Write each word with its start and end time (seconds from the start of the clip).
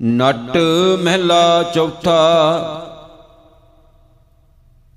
ਨਟ 0.00 0.56
ਮਹਿਲਾ 1.02 1.62
ਚੌਥਾ। 1.62 2.16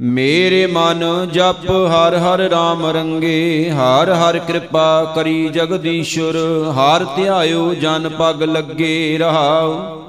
ਮੇਰੇ 0.02 0.68
ਮਨ 0.68 1.04
ਜਪ 1.34 1.66
ਹਰ 1.70 2.16
ਹਰ 2.18 2.42
RAM 2.52 2.86
ਰੰਗੇ, 2.94 3.70
ਹਰ 3.70 4.12
ਹਰ 4.12 4.38
ਕਿਰਪਾ 4.40 5.14
ਕਰੀ 5.16 5.50
ਜਗਦੀਸ਼ੁਰ, 5.50 6.38
ਹਰ 6.72 7.04
ਧਿਆਇਓ 7.04 7.74
ਜਨ 7.74 8.10
ਪਗ 8.10 8.44
ਲੱਗੇ 8.44 9.18
ਰਹਾਉ। 9.18 10.02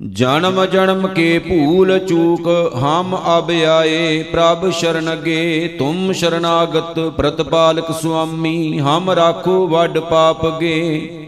ਜਨਮ 0.00 0.64
ਜਨਮ 0.66 1.06
ਕੇ 1.08 1.38
ਭੂਲ 1.38 1.98
ਚੂਕ 1.98 2.48
ਹਮ 2.76 3.16
ਅਬ 3.38 3.50
ਆਏ, 3.50 4.22
ਪ੍ਰਭ 4.22 4.70
ਸ਼ਰਨਗੇ 4.70 5.76
ਤੁਮ 5.78 6.12
ਸ਼ਰਨਾਗਤ 6.12 7.00
ਪ੍ਰਤਪਾਲਕ 7.00 7.92
ਸੁਆਮੀ, 7.92 8.78
ਹਮ 8.78 9.10
ਰਾਖੋ 9.10 9.66
ਵੱਡ 9.66 9.98
ਪਾਪ 9.98 10.46
ਗੇ 10.60 11.26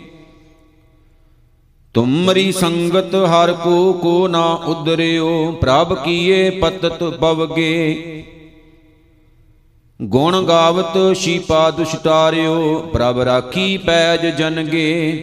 ਤੁਮਰੀ 1.95 2.53
ਸੰਗਤ 2.53 3.15
ਹਰ 3.15 3.53
ਕੋ 3.53 3.93
ਕੋ 3.93 4.29
ਨਾ 4.29 4.45
ਉਦਰਿਓ, 4.47 5.53
ਪ੍ਰਭ 5.53 6.05
ਕੀਏ 6.05 6.51
ਪਤਤ 6.51 7.05
ਪਵਗੇ। 7.05 8.25
ਗੁਣ 10.03 10.43
ਗਾਵਤ 10.43 11.17
ਸ਼ੀਪਾ 11.17 11.71
ਦੁਸ਼ਟਾਰਿਓ, 11.71 12.79
ਪ੍ਰਭ 12.93 13.19
ਰਾਖੀ 13.19 13.77
ਪੈਜ 13.77 14.27
ਜਨਗੇ। 14.27 15.23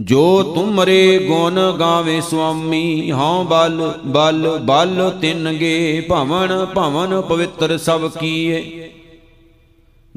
ਜੋ 0.00 0.42
ਤੁਮਰੇ 0.42 1.18
ਗੁਣ 1.18 1.72
ਗਾਵੇ 1.80 2.20
ਸੁਆਮੀ, 2.20 3.12
ਹਉ 3.12 3.44
ਬਲ 3.44 3.92
ਬਲ 4.06 4.58
ਬਲ 4.62 5.18
ਤਿੰਨਗੇ, 5.20 6.06
ਭਵਨ 6.08 6.66
ਭਵਨ 6.74 7.20
ਪਵਿੱਤਰ 7.20 7.78
ਸਭ 7.78 8.10
ਕੀਏ। 8.10 8.90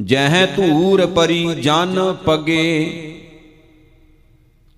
ਜਹ 0.03 0.45
ਧੂਰ 0.45 1.05
ਪਰੀ 1.05 1.45
ਜਨ 1.45 2.15
ਪਗੇ। 2.25 3.03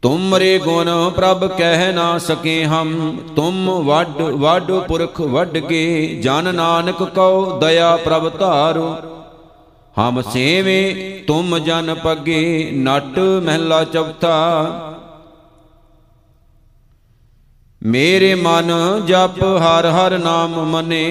ਤੁਮਰੇ 0.03 0.59
ਗੁਣ 0.59 1.09
ਪ੍ਰਭ 1.09 1.45
ਕਹਿ 1.47 1.91
ਨਾ 1.91 2.17
ਸਕੇ 2.17 2.65
ਹਮ, 2.65 3.17
ਤੁਮ 3.35 3.69
ਵੱਡ 3.83 4.21
ਵੱਡ 4.21 4.71
ਪੁਰਖ 4.71 5.21
ਵੱਡ 5.21 5.57
ਕੇ 5.57 6.07
ਜਨ 6.23 6.55
ਨਾਨਕ 6.55 7.03
ਕਉ 7.03 7.59
ਦਇਆ 7.59 7.97
ਪ੍ਰਭ 7.97 8.37
ਧਾਰੋ। 8.39 8.95
ਹਮ 9.99 10.21
ਸੇਵੇ 10.21 11.23
ਤੁਮ 11.27 11.57
ਜਨ 11.57 11.93
ਪਗੇ 11.93 12.71
ਨਟ 12.73 13.19
ਮਹਿਲਾ 13.19 13.83
ਚੌਥਾ। 13.83 14.35
ਮੇਰੇ 17.83 18.35
ਮਨ 18.35 18.71
ਜਪ 19.05 19.43
ਹਰ 19.43 19.85
ਹਰ 19.85 20.17
ਨਾਮ 20.17 20.65
ਮਨੇ, 20.65 21.05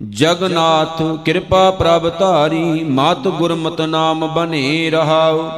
ਜਗਨਾਥ 0.00 1.02
ਕਿਰਪਾ 1.24 1.70
ਪ੍ਰਭ 1.70 2.08
ਧਾਰੀ, 2.18 2.84
ਮਤ 2.84 3.28
ਗੁਰਮਤਿ 3.28 3.86
ਨਾਮ 3.86 4.26
ਬਨੇ 4.26 4.90
ਰਹਾਉ। 4.90 5.50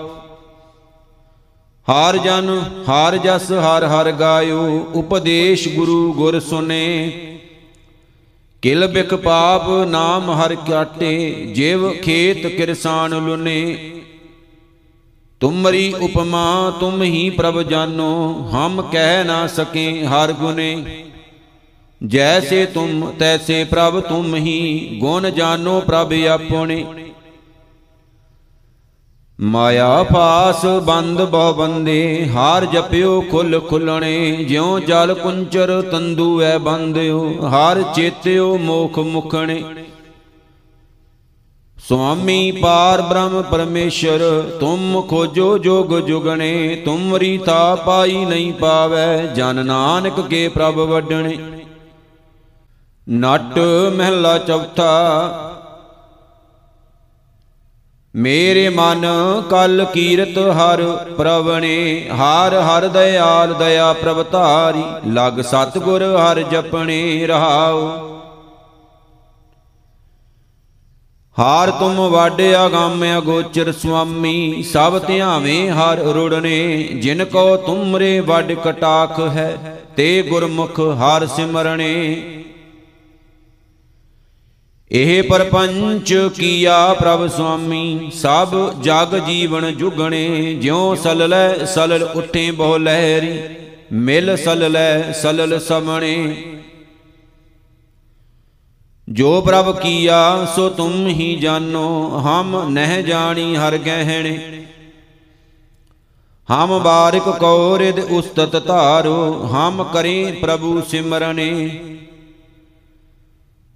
ਹਰ 1.90 2.16
ਜਨ, 2.16 2.62
ਹਰ 2.90 3.16
ਜਸ, 3.16 3.52
ਹਰ 3.52 3.84
ਹਰ 3.84 4.12
ਗਾਇਓ, 4.12 4.86
ਉਪਦੇਸ਼ 4.94 5.68
ਗੁਰੂ 5.68 6.12
ਗੁਰ 6.12 6.40
ਸੁਨੇ। 6.40 7.10
ਕਿਲ 8.62 8.86
ਬਿਕ 8.86 9.14
ਪਾਪ 9.14 9.70
ਨਾਮ 9.88 10.30
ਹਰ 10.30 10.54
ਕਾਟੇ 10.54 11.30
ਜਿਵ 11.54 11.92
ਖੇਤ 11.92 12.46
ਕਿਰਸਾਨ 12.46 13.26
ਲੁਨੇ। 13.26 13.90
ਤੁਮਰੀ 15.40 15.94
ਉਪਮਾ 16.00 16.72
ਤੁਮ 16.80 17.02
ਹੀ 17.02 17.30
ਪ੍ਰਭ 17.30 17.62
ਜਾਨੋ, 17.62 18.48
ਹਮ 18.54 18.82
ਕਹਿ 18.82 19.24
ਨਾ 19.24 19.46
ਸਕੇ 19.46 20.06
ਹਰ 20.06 20.32
ਗੁਨੇ। 20.32 21.04
ਜੈਸੇ 22.06 22.66
ਤੁਮ, 22.66 23.12
ਤੈਸੇ 23.18 23.64
ਪ੍ਰਭ 23.64 24.00
ਤੁਮ 24.00 24.34
ਹੀ, 24.34 24.88
ਗੁਣ 25.00 25.30
ਜਾਨੋ 25.30 25.80
ਪ੍ਰਭ 25.80 26.12
ਆਪਣੇ। 26.12 26.84
ਮਾਇਆ 29.38 30.02
ਫਾਸ 30.02 30.64
ਬੰਦ 30.84 31.20
ਬਹੁ 31.22 31.52
ਬੰਦੇ 31.54 32.28
ਹਾਰ 32.28 32.64
ਜਪਿਓ 32.64 33.20
ਖੁੱਲ 33.30 33.58
ਖੁੱਲਣੇ, 33.60 34.44
ਜਿਉ 34.44 34.78
ਜਲ 34.78 35.14
ਕੁੰਚਰ 35.14 35.70
ਤੰਦੂ 35.82 36.40
ਐ 36.42 36.56
ਬੰਦਿਓ, 36.58 37.20
ਹਾਰ 37.42 37.82
ਚੇਤਿਓ 37.94 38.56
ਮੋਖ 38.58 38.98
ਮੁਖਣੇ। 38.98 39.62
ਸੁਆਮੀ 41.78 42.50
ਪਾਰ 42.52 43.02
ਬ੍ਰਹਮ 43.02 43.42
ਪਰਮੇਸ਼ਰ, 43.42 44.20
ਤੁਮ 44.60 45.00
ਖੋਜੋ 45.02 45.56
ਜੋਗ 45.58 45.94
ਜੁਗਣੇ 45.98 46.82
ਤੁਮਰੀ 46.84 47.36
ਤਾ 47.38 47.74
ਪਾਈ 47.76 48.24
ਨਹੀਂ 48.24 48.52
ਪਾਵੈ, 48.52 49.16
ਜਨ 49.26 49.64
ਨਾਨਕ 49.66 50.20
ਕੇ 50.20 50.48
ਪ੍ਰਭ 50.48 50.78
ਵੱਡਣੇ 50.80 51.38
ਨਟ 53.06 53.58
ਮਹਿਲਾ 53.96 54.36
ਚੌਥਾ 54.38 55.57
ਮੇਰੇ 58.18 58.68
ਮਨ 58.68 59.04
ਕਲ 59.50 59.84
ਕੀਰਤ 59.84 60.38
ਹਰ 60.38 60.82
ਪ੍ਰਵਣੇ, 61.18 62.08
ਹਰ 62.10 62.54
ਹਰ 62.60 62.86
ਦਇਆਲ 62.88 63.54
ਦਇਆ 63.54 63.92
ਪ੍ਰਭ 63.92 64.22
ਧਾਰੀ, 64.32 64.82
ਲਗ 65.12 65.40
ਸਤਗੁਰ 65.40 66.02
ਹਰ 66.16 66.42
ਜਪਣੇ 66.42 67.26
ਰਹਾਉ। 67.26 67.86
ਹਾਰ 71.36 71.70
ਤੁਮ 71.70 72.00
ਵਾਡੇ 72.08 72.54
ਅਗੰਮ 72.66 73.04
ਅਗੋਚਰ 73.18 73.72
ਸੁਆਮੀ, 73.72 74.62
ਸਭ 74.62 74.98
ਧਿਆਵੇਂ 74.98 75.70
ਹਰ 75.70 75.98
ਰੁੜਨੇ, 76.14 76.88
ਜਿਨ 77.02 77.24
ਕੋ 77.24 77.56
ਤੁਮਰੇ 77.56 78.18
ਵੱਡ 78.20 78.52
ਕਟਾਖ 78.52 79.20
ਹੈ, 79.28 79.78
ਤੇ 79.96 80.22
ਗੁਰਮੁਖ 80.22 80.80
ਹਰ 80.80 81.26
ਸਿਮਰਣੇ 81.26 82.37
ਇਹ 84.92 85.22
ਪਰਪੰਚ 85.22 86.30
ਕੀਆ 86.36 86.94
ਪ੍ਰਭ 86.94 87.26
ਸੁਆਮੀ, 87.26 88.10
ਸਭ 88.14 88.54
ਜਗ 88.82 89.18
ਜੀਵਨ 89.26 89.74
ਜੁਗਣੇ, 89.74 90.54
ਜਿਉ 90.54 90.94
ਸਲਲੈ 90.94 91.64
ਸਲਲ 91.64 92.02
ਉੱਠੇ 92.02 92.50
ਬਹੁ 92.50 92.78
ਲਹਿਰੀ, 92.78 93.38
ਮਿਲ 93.92 94.36
ਸਲਲੈ 94.36 95.12
ਸਲਲ 95.12 95.58
ਸਮਣੇ। 95.60 96.44
ਜੋ 99.08 99.40
ਪ੍ਰਭ 99.40 99.78
ਕੀਆ, 99.78 100.46
ਸੋ 100.56 100.68
ਤੁਮ 100.68 101.06
ਹੀ 101.06 101.36
ਜਾਨੋ 101.36 102.18
ਹਮ 102.18 102.68
ਨਹਿ 102.68 103.02
ਜਾਣੀ 103.02 103.56
ਹਰ 103.56 103.78
ਗਹਿਣੇ। 103.78 104.64
ਹਮ 106.48 106.78
ਬਾਰਿਕ 106.78 107.22
ਕੋ 107.22 107.78
ਰਿਦ 107.78 107.98
ਉਸਤਤ 107.98 108.66
ਧਾਰੋ, 108.66 109.48
ਹਮ 109.52 109.84
ਕਰੇ 109.84 110.38
ਪ੍ਰਭੂ 110.42 110.82
ਸਿਮਰਨੇ 110.88 111.68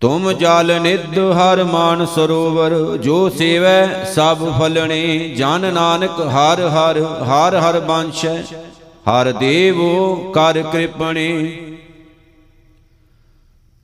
ਤੁਮ 0.02 0.30
ਜਲ 0.32 0.78
ਨਿਧ 0.82 1.18
ਹਰ 1.32 1.62
ਮਾਨ 1.64 2.04
ਸਰੋਵਰ, 2.06 2.72
ਜੋ 2.96 3.28
ਸੇਵੈ 3.30 4.04
ਸਭ 4.04 4.38
ਫਲਣੇ, 4.58 5.18
ਜਨ 5.28 5.72
ਨਾਨਕ 5.74 6.20
ਹਰ 6.28 6.60
ਹਰ 6.68 6.98
ਹਰ 7.24 7.56
ਹਰ 7.56 7.78
ਬਾਂਛੈ 7.80 8.34
ਹਰ 9.08 9.30
ਦੇਵੋ 9.32 10.16
ਕਰ 10.34 10.60
ਕਿਰਪਣੇ। 10.62 11.28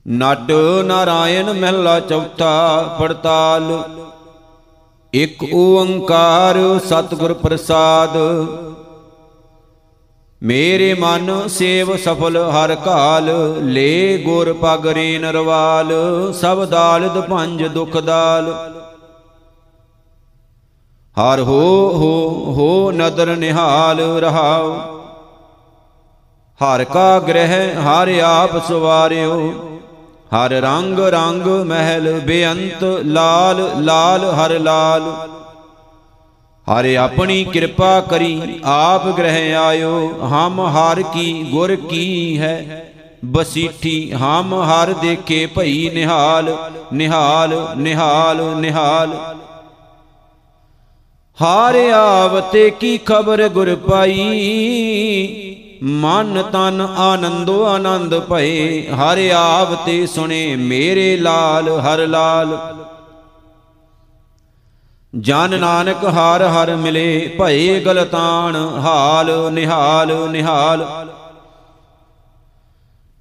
ਨਟ 0.05 0.51
ਨਾਰਾਇਣ 0.85 1.53
ਮਹਿਲਾ 1.53 1.99
ਚੌਥਾ 1.99 2.97
ਪੜਤਾਲ, 2.99 3.83
ਇਕ 5.13 5.43
ਓੰਕਾਰ 5.53 6.57
ਸਤਿਗੁਰ 6.85 7.33
ਪ੍ਰਸਾਦ 7.33 8.17
ਮੇਰੇ 10.41 10.93
ਮਨ 10.93 11.47
ਸੇਵ 11.47 11.95
ਸਫਲ 11.97 12.37
ਹਰ 12.51 12.73
ਕਾਲ, 12.75 13.29
ਲੇ 13.63 14.17
ਗੁਰ 14.17 14.51
ਪਗਰੇ 14.53 15.17
ਨਰਵਾਲ 15.17 15.91
ਸਭ 16.33 16.63
ਦਾਲਦ 16.65 17.19
ਪੰਜ 17.21 17.63
ਦੁਖ 17.67 17.97
ਦਾਲ। 17.97 18.47
ਹਰ 21.17 21.39
ਹੋ 21.39 21.63
ਹੋ 21.93 22.53
ਹੋ 22.53 22.91
ਨਦਰ 22.91 23.35
ਨਿਹਾਲ 23.35 23.99
ਰਹਾਉ, 24.19 24.71
ਹਰ 26.59 26.83
ਕਾ 26.83 27.19
ਗ੍ਰਹਿ 27.19 27.73
ਹਰ 27.75 28.09
ਆਪ 28.19 28.57
ਸਵਾਰਿਓ, 28.67 29.51
ਹਰ 30.35 30.51
ਰੰਗ 30.61 30.99
ਰੰਗ 31.09 31.47
ਮਹਿਲ 31.67 32.19
ਬੇਅੰਤ 32.19 32.83
ਲਾਲ 33.07 33.69
ਲਾਲ 33.83 34.25
ਹਰ 34.35 34.59
ਲਾਲ। 34.59 35.11
ਹਰੇ 36.69 36.97
ਆਪਣੀ 36.97 37.43
ਕਿਰਪਾ 37.43 38.01
ਕਰੀ, 38.01 38.59
ਆਪ 38.63 39.07
ਗ੍ਰਹਿ 39.07 39.55
ਆਇਓ। 39.55 40.19
ਹਮ 40.23 40.59
ਹਰ 40.67 41.01
ਕੀ 41.01 41.43
ਗੁਰ 41.51 41.75
ਕੀ 41.75 42.37
ਹੈ? 42.39 42.85
ਬਸੀਠੀ, 43.25 44.11
ਹਮ 44.11 44.53
ਹਰ 44.61 44.93
ਦੇਖੇ 44.93 45.45
ਭਈ 45.45 45.89
ਨਿਹਾਲ 45.89 46.55
ਨਿਹਾਲ 46.93 47.67
ਨਿਹਾਲ 47.77 48.41
ਨਿਹਾਲ। 48.55 49.13
ਹਾਰ 51.41 51.75
ਆਵਤੇ 51.89 52.69
ਕੀ 52.69 52.97
ਖਬਰ 52.97 53.47
ਗੁਰ 53.49 53.75
ਪਾਈ? 53.75 55.55
ਮਨ 55.83 56.43
ਤਨ 56.51 56.87
ਆਨੰਦੋ 56.97 57.63
ਆਨੰਦ 57.63 58.19
ਭਏ। 58.19 58.87
ਹਰ 58.89 59.29
ਆਵਤੇ 59.35 60.07
ਸੁਣੇ 60.07 60.55
ਮੇਰੇ 60.55 61.17
ਲਾਲ, 61.17 61.69
ਹਰ 61.79 62.07
ਲਾਲ। 62.07 62.78
ਜਨ 65.13 65.59
ਨਾਨਕ 65.59 66.03
ਹਰ 66.05 66.41
ਹਰ 66.43 66.75
ਮਿਲੇ, 66.75 67.37
ਭਏ 67.39 67.79
ਗਲਤਾਨ, 67.79 68.55
ਹਾਲ 68.55 69.51
ਨਿਹਾਲ 69.51 70.29
ਨਿਹਾਲ। 70.29 70.85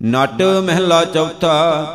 ਨਟ 0.02 0.42
ਮਹਿਲਾ 0.42 1.04
ਚੌਥਾ, 1.04 1.86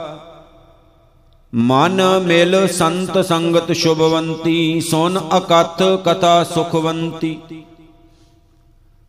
ਮਨ 1.54 2.02
ਮਿਲ 2.20 2.68
ਸੰਤ 2.68 3.18
ਸੰਗਤ 3.26 3.72
ਸ਼ੁਭਵੰਤੀ, 3.72 4.82
ਸੁਨ 4.82 5.20
ਅਕਥ 5.38 5.84
ਕਥਾ 6.06 6.44
ਸੁਖਵੰਤੀ। 6.44 7.38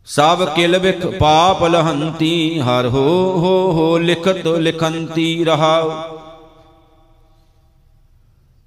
ਸਭ 0.07 0.45
ਕਿਲ 0.49 0.77
ਵਿਖ 0.77 1.05
ਪਾਪ 1.19 1.63
ਲਹੰਤੀ, 1.63 2.59
ਹਰ 2.59 2.87
ਹੋ 2.87 3.07
ਹੋ 3.37 3.71
ਹੋ 3.71 3.97
ਲਿਖਤ 3.97 4.47
ਲਿਖੰਤੀ 4.47 5.43
ਰਹਾਉ। 5.43 5.91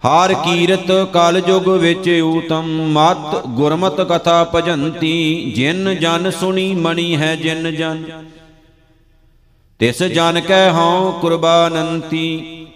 ਹਾਰ 0.03 0.33
ਕੀਰਤ 0.35 0.91
ਕਲ 1.13 1.43
ਯੁਗ 1.49 1.69
ਵਿੱਚ 1.69 2.09
ਊਤਮ 2.25 2.67
ਮਤ, 2.93 3.47
ਗੁਰਮਤ 3.47 4.01
ਕਥਾ 4.01 4.45
ਭਜੰਤੀ, 4.45 5.53
ਜਿਨ 5.57 5.95
ਜਨ 5.95 6.31
ਸੁਣੀ 6.31 6.75
ਮਣੀ 6.75 7.17
ਹੈ 7.17 7.35
ਜਿਨ 7.37 7.71
ਜਨ। 7.77 8.05
ਤਿਸ 9.81 10.03
ਜਨ 10.05 10.41
ਕੈ 10.41 10.71
ਹਉ 10.71 11.11
ਕੁਰਬਾਨੰਤੀ 11.13 12.67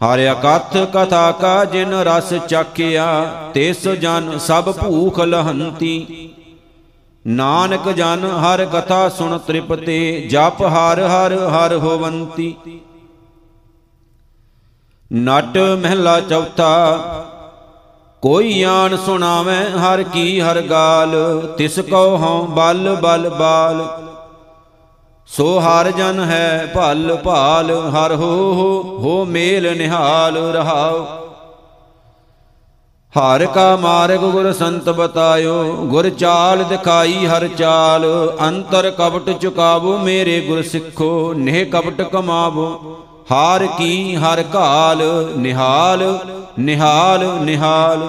ਹਰ 0.00 0.20
ਅਕਥ 0.32 0.76
ਕਥਾ 0.92 1.30
ਕਾ 1.32 1.64
ਜਿਨ 1.64 1.94
ਰਸ 1.94 2.34
ਚਾਖਿਆ 2.48 3.06
ਤਿਸ 3.54 3.88
ਜਨ 3.88 4.38
ਸਭ 4.38 4.72
ਭੂਖ 4.78 5.20
ਲਹੰਤੀ। 5.20 6.30
ਨਾਨਕ 7.24 7.88
ਜਨ 7.90 8.24
ਹਰ 8.42 8.64
ਕਥਾ 8.64 9.08
ਸੁਣ 9.08 9.38
ਤ੍ਰਿਪਤੇ, 9.38 10.28
ਜਪ 10.30 10.62
ਹਰ 10.64 11.00
ਹਰ 11.06 11.38
ਹਰ 11.48 11.76
ਹੋਵੰਤੀ। 11.76 12.54
ਨਟ 15.12 15.56
ਮਹਿਲਾ 15.78 16.20
ਚੌਥਾ, 16.20 16.98
ਕੋਈ 18.22 18.62
ਆਣ 18.62 18.96
ਸੁਣਾਵੇਂ 18.96 19.64
ਹਰ 19.78 20.02
ਕੀ 20.02 20.40
ਹਰ 20.40 20.60
ਗਾਲ, 20.60 21.14
ਤਿਸ 21.58 21.78
ਕੋ 21.80 22.16
ਹਉ 22.16 22.46
ਬਲ 22.46 22.96
ਬਲ 23.02 23.28
ਬਾਲ। 23.30 23.84
ਸੋ 25.28 25.58
ਹਰ 25.60 25.90
ਜਨ 25.90 26.20
ਹੈ 26.20 26.72
ਭਲ 26.74 27.16
ਭਾਲ, 27.24 27.70
ਹਰ 27.90 28.14
ਹੋ 28.14 28.30
ਹੋ 28.54 28.98
ਹੋ 28.98 29.24
ਮੇਲ 29.24 29.76
ਨਿਹਾਲ 29.76 30.36
ਰਹਾਉ। 30.52 31.04
ਹਰ 33.14 33.46
ਕਾ 33.46 33.76
ਮਾਰਗ 33.76 34.20
ਗੁਰ 34.22 34.52
ਸੰਤ 34.52 34.88
ਬਤਾਇਓ, 34.90 35.62
ਗੁਰ 35.86 36.08
ਚਾਲ 36.10 36.64
ਦਿਖਾਈ 36.64 37.26
ਹਰ 37.26 37.48
ਚਾਲ। 37.48 38.04
ਅੰਤਰ 38.48 38.90
ਕਪਟ 38.90 39.30
ਚੁਕਾਵੋ, 39.30 39.96
ਮੇਰੇ 39.98 40.40
ਗੁਰ 40.40 40.62
ਸਿੱਖੋ, 40.62 41.34
ਨਹਿ 41.34 41.64
ਕਪਟ 41.64 42.02
ਕਮਾਵੋ। 42.02 42.96
ਹਾਰ 43.30 43.66
ਕੀ 43.78 44.16
ਹਰ 44.16 44.44
ਘਾਲ 44.54 45.02
ਨਿਹਾਲ 45.36 46.02
ਨਿਹਾਲ 46.58 47.24
ਨਿਹਾਲ। 47.42 48.08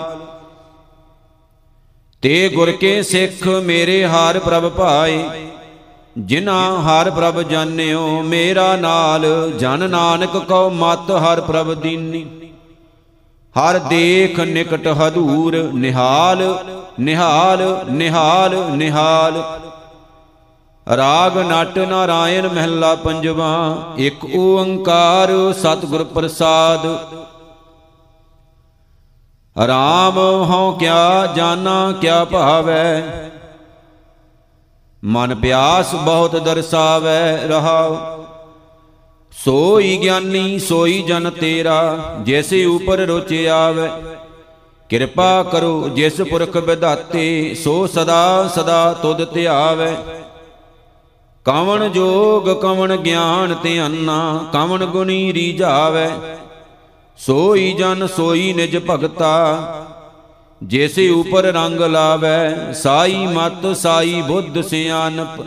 ਤੇ 2.22 2.50
ਗੁਰ 2.50 2.72
ਕੇ 2.72 3.02
ਸਿੱਖ 3.04 3.48
ਮੇਰੇ 3.48 4.06
ਹਾਰ 4.08 4.40
ਪ੍ਰਭ 4.40 4.70
ਪਾਏ 4.72 5.24
ਜਿਨਾ 6.18 6.60
ਹਰ 6.82 7.10
ਪ੍ਰਭ 7.12 7.42
ਜਾਣਿਓ 7.42 8.22
ਮੇਰਾ 8.22 8.76
ਨਾਲ, 8.76 9.52
ਜਨ 9.60 9.90
ਨਾਨਕ 9.90 10.38
ਕਉ 10.38 10.70
ਮਤ 10.70 11.12
ਹਰ 11.12 11.42
ਪ੍ਰਭ 11.42 11.74
ਦੀਨੀ। 11.74 12.26
ਹਰ 13.56 13.78
ਦੇਖ 13.80 14.40
ਨਿਕਟ 14.40 14.88
ਹਦੂਰ, 14.88 15.58
ਨਿਹਾਲ 15.74 16.44
ਨਿਹਾਲ 17.00 17.64
ਨਿਹਾਲ 17.90 18.56
ਨਿਹਾਲ। 18.72 19.44
ਰਾਗ 20.88 21.38
ਨਟ 21.42 21.78
ਨਾਰਾਇਣ 21.80 22.48
ਮਹਿਲਾ 22.48 22.94
ਪੰਜਵਾ, 22.96 23.52
ਇੱਕ 23.98 24.26
ਓੰਕਾਰ 24.36 25.30
ਸਤਿਗੁਰ 25.54 26.04
ਪ੍ਰਸਾਦ। 26.04 26.86
ਰਾਮ 29.56 30.18
ਹਉ 30.50 30.72
ਕਿਆ 30.72 31.26
ਜਾਣਾ 31.36 31.92
ਕਿਆ 31.92 32.24
ਭਾਵੈ, 32.26 33.30
ਮਨ 35.04 35.36
ਪਿਆਸ 35.36 35.94
ਬਹੁਤ 35.96 36.36
ਦਰਸਾਵੈ 36.36 37.38
ਰਹਾਉ। 37.48 37.98
ਸੋਈ 39.34 39.98
ਗਿਆਨੀ 39.98 40.60
ਸੋਈ 40.60 41.02
ਜਨ 41.02 41.30
ਤੇਰਾ, 41.30 41.98
ਜਿਸ 42.22 42.54
ਉਪਰ 42.68 43.00
ਰੁਚ 43.00 43.34
ਆਵੇ। 43.52 43.90
ਕਿਰਪਾ 44.90 45.44
ਕਰੋ 45.44 45.90
ਜਿਸ 45.90 46.22
ਪੁਰਖ 46.22 46.58
ਵਿਧਾਤੇ, 46.58 47.56
ਸੋ 47.56 47.86
ਸਦਾ 47.88 48.48
ਸਦਾ 48.48 48.94
ਤੁਧ 48.94 49.24
ਧਿਆਵੇ। 49.34 49.96
ਕਵਣ 51.46 51.90
ਜੋਗ, 51.90 52.62
ਕਵਣ 52.62 52.96
ਗਿਆਨ 52.98 53.54
ਤੇ 53.54 53.86
ਅੰਨਾ, 53.86 54.50
ਕਵਣ 54.54 54.86
ਗੁਣੀ 54.86 55.34
ਰੀਝਾਵੇ। 55.34 56.10
ਸੋਈ 57.18 57.74
ਜਨ, 57.74 58.08
ਸੋਈ 58.08 58.54
ਨਿਜ 58.54 58.78
ਭਗਤਾ, 58.90 59.34
ਜੇਸੇ 60.64 61.10
ਉਪਰ 61.10 61.44
ਰੰਗ 61.44 61.82
ਲਾਵੇ। 61.82 62.74
ਸਾਈ 62.74 63.28
ਮਤ, 63.28 63.78
ਸਾਈ 63.78 64.22
ਬੁੱਧ 64.22 64.62
ਸਿਆਨਪ 64.62 65.44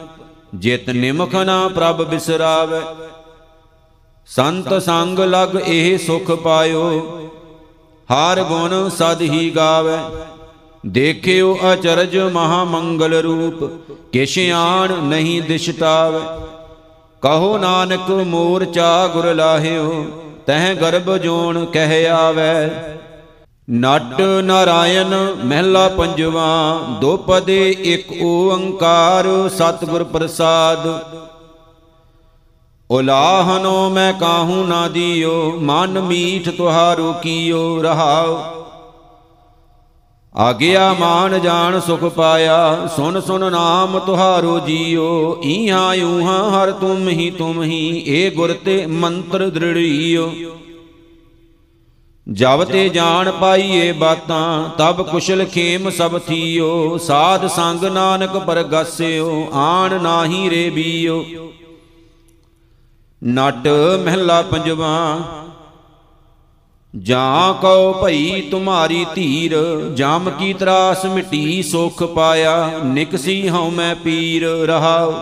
ਜਿਤ 0.55 0.91
ਨਿਮਖ 0.91 1.35
ਨਾ 1.35 1.69
ਪ੍ਰਭ 1.69 2.03
ਬਿਸਰਾਵੇ। 2.03 2.81
ਸੰਤ 4.27 4.83
ਸੰਗ 4.83 5.19
ਲਗ 5.19 5.61
ਇਹ 5.67 5.99
ਸੁਖ 5.99 6.31
ਪਾਇਓ, 6.31 6.89
ਹਰ 8.09 8.43
ਗੁਣ 8.43 8.89
ਸਦ 8.89 9.21
ਹੀ 9.23 9.51
ਗਾਵੇ। 9.51 9.99
ਦੇਖਿਓ 10.87 11.59
ਅਚਰਜ 11.73 12.17
ਮਹਾ 12.17 12.65
ਮੰਗਲ 12.65 13.15
ਰੂਪ 13.15 13.65
ਕਿਛ 14.13 14.39
ਆਣ 14.39 14.93
ਨਹੀਂ 14.93 15.43
ਦਿਸ਼ਤਾਵੇ 15.43 16.21
ਕਹੋ 17.23 17.59
ਨਾਨਕ, 17.59 18.11
ਮੂਰਚਾ 18.11 19.07
ਗੁਰ 19.07 19.35
ਲਾਹਿਓ, 19.35 20.05
ਤਹ 20.47 20.75
ਗਰਭ 20.75 21.17
ਜੋਨ 21.17 21.65
ਕਹਿ 21.65 22.07
ਆਵੇ। 22.09 22.71
ਨਟ 23.71 24.21
ਨਾਰਾਇਣ 24.21 25.15
ਮਹਿਲਾ 25.45 25.89
ਪੰਜਵਾ, 25.89 26.81
ਦੋ 27.01 27.17
ਪਦੇ 27.17 27.71
ਇੱਕ 27.71 28.13
ਓੰਕਾਰ 28.23 29.49
ਸਤਿਗੁਰ 29.49 30.05
ਪ੍ਰਸਾਦ। 30.05 30.89
ਉਲਾਹਨੋ 32.91 33.91
ਮੈਂ 33.91 34.13
ਕਾਹੂ 34.13 34.67
ਨਾ 34.67 34.89
ਦਿਓ, 34.89 35.59
ਮਨ 35.61 36.01
ਮੀਠ 36.01 36.49
ਤੁਹਾਰੋ 36.49 37.13
ਕੀਓ 37.23 37.83
ਰਹਾਓ। 37.83 38.39
ਆਗਿਆ 40.37 40.93
ਮਾਨ 40.93 41.41
ਜਾਣ 41.41 41.79
ਸੁਖ 41.81 42.01
ਪਾਇਆ। 42.05 42.89
ਸੁਨ 42.97 43.21
ਸੁਨ 43.21 43.51
ਨਾਮ 43.53 43.99
ਤੁਹਾਰੋ 43.99 44.59
ਜੀਓ। 44.61 45.41
ਈਹਾਂ 45.45 45.95
ਊਹਾਂ 45.97 46.51
ਹਰ 46.51 46.73
ਤੁਮ 46.73 47.09
ਹੀ 47.09 47.31
ਤੁਮ 47.31 47.63
ਹੀ 47.63 48.05
ਏ 48.07 48.29
ਗੁਰ 48.31 48.53
ਤੇ 48.65 48.87
ਮੰਤਰ 48.87 49.49
ਦ੍ਰਿੜੀਓ। 49.51 50.33
ਜਬ 52.27 52.65
ਤੇ 52.65 52.89
ਜਾਣ 52.89 53.31
ਪਾਈਏ 53.31 53.93
ਬਾਤਾਂ 53.93 54.69
ਤਬ 54.79 55.03
ਕੁਸ਼ਲ 55.03 55.45
ਖੇਮ 55.45 55.91
ਸਭ 55.91 56.19
ਥੀਓ। 56.19 56.99
ਸਾਧ 56.99 57.47
ਸੰਗ 57.47 57.85
ਨਾਨਕ 57.85 58.37
ਪਰਗਾਸਿਓ 58.37 59.49
ਆਣ 59.53 60.01
ਨਾਹੀ 60.03 60.51
ਰੇ 60.51 60.71
ਬੀਓ 60.71 61.25
ਨਟ 63.23 63.69
ਮਹਿਲਾ 64.05 64.43
ਪੰਜਵਾ 64.43 65.19
ਜਾਂ 66.95 67.55
ਕਉ 67.55 67.93
ਭਈ 68.03 68.41
ਤੁਮਾਰੀ 68.41 69.05
ਧੀਰ, 69.15 69.55
ਜਮ 69.95 70.31
ਕੀ 70.31 70.53
ਤਰਾਸ 70.53 71.05
ਮਿਟੀ 71.07 71.63
ਸੁਖ 71.63 72.03
ਪਾਇਆ 72.05 72.71
ਨਿਕਸੀ 72.85 73.49
ਹਉ 73.49 73.71
ਮੈਂ 73.71 73.95
ਪੀਰ 73.95 74.47
ਰਹਾਉ। 74.67 75.13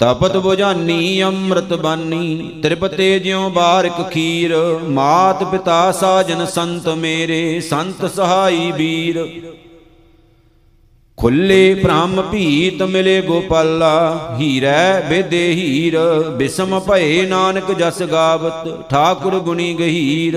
ਤਪਤ 0.00 0.36
ਬੁਝਾਨੀ 0.36 1.22
ਅੰਮ੍ਰਿਤ 1.22 1.72
ਬਾਨੀ, 1.74 2.50
ਤ੍ਰਿਪਤੇ 2.62 3.18
ਜਿਉ 3.18 3.48
ਬਾਰਿਕ 3.50 4.02
ਖੀਰ, 4.10 4.56
ਮਾਤ 4.88 5.44
ਪਿਤਾ 5.44 5.90
ਸਾਜਨ 5.92 6.44
ਸੰਤ 6.46 6.88
ਮੇਰੇ, 6.88 7.60
ਸੰਤ 7.60 8.04
ਸਹਾਈ 8.10 8.70
ਵੀਰ। 8.72 9.24
ਖੁੱਲੇ 11.24 11.74
ਭ੍ਰਮ 11.74 12.20
ਭੀਤ 12.22 12.82
ਮਿਲੇ 12.82 13.20
ਗੋਪਾਲਾ, 13.22 14.36
ਹੀਰੈ 14.38 15.00
ਬੇਦੇ 15.00 15.46
ਹੀਰ, 15.52 15.96
ਬਿਸਮ 16.30 16.78
ਭਏ 16.80 17.22
ਨਾਨਕ 17.26 17.70
ਜਸ 17.72 18.02
ਗਾਵਤ, 18.02 18.68
ਠਾਕੁਰ 18.90 19.38
ਗੁਣੀ 19.38 19.72
ਗਹੀਰ। 19.74 20.36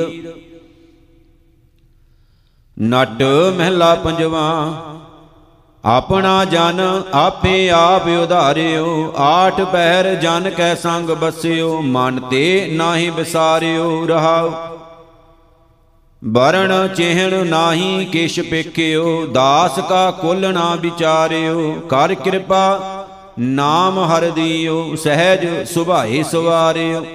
ਨਟ 2.78 3.24
ਮਹਿਲਾ 3.58 3.94
ਪੰਜਵਾ, 3.96 4.48
ਆਪਣਾ 5.84 6.46
ਜਨ 6.46 6.82
ਆਪੇ 7.16 7.70
ਆਪ 7.70 8.08
ਉਧਾਰਿਓ, 8.18 9.14
ਆਠ 9.18 9.62
ਪਹਿਰ 9.62 10.14
ਜਨ 10.16 10.50
ਕੈ 10.50 10.74
ਸੰਗ 10.76 11.10
ਬਸਿਓ, 11.12 11.82
ਮਨ 11.82 12.20
ਤੇ 12.32 12.68
ਨਾਹੀ 12.72 13.10
ਵਿਸਾਰਿਓ 13.10 14.06
ਰਹਾਓ। 14.08 14.54
ਬਰਣ 16.24 16.88
ਚਿਹਣ 16.88 17.48
ਨਾਹੀ 17.48 18.06
ਕਿਛ 18.06 18.40
ਪੇਖਿਓ, 18.40 19.26
ਦਾਸ 19.26 19.80
ਕਾ 19.90 20.12
ਕੁਲ 20.12 20.54
ਨਾ 20.54 20.76
ਵਿਚਾਰਿਓ। 20.76 21.74
ਕਰ 21.90 22.14
ਕਿਰਪਾ, 22.14 22.80
ਨਾਮ 23.40 24.00
ਹਰ 24.00 24.30
ਦਿਓ, 24.30 24.96
ਸਹਿਜ 24.96 25.68
ਸੁਭਾਏ 25.70 26.24
ਸਵਾਰਿਓ। 26.24 27.06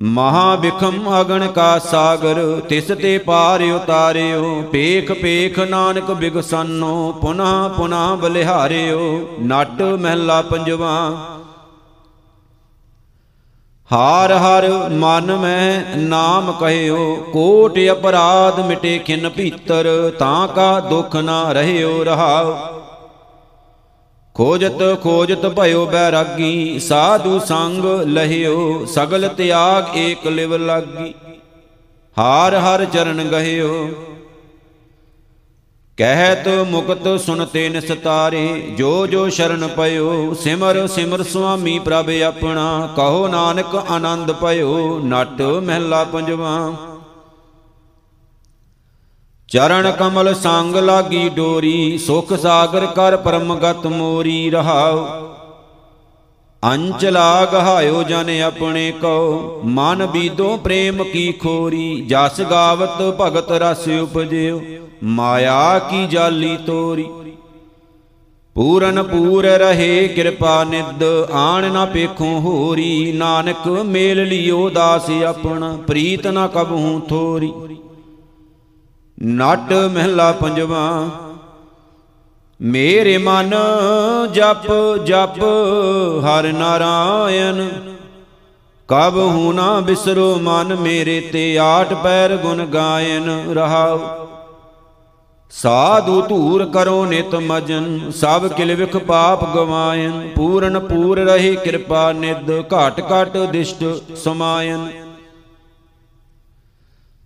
ਮਹਾ 0.00 0.56
ਬਿਖਮ 0.56 1.20
ਅਗਣ 1.20 1.46
ਕਾ 1.46 1.78
ਸਾਗਰ, 1.78 2.60
ਤਿਸ 2.68 2.84
ਤੇ 2.84 3.18
ਪਾਰ 3.18 3.62
ਉਤਾਰਿਓ। 3.62 4.62
ਪੇਖ 4.62 5.12
ਪੇਖ 5.12 5.58
ਨਾਨਕ 5.58 6.10
ਬਿਗਸਨੋ, 6.10 7.12
ਪੁਨਾ 7.12 7.68
ਪੁਨਾ 7.68 8.14
ਬਲਿਹਾਰਿਓ। 8.14 9.28
ਨਟ 9.42 9.82
ਮਹਿਲਾ 9.82 10.42
ਪੰਜਵਾ 10.42 11.12
ਹਾਰ 13.90 14.32
ਹਰ 14.32 14.68
ਮਨ 14.90 15.32
ਮੈਂ 15.36 15.96
ਨਾਮ 15.96 16.50
ਕਹਿਓ, 16.52 17.14
ਕੋਟ 17.32 17.78
ਅਪਰਾਧ 17.92 18.60
ਮਿਟੇ 18.60 18.98
ਖਿਨ 18.98 19.28
ਭੀਤਰ, 19.28 19.88
ਤਾਂ 20.18 20.46
ਕਾ 20.48 20.80
ਦੁਖ 20.80 21.16
ਨਾ 21.16 21.52
ਰਹਿਓ 21.52 22.04
ਰਹਾਉ। 22.04 22.54
ਖੋਜਤ 24.36 24.82
ਖੋਜਤ 25.02 25.46
ਭਇਓ 25.46 25.84
ਬੈਰਾਗੀ, 25.86 26.78
ਸਾਧੂ 26.78 27.38
ਸੰਗ 27.38 27.84
ਲਹਿਓ, 28.06 28.84
ਸਗਲ 28.86 29.28
ਤਿਆਗ 29.28 29.96
ਏਕ 29.96 30.26
ਲਿਵ 30.26 30.56
ਲਾਗੀ। 30.56 31.14
ਹਾਰ 32.16 32.54
ਹਰ 32.54 32.84
ਚਰਨ 32.84 33.22
ਗਹਿਓ 33.24 33.88
ਕਹਿਤ 35.96 36.48
ਮੁਕਤ 36.48 37.20
ਸੁਨਤੇ 37.20 37.68
ਨਿਸਤਾਰੇ, 37.68 38.74
ਜੋ 38.78 39.06
ਜੋ 39.06 39.28
ਸ਼ਰਨ 39.28 39.68
ਪਇਓ, 39.68 40.34
ਸਿਮਰ 40.34 40.86
ਸਿਮਰ 40.86 41.22
ਸੁਆਮੀ 41.22 41.78
ਪ੍ਰਭ 41.78 42.10
ਆਪਣਾ, 42.10 42.88
ਕਹੋ 42.96 43.28
ਨਾਨਕ 43.28 43.74
ਆਨੰਦ 43.90 44.32
ਪਇਓ, 44.32 45.00
ਨਟ 45.04 45.42
ਮਹਿਲਾ 45.42 46.04
ਪੰਜਵਾ। 46.04 46.72
ਚਰਨ 49.48 49.90
ਕਮਲ 49.92 50.34
ਸੰਗ 50.34 50.76
ਲਾਗੀ 50.76 51.28
ਡੋਰੀ, 51.28 51.98
ਸੁਖ 51.98 52.32
ਸਾਗਰ 52.32 52.86
ਕਰ 52.86 53.16
ਪਰਮਗਤ 53.16 53.86
ਮੋਰੀ 53.86 54.50
ਰਹਾਉ। 54.50 55.06
ਅੰਚਲਾ 56.64 57.44
ਗਹਾਇਓ 57.44 58.02
ਜਨ 58.02 58.30
ਆਪਣੇ 58.46 58.92
ਕੋ। 58.92 59.60
ਮਨ 59.64 60.06
ਬੀਦੋ 60.06 60.56
ਪ੍ਰੇਮ 60.56 61.04
ਕੀ 61.04 61.32
ਖੋਰੀ, 61.32 62.00
ਜਸ 62.00 62.40
ਗਾਵਤ 62.40 63.02
ਭਗਤ 63.20 63.52
ਰਸ 63.52 63.88
ਉਪਜਿਓ। 64.02 64.62
ਮਾਇਆ 65.02 65.78
ਕੀ 65.78 66.06
ਜਾਲੀ 66.06 66.56
ਤੋਰੀ। 66.56 67.06
ਪੂਰਨ 68.54 69.02
ਪੂਰ 69.02 69.44
ਰਹੇ 69.44 70.08
ਕਿਰਪਾ 70.08 70.64
ਨਿਦ 70.64 71.02
ਆਣ 71.32 71.72
ਨਾ 71.72 71.84
ਪੇਖੋਂ 71.84 72.40
ਹੋਰੀ। 72.40 73.12
ਨਾਨਕ 73.12 73.68
ਮੇਲ 73.68 74.24
ਲਿਓ 74.28 74.68
ਦਾਸ 74.70 75.10
ਆਪਣਾ, 75.10 75.78
ਪ੍ਰੀਤ 75.86 76.26
ਨਾ 76.26 76.46
ਕਬਹੂ 76.46 77.00
ਥੋਰੀ। 77.00 77.52
ਨਟ 79.18 79.72
ਮਹਿਲਾ 79.72 80.32
ਪੰਜਵਾ 80.32 81.08
ਮੇਰੇ 82.60 83.18
ਮਨ 83.18 83.54
ਜਪ 84.32 84.66
ਜਪ 85.06 85.38
ਹਰ 86.24 86.52
ਨਾਰਾਇਣ। 86.52 87.68
ਕਬ 88.88 89.16
ਹੂ 89.16 89.52
ਨਾ 89.52 89.80
ਬਿਸਰੋ 89.80 90.34
ਮਨ 90.42 90.74
ਮੇਰੇ 90.74 91.20
ਤੇ 91.32 91.58
ਆਠ 91.58 91.92
ਪੈਰ 91.94 92.36
ਗੁਣ 92.36 92.64
ਗਾਇਨ 92.66 93.30
ਰਹਾਉ। 93.54 93.98
ਸਾਧੂ 95.50 96.20
ਧੂਰ 96.20 96.64
ਕਰੋ 96.64 97.04
ਨਿਤ 97.04 97.34
ਮਜਨ, 97.34 98.10
ਸਭ 98.10 98.46
ਕਿਲ 98.46 98.74
ਵਿਖ 98.74 98.96
ਪਾਪ 98.96 99.44
ਗਵਾਇਨ। 99.54 100.28
ਪੂਰਨ 100.36 100.78
ਪੂਰ 100.78 101.18
ਰਹੇ 101.18 101.54
ਕਿਰਪਾ 101.56 102.12
ਨਿਦ 102.12 102.50
ਘਟ 102.74 103.00
ਘਟ 103.12 103.36
ਦਿਸ਼ਟ 103.36 103.84
ਸਮਾਇਨ। 104.16 104.88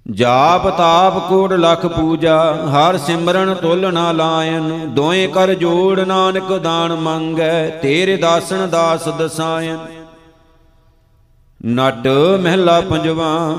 ਜਾਪ 0.09 0.69
ਤਾਪ 0.69 1.19
ਕੋੜ 1.29 1.53
ਲਖ 1.53 1.85
ਪੂਜਾ, 1.87 2.37
ਹਰ 2.71 2.97
ਸਿਮਰਨ 2.99 3.55
ਤੁਲ 3.55 3.93
ਨਾ 3.93 4.13
ਲਾਇਨ, 4.13 4.71
ਦੋਏ 4.95 5.27
ਕਰ 5.27 5.53
ਜੋੜ 5.55 6.01
ਨਾਨਕ 6.01 6.53
ਦਾਨ 6.59 6.95
ਮੰਗੈ, 6.95 7.69
ਤੇਰੇ 7.83 8.17
ਦਾਸਨ 8.17 8.69
ਦਾਸ 8.71 9.09
ਦਸਾਇਨ। 9.09 9.79
ਨਟ 11.61 12.09
ਮਹਿਲਾ 12.41 12.81
ਪੰਜਵਾ, 12.81 13.57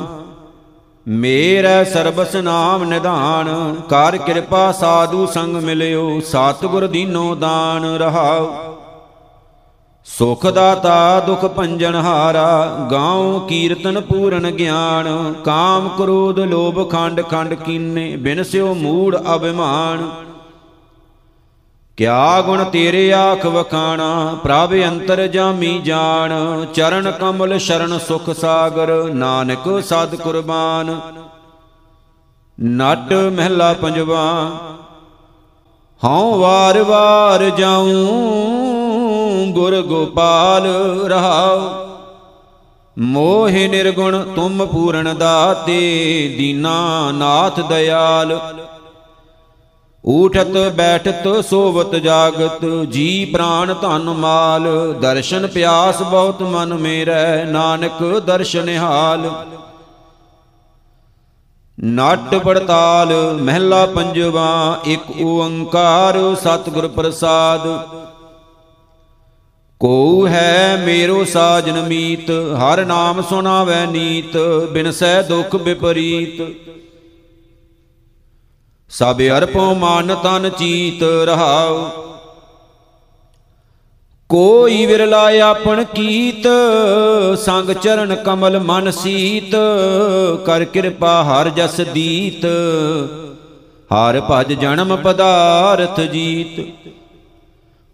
ਮੇਰਾ 1.08 1.84
ਸਰਬਸ 1.84 2.36
ਨਾਮ 2.36 2.84
ਨਿਧਾਨ, 2.84 3.76
ਕਰ 3.90 4.18
ਕਿਰਪਾ 4.18 4.72
ਸਾਧੂ 4.72 5.26
ਸੰਗ 5.26 5.56
ਮਿਲਿਓ, 5.56 6.20
ਸਤਿਗੁਰ 6.20 6.88
ਦੀਨੋ 6.88 7.36
ਦਾਨ 7.36 7.86
ਰਹਾਉ। 7.86 8.48
ਸੁਖ 10.18 10.46
ਦਾਤਾ 10.48 11.20
ਦੁਖ 11.20 11.46
ਭੰਜਨ 11.46 11.96
ਹਾਰਾ, 11.96 12.88
ਗਾਉ 12.92 13.40
ਕੀਰਤਨ 13.40 14.02
ਪੂਰਨ 14.02 14.52
ਗਿਆਨ, 14.52 15.34
ਕਾਮ 15.46 15.90
ਕ੍ਰੋਧ 15.98 16.40
ਲੋਭ 16.40 16.90
ਖੰਡ 16.90 17.22
ਖੰਡ 17.22 17.54
ਕੀਨੇ, 17.54 18.16
ਬਿਨ 18.16 18.44
ਸਿਓ 18.44 18.74
ਮੂੜ 18.74 19.18
ਅਭਿਮਾਨ। 19.36 20.10
ਕਿਆ 21.98 22.42
ਗੁਣ 22.42 22.64
ਤੇਰੇ 22.64 23.12
ਆਖ 23.14 23.46
ਵਖਾਣਾ, 23.46 24.38
ਪ੍ਰਭ 24.44 24.74
ਅੰਤਰ 24.74 25.28
ਜਾਮੀ 25.28 25.80
ਜਾਣ, 25.80 26.34
ਚਰਨ 26.66 27.12
ਕਮਲ 27.12 27.58
ਸ਼ਰਨ 27.58 27.98
ਸੁਖ 28.00 28.30
ਸਾਗਰ, 28.30 28.92
ਨਾਨਕ 29.14 29.70
ਸਦ 29.84 30.16
ਕੁਰਬਾਨ। 30.16 31.00
ਨਟ 32.58 33.14
ਮਹਿਲਾ 33.14 33.74
ਪੰਜਵਾ, 33.74 34.26
ਹਉ 36.02 36.38
ਵਾਰ 36.40 36.84
ਵਾਰ 36.84 37.50
ਜਾਉ 37.50 38.69
ਗੁਰ 39.54 39.82
ਗੋਪਾਲ 39.82 40.68
ਰਹਾਉ। 41.08 41.60
ਮੋਹਿ 42.98 43.68
ਨਿਰਗੁਣ 43.68 44.24
ਤੁਮ 44.36 44.66
ਪੂਰਨ 44.66 45.16
ਦਾਤੇ, 45.18 46.36
ਦੀਨਾ 46.38 47.12
ਨਾਥ 47.12 47.60
ਦਿਆਲ 47.60 48.40
ਊਠਤ 50.04 50.58
ਬੈਠਤ 50.76 51.28
ਸੋਵਤ 51.46 51.96
ਜਾਗਤ, 51.96 52.66
ਜੀ 52.90 53.26
ਪ੍ਰਾਨ 53.26 53.74
ਧਨ 53.82 54.10
ਮਾਲ। 54.16 54.68
ਦਰਸ਼ਨ 55.02 55.48
ਪਿਆਸ 55.48 56.02
ਬਹੁਤ 56.02 56.42
ਮਨ 56.44 56.74
ਮੇਰੈ, 56.74 57.44
ਨਾਨਕ 57.46 58.04
ਦਰਸ਼ਨ 58.26 58.70
ਹਾਲ 58.78 59.30
ਨਟ 61.78 62.36
ਪੜਤਾਲ 62.36 63.14
ਮਹਿਲਾ 63.42 63.86
ਪੰਜਵਾ, 63.86 64.80
ਇੱਕ 64.86 65.12
ਓੰਕਾਰ 65.24 66.18
ਸਤਿਗੁਰ 66.36 66.88
ਪ੍ਰਸਾਦ। 66.88 67.68
ਕੋ 69.82 70.28
ਹੈ 70.28 70.78
ਮੇਰੋ 70.78 71.24
ਸਾਜਨ 71.24 71.82
ਮੀਤ, 71.82 72.30
ਹਰ 72.62 72.84
ਨਾਮ 72.86 73.22
ਸੁਣਾਵੈ 73.22 73.86
ਨੀਤ 73.86 74.36
ਬਿਨਸੈ 74.72 75.22
ਦੁਖ 75.22 75.56
ਵਿਪਰੀਤ 75.56 76.42
ਸਭ 78.92 79.22
ਅਰਪੋ 79.38 79.74
ਮਨ 79.76 80.16
ਤਨ 80.16 80.50
ਚੀਤ 80.50 81.04
ਰਹਾਉ। 81.28 81.78
ਕੋਈ 84.30 84.86
ਵਿਰਲਾ 84.86 85.24
ਆਪਣ 85.44 85.84
ਕੀਤ, 85.94 86.48
ਸੰਗ 87.40 87.72
ਚਰਨ 87.74 88.16
ਕਮਲ 88.16 88.60
ਮਨ 88.60 88.92
ਸੀਤ, 88.92 89.56
ਕਰ 90.46 90.66
ਕਿਰਪਾ 90.66 91.24
ਹਰ 91.24 91.50
ਜਸ 91.50 91.82
ਦੀਤ, 91.94 92.46
ਹਰ 93.90 94.22
ਭਜ 94.30 94.54
ਜਨਮ 94.54 94.96
ਪਦਾਰਥ 94.96 96.02
ਜੀਤ। 96.02 96.62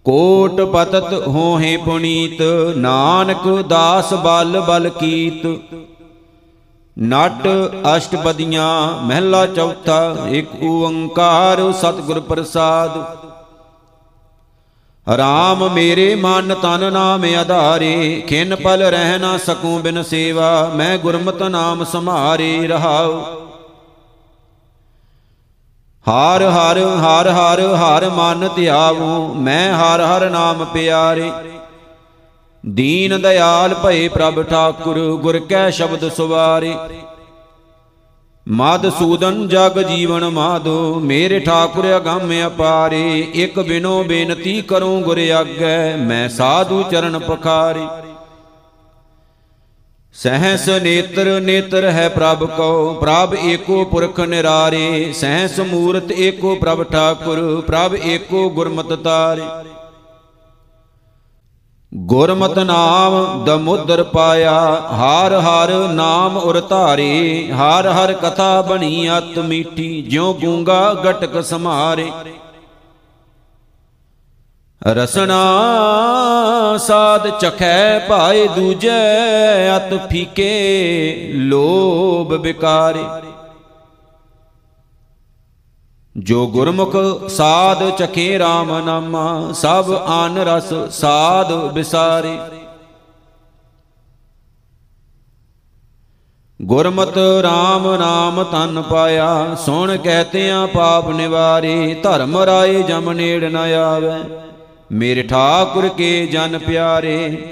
ਕੋਟ 0.06 0.62
ਪਤਤ 0.62 1.14
ਹੋਹੇ 1.28 1.78
ਪੁਨੀਤ, 1.78 2.42
ਨਾਨਕ 2.78 3.48
ਦਾਸ 3.62 4.14
ਬਲ 4.14 4.60
ਬਲ 4.62 4.90
ਕੀਤ। 4.90 5.46
ਨਟ 7.00 7.48
ਅਸ਼ਟਪਦੀਆਂ, 7.98 9.02
ਮਹਿਲਾ 9.04 9.46
ਚੌਥਾ, 9.46 10.18
ਇੱਕ 10.30 10.50
ਓੰਕਾਰ 10.64 11.72
ਸਤਿਗੁਰ 11.72 12.20
ਪ੍ਰਸਾਦ। 12.20 12.98
ਰਾਮ 15.08 15.70
ਮੇਰੇ 15.74 16.16
ਮਨ 16.16 16.54
ਤਨ 16.54 16.94
ਨਾਮ 16.94 17.26
ਆਧਾਰੇ, 17.40 18.24
ਖਿਨ 18.28 18.56
ਪਲ 18.56 18.84
ਰਹਿ 18.84 19.18
ਨਾ 19.18 19.38
ਸਕੂੰ 19.38 19.82
ਬਿਨ 19.82 20.04
ਸੇਵਾ, 20.04 20.72
ਮੈਂ 20.76 20.98
ਗੁਰਮਤਿ 20.98 21.50
ਨਾਮ 21.50 21.84
ਸਮਾਰੇ 21.84 22.68
ਰਹਾਉ। 22.68 23.45
ਹਰ 26.10 26.44
ਹਰ 26.44 26.80
ਹਰ 26.80 27.28
ਹਰ 27.30 27.60
ਹਰ 27.76 28.10
ਮਨ 28.10 28.50
ਧਿਆਵੂ, 28.56 29.34
ਮੈਂ 29.34 29.74
ਹਰ 29.74 30.02
ਹਰ 30.02 30.30
ਨਾਮ 30.30 30.66
ਪਿਆਰੇ। 30.66 31.32
ਦੀਨ 32.64 33.22
ਦਇਆਲ 33.22 33.74
ਭਏ 33.74 34.08
ਪ੍ਰਭ 34.08 34.42
ਠਾਕੁਰ, 34.44 35.00
ਗੁਰ 35.16 35.40
ਕੈ 35.40 35.70
ਸ਼ਬਦ 35.70 36.10
ਸੁਵਾਰੇ। 36.10 36.76
ਮਦ 38.48 38.90
ਸੂਦਨ 38.90 39.48
ਜਗ 39.48 39.82
ਜੀਵਨ 39.82 40.30
ਮਾਦੋ, 40.30 41.00
ਮੇਰੇ 41.00 41.40
ਠਾਕੁਰ 41.40 41.86
ਅਗੰਮ 41.98 42.32
ਅਪਾਰੇ। 42.48 43.20
ਇਕ 43.36 43.60
ਬਿਨੋ 43.60 44.04
ਬੇਨਤੀ 44.04 44.62
ਕਰੂੰ 44.62 45.02
ਗੁਰ 45.02 45.20
ਆਗੈ, 45.30 45.96
ਮੈਂ 45.96 46.30
ਸਾਧੂ 46.30 46.84
ਚਰਨ 46.92 47.20
ਪਖਾਰੇ। 47.20 47.88
ਸਹਸ 50.16 50.68
ਨੇਤਰ 50.70 51.40
ਨੇਤਰ 51.40 51.84
ਹੈ 51.84 52.10
ਪ੍ਰਭ 52.10 52.44
ਕੋ 52.48 52.94
ਪ੍ਰਭ 52.94 53.34
ਏਕੋ 53.46 53.84
ਪੁਰਖ 53.86 54.20
ਨਿਰਾਰੇ। 54.20 55.14
ਸਹਸ 55.14 55.60
ਮੂਰਤ 55.60 56.12
ਏਕੋ 56.12 56.56
ਪ੍ਰਭ 56.56 56.84
ਠਾਕੁਰ, 56.84 57.64
ਪ੍ਰਭ 57.68 57.96
ਏਕੋ 58.04 58.50
ਗੁਰਮਤਿ 58.50 58.96
ਤਾਰੇ। 58.96 59.42
ਗੁਰਮਤਿ 61.94 62.64
ਨਾਮ 62.64 63.44
ਦਮੁਦਰ 63.46 64.04
ਪਾਇਆ, 64.04 64.54
ਹਰ 64.92 65.34
ਹਰ 65.40 65.74
ਨਾਮ 65.88 66.38
ਉਰ 66.38 66.62
ਧਾਰੇ। 66.62 67.48
ਹਰ 67.52 67.88
ਹਰ 67.90 68.14
ਕਥਾ 68.14 68.62
ਬਣੀ 68.62 69.10
ਅਤ 69.18 69.40
ਮੀਠੀ, 69.40 70.02
ਜਿਉ 70.02 70.34
ਗੂੰਗਾ 70.34 70.94
ਗਟਕ 70.94 71.44
ਸਮਾਰੇ। 71.44 72.12
ਰਸਨਾ 74.88 76.78
ਸਾਧ 76.78 77.28
ਚਖੈ 77.40 78.00
ਭਾਏ 78.00 78.48
ਦੂਜੈ 78.48 79.78
ਅਤ 79.78 80.10
ਫੀਕੇ 80.10 81.32
ਲੋਭ 81.36 82.34
ਵਿਕਾਰੇ 82.34 83.04
ਜੋ 86.18 86.48
ਗੁਰਮੁਖ 86.48 86.96
ਸਾਧ 87.30 87.90
ਚਖੇ 87.90 88.40
RAM 88.40 88.86
ਨਾਮਾ, 88.86 89.52
ਸਭ 89.54 89.92
ਆਨ 90.08 90.38
ਰਸ 90.38 90.74
ਸਾਧ 90.92 91.52
ਵਿਸਾਰੇ 91.52 92.38
ਗੁਰਮਤ 96.62 97.18
RAM 97.18 98.00
ਨਾਮ 98.00 98.44
ਤਨ 98.44 98.82
ਪਾਇਆ, 98.82 99.56
ਸੁਣ 99.56 99.98
ਕਹਤਿਆਂ 99.98 100.68
ਪਾਪ 100.68 101.10
ਨਿਵਾਰੇ, 101.10 101.94
ਧਰਮ 102.04 102.38
ਰਾਏ 102.38 102.84
ਜਮ 102.84 103.12
ਨੇੜ 103.12 103.44
ਨ 103.44 103.56
ਆਵੇ। 103.56 104.24
ਮੇਰੇ 104.92 105.24
ਠਾਕੁਰ 105.24 105.88
ਕੇ 105.90 106.28
ਜਨ 106.28 106.58
ਪਿਆਰੇ। 106.58 107.48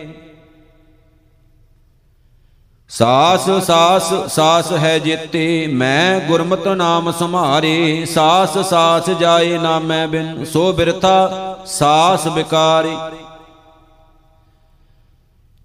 ਸਾਸ 2.89 3.49
ਸਾਸ 3.49 4.13
ਸਾਸ 4.27 4.71
ਹੈ 4.71 4.99
ਜੀਤੇ, 4.99 5.67
ਮੈਂ 5.67 6.19
ਗੁਰਮਤਿ 6.19 6.75
ਨਾਮ 6.75 7.11
ਸੰਭਾਰੇ। 7.11 8.05
ਸਾਸ 8.05 8.57
ਸਾਸ 8.57 9.09
ਜਾਏ 9.09 9.57
ਨਾਮੈ 9.57 10.07
ਬਿਨ, 10.07 10.45
ਸੋ 10.45 10.73
ਬਿਰਥਾ 10.73 11.57
ਸਾਸ 11.65 12.27
ਬਿਕਾਰੇ। 12.27 12.95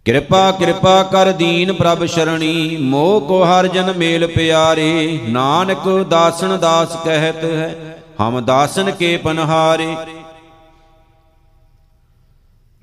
ਕਿਰਪਾ 0.05 0.51
ਕਿਰਪਾ 0.53 1.03
ਕਰ 1.03 1.33
ਦੀਨ 1.33 1.73
ਪ੍ਰਭ 1.73 2.05
ਸ਼ਰਣੀ, 2.05 2.77
ਮੋਹ 2.77 3.21
ਕੋ 3.21 3.43
ਹਰ 3.45 3.67
ਜਨ 3.67 3.93
ਮੇਲ 3.97 4.27
ਪਿਆਰੇ। 4.27 5.21
ਨਾਨਕ 5.29 6.07
ਦਾਸਨ 6.09 6.59
ਦਾਸ 6.59 6.97
ਕਹਿਤ 7.05 7.45
ਹੈ, 7.45 7.99
ਹਮ 8.21 8.45
ਦਾਸਨ 8.45 8.91
ਕੇ 8.91 9.17
ਪਨਹਾਰੇ। 9.17 9.97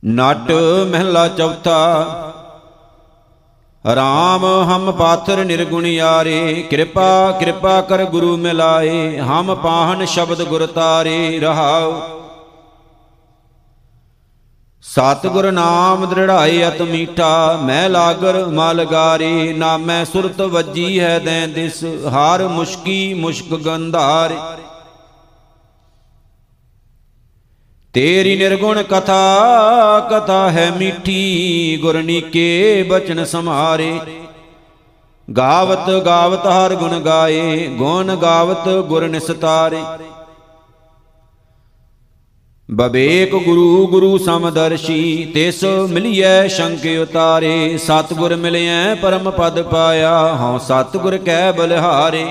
ਨਟ 0.06 0.52
ਮਹਿਲਾ 0.92 1.28
ਚੌਥਾ, 1.28 2.32
ਰਾਮ 3.86 4.46
ਹਮ 4.66 4.92
ਪਾਥਰ 4.92 5.44
ਨਿਰਗੁਣ 5.46 5.86
ਯਾਰੇ, 5.86 6.66
ਕਿਰਪਾ 6.70 7.32
ਕਿਰਪਾ 7.32 7.80
ਕਰ 7.82 8.04
ਗੁਰੂ 8.06 8.36
ਮਿਲਾਏ, 8.38 9.20
ਹਮ 9.20 9.54
ਪਾਹਨ 9.56 10.06
ਸ਼ਬਦ 10.06 10.44
ਗੁਰ 10.44 10.66
ਤਾਰੇ 10.66 11.40
ਰਹਾਉ। 11.40 11.94
ਸਤਿਗੁਰ 14.84 15.52
ਨਾਮ 15.52 16.06
ਦ੍ਰਿੜਾਏ 16.06 16.68
ਅਤ 16.68 16.82
ਮੀਠਾ, 16.82 17.60
ਮੈਂ 17.64 17.90
ਲਾਗਰ 17.90 18.46
ਮਲ 18.46 18.84
ਗਾਰੇ, 18.86 19.54
ਨਾਮੈ 19.54 20.04
ਸੁਰਤ 20.04 20.42
ਵੱਜੀ 20.42 21.00
ਹੈ 21.00 21.18
ਦੈ 21.20 21.46
ਦਿਸ, 21.48 21.84
ਹਾਰ 22.12 22.48
ਮੁਸ਼ਕੀ 22.48 23.14
ਮੁਸ਼ਕ 23.14 23.56
ਗੰਧਾਰੇ। 23.56 24.38
ਤੇਰੀ 27.96 28.36
ਨਿਰਗੁਣ 28.36 28.82
ਕਥਾ 28.84 30.00
ਕਥਾ 30.12 30.50
ਹੈ 30.52 30.72
ਮਿੱਠੀ, 30.72 31.78
ਗੁਰਨੀਕੇ 31.82 32.84
ਬਚਨ 32.90 33.24
ਸਮਾਰੇ 33.26 34.00
ਗਾਵਤ 35.28 35.90
ਗਾਵਤ 36.06 36.48
ਹਰ 36.48 36.76
ਗੁਣ 36.76 37.00
ਗਾਏ, 37.00 37.68
ਗੁਣ 37.68 38.16
ਗਾਵਤ 38.16 38.68
ਗੁਰ 38.88 39.08
ਨਿਸਤਾਰੇ। 39.08 39.82
ਬਬੇਕ 42.70 43.36
ਗੁਰੂ 43.36 43.88
ਗੁਰੂ 43.88 44.18
ਸਮਦਰਸ਼ੀ 44.18 45.32
ਤਿਸ 45.34 45.64
ਮਿਲਿਐ 45.90 46.48
ਸ਼ੰਕ 46.48 46.86
ਉਤਾਰੇ। 47.02 47.78
ਸਤਗੁਰ 47.78 48.36
ਮਿਲਿਐ, 48.36 48.96
ਪਰਮ 48.96 49.32
ਪਦ 49.32 49.62
ਪਾਇਆ, 49.62 50.36
ਹਉ 50.36 50.58
ਸਤਗੁਰ 50.58 51.18
ਕਹਿ 51.18 51.54
ਬਲਿਹਾਰੇ। 51.54 52.26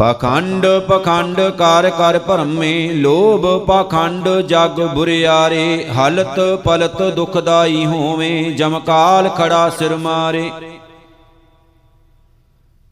ਪਖੰਡ 0.00 0.66
ਪਖੰਡ 0.88 1.40
ਕਰ 1.58 1.88
ਕਰ 1.90 2.18
ਭਰਮੇ, 2.18 2.88
ਲੋਭ 2.92 3.42
ਪਖੰਡ 3.66 4.28
ਜਗ 4.48 4.80
ਬੁਰਿਆਰੇ, 4.94 5.84
ਹਲਤ 5.88 6.40
ਪਲਤ 6.64 7.02
ਦੁਖਦਾਈ 7.12 7.84
ਹੋਵੇਂ 7.86 8.56
ਜਮਕਾਲ 8.56 9.28
ਖੜਾ 9.28 9.68
ਸਿਰ 9.70 9.96
ਮਾਰੇ। 9.96 10.50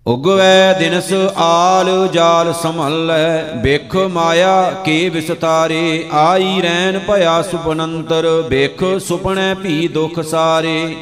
ਉਗਵੈ 0.07 0.73
ਦਿਨਸ 0.73 1.13
ਆਲ 1.37 2.09
ਜਾਲ 2.13 2.53
ਸੰਭਲੈ 2.53 3.43
ਬਿਖ 3.63 3.97
ਮਾਇਆ 4.11 4.71
ਕੇ 4.85 5.09
ਵਿਸਤਾਰੇ, 5.09 6.09
ਆਈ 6.13 6.63
ਰੈਣ 6.63 6.99
ਭਇਆ 6.99 7.41
ਸੁਪਨੰਤਰ 7.43 8.27
ਬਿਖ 8.49 8.85
ਸੁਪਣੈ 9.01 9.55
ਭੀ 9.55 9.87
ਦੁਖ 9.89 10.21
ਸਾਰੇ। 10.21 10.97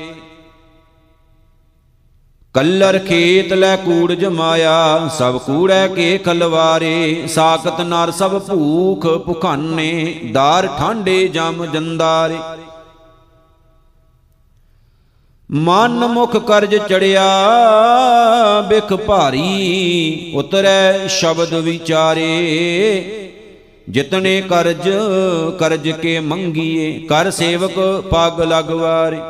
ਕੱਲਰ 2.57 2.99
ਖੇਤ 2.99 3.53
ਲੈ 3.53 3.75
ਕੂੜ 3.77 4.13
ਜਮਾਇਆ 4.13 5.09
ਸਭ 5.19 5.37
ਕੂੜੈ 5.39 5.87
ਕੇ 5.89 6.19
ਖਲਵਾਰੇ, 6.19 7.27
ਸਾਖਤ 7.29 7.81
ਨਰ 7.81 8.11
ਸਭ 8.11 8.39
ਭੂਖ 8.39 9.07
ਭੁਖਾਨੇ, 9.27 10.21
ਦਾਰ 10.33 10.67
ਠਾਂਡੇ 10.79 11.29
ਜਮ 11.29 11.65
ਜੰਦਾਰੇ। 11.67 12.39
ਮਨ 15.51 16.07
ਮੁਖ 16.07 16.37
ਕਰਜ 16.37 16.77
ਚੜਿਆ, 16.77 17.27
ਬਿਖ 18.69 18.93
ਭਾਰੀ 19.07 20.33
ਉਤਰੈ 20.35 21.07
ਸ਼ਬਦ 21.09 21.55
ਵਿਚਾਰੇ। 21.55 22.33
ਜਿਤਨੇ 23.89 24.41
ਕਰਜ 24.41 24.89
ਕਰਜ 25.59 25.91
ਕੇ 25.91 26.19
ਮੰਗੀਏ, 26.21 26.93
ਕਰ 27.01 27.31
ਸੇਵਕ 27.31 27.79
ਪਗ 28.11 28.41
ਲਗਵਾਰੇ। 28.43 29.21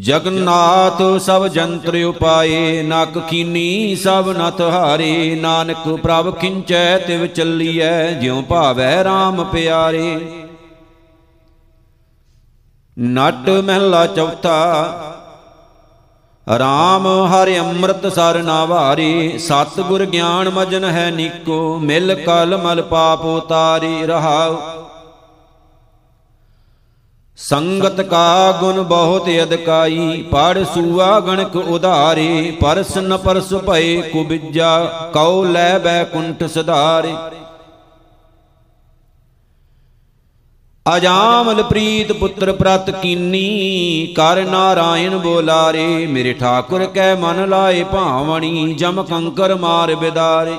ਜਗਨਨਾਥ 0.00 1.02
ਸਭ 1.20 1.46
ਜੰਤਰ 1.46 2.04
ਉਪਾਏ, 2.04 2.82
ਨਕ 2.82 3.18
ਕੀਨੀ 3.18 3.96
ਸਭ 3.96 4.34
ਨਤ 4.38 4.60
ਹਾਰੇ, 4.60 5.34
ਨਾਨਕ 5.34 5.88
ਪ੍ਰਭ 5.88 6.34
ਖਿੰਚੈ 6.38 6.98
ਤਿਵ 6.98 7.26
ਚੱਲੀਐ, 7.26 8.12
ਜਿਉ 8.12 8.42
ਭਾਵੈ 8.42 9.02
RAM 9.04 9.44
ਪਿਆਰੇ। 9.44 10.20
ਨਟ 12.98 13.48
ਮਹਿਲਾ 13.50 14.06
ਚੌਥਾ 14.06 14.58
RAM 16.46 17.06
ਹਰਿ 17.26 17.58
ਅੰਮ੍ਰਿਤ 17.58 18.06
ਸਰ 18.06 18.42
ਨਾਵਾਰੇ 18.42 19.38
ਸਤਿਗੁਰ 19.38 20.04
ਗਿਆਨ 20.04 20.48
ਮਜਨ 20.48 20.84
ਹੈ 20.84 21.10
ਨੀਕੋ, 21.10 21.78
ਮਿਲ 21.78 22.14
ਕਲ 22.14 22.56
ਮਲ 22.56 22.82
ਪਾਪ 22.82 23.24
ਉਤਾਰੇ 23.24 24.06
ਰਹਾਉ। 24.06 24.56
ਸੰਗਤ 27.38 28.00
ਕਾ 28.00 28.52
ਗੁਣ 28.60 28.80
ਬਹੁਤ 28.82 29.28
ਅਦਕਾਈ 29.42 30.22
ਪੜ 30.22 30.62
ਸੂਆ 30.64 31.18
ਗਣਕ 31.20 31.56
ਉਧਾਰੇ, 31.56 32.56
ਪਰਸ 32.60 32.96
ਨ 32.98 33.16
ਪਰਸ 33.16 33.52
ਭਏ 33.66 34.00
ਕੁਬਿਜਾ, 34.02 34.78
ਕਉ 35.14 35.44
ਲੈ 35.44 35.78
ਬੈ 35.78 36.02
ਕੁੰਠ 36.04 36.44
ਸਧਾਰੇ। 36.44 37.14
ਅਜਾਮਲ 40.86 41.62
ਪ੍ਰੀਤ 41.62 42.12
ਪੁੱਤਰ 42.12 42.52
ਪ੍ਰਤ 42.52 42.90
ਕੀਨੀ, 42.92 44.12
ਕਰ 44.16 44.44
ਨਾਰਾਇਣ 44.44 45.16
ਬੋਲਾਰੇ, 45.18 46.06
ਮੇਰੇ 46.06 46.32
ਠਾਕੁਰ 46.32 46.84
ਕੈ 46.86 47.14
ਮਨ 47.14 47.48
ਲਾਏ 47.48 47.82
ਭਾਵਣੀ, 47.84 48.72
ਜਮ 48.74 49.02
ਕੰਕਰ 49.02 49.54
ਮਾਰ 49.54 49.94
ਬਿਦਾਰੇ। 49.94 50.56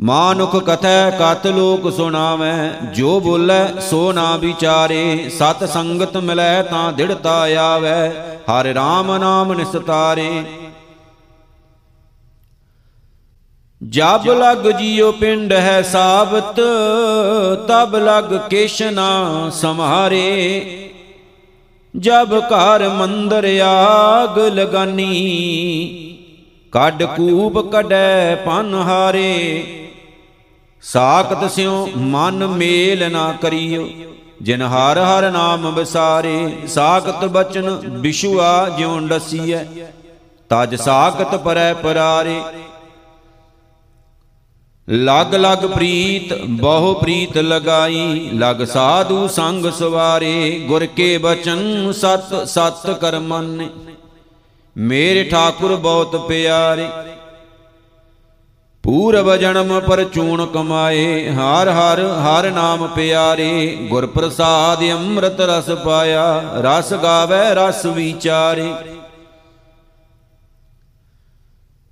ਮਾਨੁਖ 0.00 0.56
ਕਥੈ 0.56 1.10
ਕਤ 1.10 1.46
ਲੋਕ 1.46 1.92
ਸੁਣਾਵੈ, 1.92 2.72
ਜੋ 2.94 3.20
ਬੋਲੇ 3.20 3.80
ਸੋ 3.80 4.12
ਨਾ 4.12 4.36
ਵਿਚਾਰੇ, 4.36 5.28
ਸਤ 5.28 5.64
ਸੰਗਤ 5.68 6.16
ਮਿਲੈ 6.16 6.62
ਤਾਂ 6.62 6.92
ਦਿੜਤਾ 6.92 7.46
ਆਵੈ, 7.60 8.08
ਹਰਿ 8.50 8.72
RAM 8.72 9.18
ਨਾਮ 9.18 9.52
ਨਿਸਤਾਰੇ 9.52 10.44
ਜਬ 13.88 14.26
ਲਗ 14.26 14.70
ਜੀਉ 14.70 15.12
ਪਿੰਡ 15.12 15.52
ਹੈ 15.52 15.82
ਸਾਬਤ, 15.82 16.60
ਤਬ 17.68 17.96
ਲਗ 17.96 18.36
ਕੇਸ਼ਨਾ 18.50 19.50
ਸਮਾਰੇ 19.50 20.90
ਜਬ 21.96 22.38
ਘਰ 22.38 22.88
ਮੰਦਰ 22.88 23.60
ਆਗ 23.64 24.38
ਲਗਾਨੀ, 24.38 25.08
ਕੱਢ 26.72 27.02
ਕੂਪ 27.02 27.58
ਕਢੈ 27.72 28.34
ਪਨ 28.34 28.74
ਹਾਰੇ। 28.74 29.82
ਸਾਖਤ 30.82 31.50
ਸਿਉ 31.50 31.88
ਮਨ 31.96 32.46
ਮੇਲ 32.46 33.10
ਨਾ 33.12 33.32
ਕਰਿਓ। 33.42 33.88
ਜਿਨ 34.42 34.62
ਹਰ 34.62 34.98
ਹਰ 34.98 35.30
ਨਾਮ 35.30 35.74
ਵਿਸਾਰੇ, 35.74 36.56
ਸਾਖਤ 36.68 37.24
ਬਚਨ 37.24 37.70
ਵਿਸ਼ੂਆ 38.00 38.68
ਜਿਉ 38.68 38.98
ਡਸੀਐ। 39.00 39.64
ਤਜ 40.50 40.74
ਸਾਖਤ 40.74 41.34
ਪਰੈ 41.34 41.74
ਪਰਾਰੇ। 41.74 42.40
ਲਗ 44.88 45.34
ਲਗ 45.34 45.66
ਪ੍ਰੀਤ, 45.66 46.34
ਬਹੁ 46.34 46.94
ਪ੍ਰੀਤ 46.94 47.38
ਲਗਾਈ। 47.38 48.30
ਲਗ 48.34 48.64
ਸਾਧੂ 48.64 49.26
ਸੰਗ 49.28 49.66
ਸਵਾਰੇ, 49.70 50.64
ਗੁਰ 50.66 50.86
ਕੇ 50.86 51.18
ਬਚਨ 51.18 51.92
ਸਤ 51.92 52.48
ਸਤ 52.48 52.90
ਕਰ 52.90 53.18
ਮੰਨੇ 53.18 53.68
ਮੇਰੇ 54.76 55.24
ਠਾਕੁਰ 55.24 55.74
ਬਹੁਤ 55.76 56.28
ਪਿਆਰੇ। 56.28 56.88
ਪੂਰਬ 58.86 59.36
ਜਨਮ 59.36 59.80
ਪਰ 59.80 60.04
ਚੂਣ 60.04 60.46
ਕਮਾਏ, 60.46 61.30
ਹਰ 61.30 61.68
ਹਰ 61.68 62.00
ਹਰ 62.00 62.50
ਨਾਮ 62.50 62.86
ਪਿਆਰੇ 62.86 63.76
ਗੁਰ 63.90 64.06
ਪ੍ਰਸਾਦ 64.06 64.82
ਅੰਮ੍ਰਿਤ 64.92 65.40
ਰਸ 65.40 65.70
ਪਾਇਆ, 65.70 66.42
ਰਸ 66.56 66.92
ਗਾਵੇ, 66.94 67.38
ਰਸ 67.54 67.86
ਵਿਚਾਰੇ। 67.86 68.68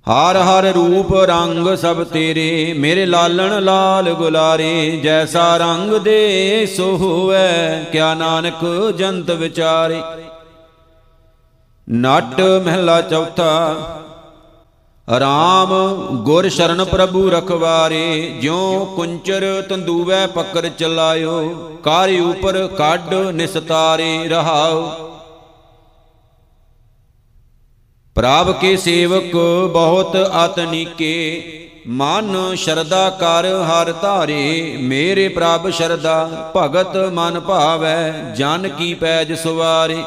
ਹਰ 0.07 0.37
ਹਰ 0.37 0.65
ਰੂਪ 0.65 1.13
ਰੰਗ 1.13 1.75
ਸਭ 1.75 2.03
ਤੇਰੇ, 2.03 2.73
ਮੇਰੇ 2.77 3.05
ਲਾਲਣ 3.05 3.63
ਲਾਲ 3.63 4.09
ਗੁਲਾਰੇ, 4.13 4.99
ਜੈਸਾ 5.03 5.57
ਰੰਗ 5.57 5.93
ਦੇ 5.93 6.65
ਸੋ 6.77 6.95
ਹੋਵੇ, 6.97 7.85
ਕਿਆ 7.91 8.13
ਨਾਨਕ 8.13 8.65
ਜੰਤ 8.97 9.31
ਵਿਚਾਰੇ। 9.31 10.01
ਨਟ 11.87 12.41
ਮਹਿਲਾ 12.65 13.01
ਚੌਥਾ 13.01 13.75
ਰਾਮ 15.07 15.71
ਗੁਰ 16.25 16.47
ਸ਼ਰਨ 16.49 16.83
ਪ੍ਰਭੂ 16.83 17.29
ਰਖਵਾਰੇ, 17.29 18.37
ਜਿਉ 18.41 18.85
ਕੁੰਚਰ 18.95 19.43
ਤੰਦੂਵੈ 19.69 20.25
ਪਕਰ 20.27 20.67
ਚਲਾਇਓ 20.69 21.41
ਕਾਰਿ 21.83 22.19
ਉਪਰ 22.19 22.67
ਕੱਢ 22.67 23.13
ਨਿਸਤਾਰੇ 23.33 24.27
ਰਹਾਉ 24.27 24.89
ਪ੍ਰਭ 28.15 28.51
ਕੇ 28.51 28.75
ਸੇਵਕ 28.77 29.35
ਬਹੁਤ 29.73 30.17
ਅਤਨੀਕੇ 30.45 31.61
ਮਨ 31.89 32.55
ਸ਼ਰਦਾ 32.55 33.09
ਕਰ 33.09 33.45
ਹਰ 33.65 33.91
ਧਾਰੇ, 33.91 34.77
ਮੇਰੇ 34.81 35.27
ਪ੍ਰਭ 35.27 35.69
ਸ਼ਰਦਾ 35.69 36.51
ਭਗਤ 36.55 36.97
ਮਨ 37.13 37.39
ਭਾਵੈ, 37.39 38.11
ਜਨ 38.37 38.67
ਕੀ 38.69 38.93
ਪੈਜ 38.93 39.33
ਸੁਵਾਰੇ। 39.33 40.03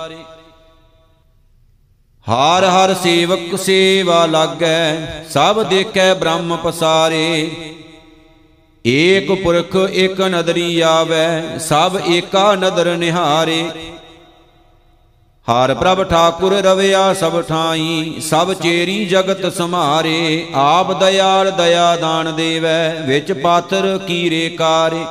ਹਾਰ 2.28 2.64
ਹਰ 2.64 2.94
ਸੇਵਕ 2.94 3.56
ਸੇਵਾ 3.56 4.24
ਲਾਗੈ, 4.26 4.96
ਸਭ 5.30 5.62
ਦੇਖੈ 5.62 6.14
ਬ੍ਰਹਮ 6.14 6.56
ਪਸਾਰੇ। 6.56 7.50
ਏਕ 8.84 9.30
ਪੁਰਖ 9.32 9.76
ਇਕ 9.76 10.20
ਨਦਰੀ 10.20 10.80
ਆਵੈ, 10.80 11.58
ਸਭ 11.58 11.98
ਏਕਾ 12.08 12.54
ਨਦਰ 12.54 12.96
ਨਿਹਾਰੇ। 12.96 13.62
ਹਰ 15.48 15.74
ਪ੍ਰਭ 15.74 16.02
ਠਾਕੁਰ 16.04 16.52
ਰਵਿਆ 16.52 17.14
ਸਭ 17.14 17.40
ਠਾਈ, 17.42 18.20
ਸਭ 18.20 18.52
ਚੇਰੀ 18.52 19.04
ਜਗਤ 19.04 19.52
ਸਮਾਰੇ। 19.52 20.46
ਆਪ 20.54 20.92
ਦਇਆਲ 21.00 21.50
ਦਇਆ 21.50 21.96
ਦਾਨ 21.96 22.34
ਦੇਵੈ, 22.36 22.94
ਵਿੱਚ 23.06 23.32
ਪਾਤਰ 23.32 23.98
ਕੀਰੇ 24.06 24.48
ਕਾਰੇ। 24.48 25.04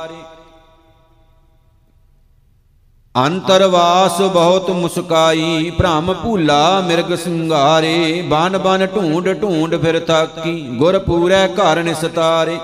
ਅੰਤਰਵਾਸ 3.26 4.20
ਬਹੁਤ 4.22 4.70
ਮੁਸਕਾਈ, 4.70 5.72
ਭ੍ਰਮ 5.78 6.12
ਭੂਲਾ 6.14 6.80
ਮਿਰਗ 6.80 7.14
ਸੰਘਾਰੇ 7.14 8.22
ਬਨ 8.22 8.58
ਬਨ 8.58 8.86
ਢੂੰਡ 8.86 9.28
ਢੂੰਡ 9.42 9.76
ਫਿਰ 9.76 9.98
ਤਾਕੀ, 9.98 10.60
ਗੁਰ 10.60 10.98
ਪੂਰੈ 10.98 11.46
ਘਰ 11.48 11.82
ਨਿਸਤਾਰੇ। 11.82 12.58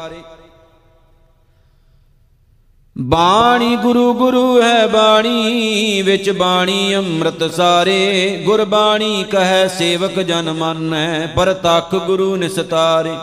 ਬਾਣੀ 2.99 3.77
ਗੁਰੂ 3.77 4.15
ਗੁਰੂ 4.15 4.63
ਹੈ 4.63 4.87
ਬਾਣੀ, 4.87 6.03
ਵਿੱਚ 6.03 6.31
ਬਾਣੀ 6.31 6.95
ਅੰਮ੍ਰਿਤ 6.97 7.55
ਸਾਰੇ। 7.55 8.43
ਗੁਰਬਾਣੀ 8.45 9.25
ਕਹੈ 9.25 9.67
ਸੇਵਕ 9.69 10.21
ਜਨ 10.21 10.53
ਮੰਨੈ, 10.53 11.27
ਪਰ 11.27 11.53
ਤਖ 11.53 11.95
ਗੁਰੂ 11.95 12.37
ਨਿਸਤਾਰੇ। 12.37 13.17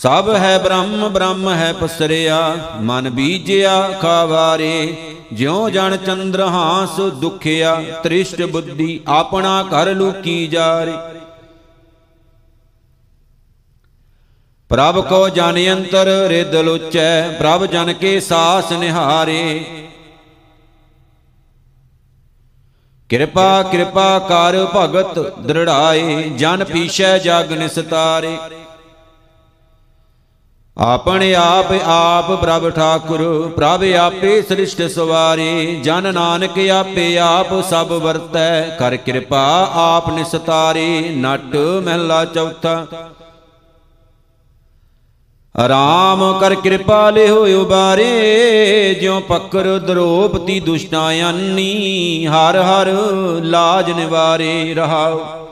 ਸਭ 0.00 0.28
ਹੈ 0.34 0.58
ਬ੍ਰਹਮ 0.58 1.08
ਬ੍ਰਹਮ 1.08 1.48
ਹੈ 1.48 1.72
ਪਸਰਿਆ, 1.72 2.56
ਮਨ 2.80 3.10
ਬੀਜਿਆ 3.10 3.88
ਖਾਵਾਰੇ, 4.02 4.96
ਜਿਉ 5.32 5.68
ਜਨ 5.68 5.96
ਚੰਦਰ 5.96 6.40
ਹਾਸ 6.40 7.00
ਦੁਖਿਆ, 7.00 7.74
ਤ੍ਰਿਸ਼ਟ 8.02 8.42
ਬੁੱਧੀ 8.42 9.00
ਆਪਣਾ 9.08 9.62
ਘਰ 9.62 9.94
ਲੂਕੀ 9.94 10.46
ਜਾਰੇ। 10.46 10.92
ਪ੍ਰਭ 14.70 15.00
ਕੋ 15.08 15.28
ਜਨ 15.28 15.58
ਅੰਤਰ 15.72 16.06
ਰਿਦ 16.28 16.54
ਲੋਚੈ, 16.54 17.28
ਪ੍ਰਭ 17.28 17.64
ਜਨ 17.66 17.92
ਕੇ 17.92 18.20
ਸਾਸ 18.20 18.72
ਨਿਹਾਰੇ। 18.72 19.64
ਕਿਰਪਾ 23.08 23.62
ਕਿਰਪਾ 23.62 24.18
ਕਰ 24.18 24.64
ਭਗਤ 24.76 25.18
ਦ੍ਰਿੜਾਏ, 25.38 26.22
ਜਨ 26.22 26.64
ਪੀਛੈ 26.64 27.18
ਜਗ 27.18 27.52
ਨਿਸਤਾਰੇ। 27.52 28.36
ਆਪਣੇ 30.78 31.34
ਆਪ 31.34 31.72
ਆਪ 31.84 32.30
ਪ੍ਰਭ 32.40 32.70
ਠਾਕੁਰ, 32.70 33.52
ਪ੍ਰਭ 33.56 33.84
ਆਪੇ 34.00 34.42
ਸ੍ਰਿਸ਼ਟ 34.42 34.82
ਸਵਾਰੇ, 34.82 35.80
ਜਨ 35.84 36.14
ਨਾਨਕ 36.14 36.58
ਆਪੇ 36.70 37.18
ਆਪ 37.18 37.60
ਸਭ 37.70 37.92
ਵਰਤੈ, 37.92 38.76
ਕਰ 38.78 38.96
ਕਿਰਪਾ 38.96 39.70
ਆਪ 39.74 40.10
ਨਿਸਤਾਰੇ 40.10 41.14
ਨਟ 41.16 41.56
ਮਹਿਲਾ 41.84 42.24
ਚੌਥਾ। 42.24 42.86
ਰਾਮ 45.68 46.38
ਕਰ 46.40 46.54
ਕਿਰਪਾ 46.54 47.10
ਲਿਓ 47.10 47.46
ਉਬਾਰੇ, 47.60 48.94
ਜਿਉ 49.00 49.20
ਪਕਰ 49.20 49.78
ਦਰੋਪਤੀ 49.78 50.60
ਦੁਸ਼ਟਾਂ 50.60 51.12
ਅੰਨੀ, 51.30 52.26
ਹਰ 52.26 52.60
ਹਰ 52.62 52.92
ਲਾਜ 53.42 53.90
ਨਿਵਾਰੇ 53.90 54.74
ਰਹਾਓ। 54.74 55.45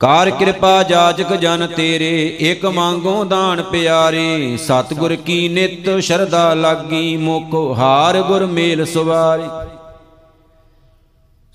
ਕਾਰ 0.00 0.28
ਕਿਰਪਾ 0.30 0.82
ਜਾਜਕ 0.82 1.32
ਜਨ 1.34 1.66
ਤੇਰੇ 1.66 2.36
ਇਕ 2.40 2.64
ਮੰਗੋ 2.66 3.24
ਦਾਨ 3.24 3.62
ਪਿਆਰੇ। 3.62 4.56
ਸਤਗੁਰ 4.56 5.14
ਕੀ 5.16 5.48
ਨਿਤ 5.48 5.88
ਸ਼ਰਧਾ 6.00 6.52
ਲਾਗੀ 6.54 7.16
ਮੋਕੋ 7.16 7.74
ਹਾਰ 7.74 8.20
ਗੁਰ 8.22 8.44
ਮੇਲ 8.46 8.84
ਸੁਵਾਰੇ। 8.84 9.48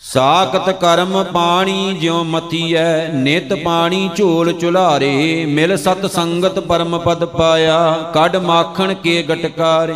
ਸਾਖਤ 0.01 0.69
ਕਰਮ 0.71 1.23
ਪਾਣੀ 1.23 1.93
ਜਿਉ 1.93 2.23
ਮਤੀਐ 2.23 3.07
ਨਿਤ 3.13 3.53
ਪਾਣੀ 3.53 4.09
ਝੋਲ 4.15 4.51
ਚੁਲਾਰੇ 4.53 5.45
ਮਿਲ 5.45 5.75
ਸਤ 5.77 6.05
ਸੰਗਤ 6.05 6.59
ਪਰਮ 6.59 6.97
ਪਦ 6.99 7.25
ਪਾਇਆ, 7.25 8.11
ਕੱਢ 8.13 8.35
ਮਾਖਣ 8.35 8.93
ਕੇ 8.93 9.21
ਗਟਕਾਰੇ। 9.23 9.95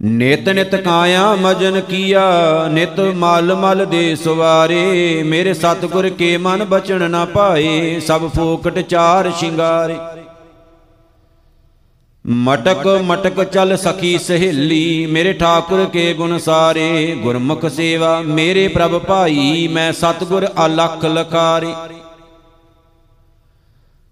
ਨਿਤ 0.00 0.48
ਨਿਤ 0.48 0.74
ਕਾਇਆ 0.74 1.34
ਮਜਨ 1.34 1.80
ਕੀਆ, 1.80 2.22
ਨਿਤ 2.70 3.00
ਮਲ 3.00 3.54
ਮਲ 3.54 3.86
ਦੇ 3.86 4.16
ਸਵਾਰੇ। 4.16 5.22
ਮੇਰੇ 5.22 5.54
ਸਤਗੁਰ 5.54 6.08
ਕੇ 6.08 6.36
ਮਨ 6.36 6.64
ਬਚਨ 6.64 7.10
ਨਾ 7.10 7.24
ਪਾਏ, 7.24 8.00
ਸਭ 8.00 8.28
ਫੋਕਟ 8.28 8.78
ਚਾਰ 8.80 9.30
ਸ਼ਿੰਗਾਰੇ। 9.30 9.96
ਮਟਕ 12.26 12.86
ਮਟਕ 13.04 13.44
ਚਲ 13.44 13.76
ਸਖੀ 13.76 14.18
ਸਹੇਲੀ, 14.18 15.06
ਮੇਰੇ 15.06 15.32
ਠਾਕੁਰ 15.32 15.84
ਕੇ 15.92 16.12
ਗੁਣ 16.14 16.38
ਸਾਰੇ। 16.38 17.16
ਗੁਰਮੁਖ 17.22 17.66
ਸੇਵਾ 17.66 18.20
ਮੇਰੇ 18.20 18.68
ਪ੍ਰਭ 18.68 18.98
ਭਾਈ, 18.98 19.68
ਮੈਂ 19.68 19.92
ਸਤਗੁਰ 19.92 20.46
ਅਲਖ 20.66 21.04
ਲਖਾਰੇ। 21.04 21.72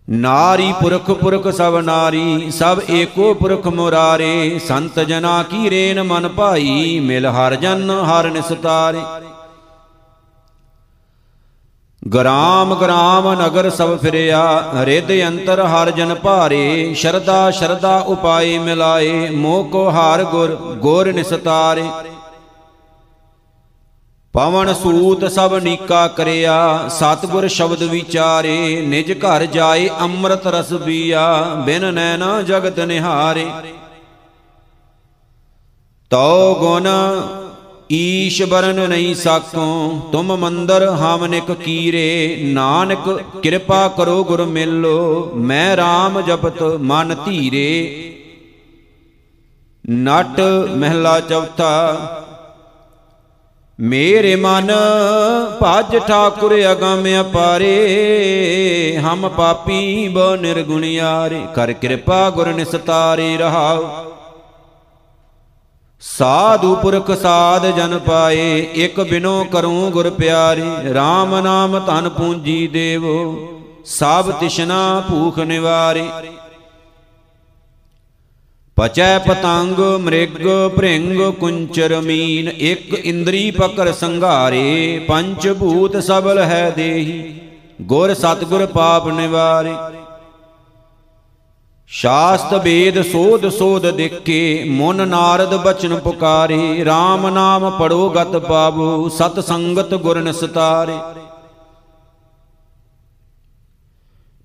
ਨਾਰੀ 0.09 0.73
ਪੁਰਖ 0.73 1.11
ਪੁਰਖ 1.11 1.49
ਸਭ 1.49 1.77
ਨਾਰੀ, 1.85 2.51
ਸਭ 2.51 2.81
ਏਕੋ 2.90 3.35
ਪੁਰਖ 3.35 3.66
ਮੁਰਾਰੇ। 3.66 4.59
ਸੰਤ 4.59 5.01
ਜਨਾ 5.01 5.42
ਕੀ 5.42 5.71
ਰੇਨ 5.71 6.03
ਮਨ 6.03 6.29
ਭਾਈ, 6.29 7.01
ਮਿਲ 7.01 7.27
ਹਰ 7.27 7.55
ਜਨ 7.55 7.90
ਹਰ 7.90 8.31
ਨਿਸਤਾਰੇ। 8.31 9.01
ਗ੍ਰਾਮ 12.14 12.75
ਗ੍ਰਾਮ 12.75 13.33
ਨਗਰ 13.33 13.71
ਸਭ 13.71 13.97
ਫਿਰਿਆ, 13.99 14.64
ਰਿੱਧ 14.85 15.12
ਅੰਤਰ 15.29 15.64
ਹਰ 15.66 15.90
ਜਨ 15.90 16.14
ਭਾਰੇ। 16.14 16.94
ਸ਼ਰਦਾ 16.94 17.51
ਸ਼ਰਦਾ 17.51 17.99
ਉਪਾਏ 17.99 18.59
ਮਿਲਾਏ, 18.59 19.31
ਮੋਹ 19.31 19.64
ਕੋ 19.64 19.90
ਹਾਰ 19.90 20.25
ਗੁਰ, 20.25 20.55
ਗੋਰ 20.77 21.12
ਨਿਸਤਾਰੇ। 21.12 21.85
ਪਵਨ 24.38 24.72
ਸੂਤ 24.74 25.24
ਸਭ 25.24 25.55
ਨੀਕਾ 25.55 26.07
ਕਰਿਆ, 26.09 26.88
ਸਤਗੁਰ 26.88 27.46
ਸ਼ਬਦ 27.48 27.83
ਵਿਚਾਰੇ, 27.83 28.81
ਨਿਜ 28.81 29.11
ਘਰ 29.12 29.44
ਜਾਏ 29.46 29.88
ਅੰਮ੍ਰਿਤ 30.01 30.46
ਰਸ 30.46 30.72
ਪੀਆ, 30.74 31.42
ਬਿਨ 31.66 31.94
ਨੈਣਾ 31.94 32.42
ਜਗਤ 32.42 32.79
ਨਿਹਾਰੇ। 32.81 33.46
ਤਉ 36.11 36.55
ਗੁਣ 36.55 36.87
ਈਸ਼ 37.92 38.42
ਬਰਨ 38.42 38.88
ਨਹੀਂ 38.88 39.14
ਸਾਕੋ, 39.14 39.66
ਤੁਮ 40.12 40.37
ਮੰਦਰ 40.37 40.87
ਹਮਨਿਕ 40.90 41.53
ਕੀਰੇ, 41.53 42.38
ਨਾਨਕ 42.44 43.11
ਕਿਰਪਾ 43.42 43.88
ਕਰੋ 43.88 44.24
ਗੁਰ 44.24 44.44
ਮਿਲੋ, 44.44 45.31
ਮੈਂ 45.35 45.77
RAM 45.77 46.20
ਜਪਤ 46.22 46.62
ਮਨ 46.62 47.14
ਧੀਰੇ। 47.24 48.14
ਨਟ 49.85 50.40
ਮਹਿਲਾ 50.77 51.20
ਚੌਥਾ 51.20 51.74
ਮੇਰੇ 53.78 54.36
ਮਨ 54.36 54.70
ਭਜ 55.62 55.96
ਠਾਕੁਰ 55.98 56.54
ਅਗਮ 56.72 57.04
ਅਪਾਰੇ, 57.20 58.96
ਹਮ 58.96 59.28
ਪਾਪੀ 59.28 60.08
ਬੋ 60.08 60.34
ਨਿਰਗੁਣਿਆਰੇ 60.36 61.40
ਕਰ 61.54 61.72
ਕਿਰਪਾ 61.72 62.30
ਗੁਰ 62.30 62.48
ਨਿਸਤਾਰੇ 62.48 63.36
ਰਹਾਉ। 63.36 63.86
ਸਾਧੂ 66.00 66.74
ਪੁਰਖ 66.74 67.10
ਸਾਧ 67.10 67.66
ਜਨ 67.66 67.98
ਪਾਏ, 67.98 68.58
ਇਕ 68.74 69.00
ਬਿਨੋ 69.00 69.44
ਕਰੂੰ 69.44 69.90
ਗੁਰ 69.90 70.10
ਪਿਆਰੇ 70.10 70.62
RAM 70.90 71.40
ਨਾਮ 71.42 71.78
ਧਨ 71.86 72.08
ਪੂੰਜੀ 72.08 72.66
ਦੇਵੋ, 72.66 73.48
ਸਭ 73.84 74.30
ਤਿਸ਼ਨਾ 74.30 75.02
ਭੂਖ 75.10 75.38
ਨਿਵਾਰੇ। 75.38 76.08
ਪਚੈ 78.78 79.18
ਪਤੰਗ 79.18 79.78
ਮ੍ਰਿਗ 80.00 80.36
ਭ੍ਰਿੰਗ 80.76 81.20
ਕੁੰਚਰ 81.40 81.94
ਮੀਨ, 82.00 82.48
ਇਕ 82.48 82.92
ਇੰਦਰੀ 82.94 83.50
ਪਕਰ 83.50 83.92
ਸੰਘਾਰੇ 83.92 84.98
ਪੰਚ 85.08 85.48
ਭੂਤ 85.60 85.96
ਸਬਲ 85.98 86.38
ਹੈ 86.40 86.68
ਦੇਹੀ, 86.70 87.40
ਗੁਰ 87.82 88.12
ਸਤਗੁਰ 88.14 88.64
ਪਾਪ 88.66 89.08
ਨਿਵਾਰੇ। 89.08 89.74
ਸ਼ਾਸਤ 91.90 92.54
ਵੇਦ 92.64 93.00
ਸੋਧ 93.02 93.48
ਸੋਧ 93.48 93.86
ਦੇਖੇ, 93.90 94.64
ਮਨ 94.70 95.08
ਨਾਰਦ 95.08 95.54
ਬਚਨ 95.56 95.96
ਪੁਕਾਰੇ 95.98 96.84
RAM 96.84 97.28
ਨਾਮ 97.32 97.70
ਪੜੋ 97.78 98.08
ਗਤ 98.10 98.36
ਪਾਵੋ 98.38 99.08
ਸਤ 99.08 99.40
ਸੰਗਤ 99.40 99.94
ਗੁਰ 99.96 100.20
ਨਿਸਤਾਰੇ। 100.20 100.98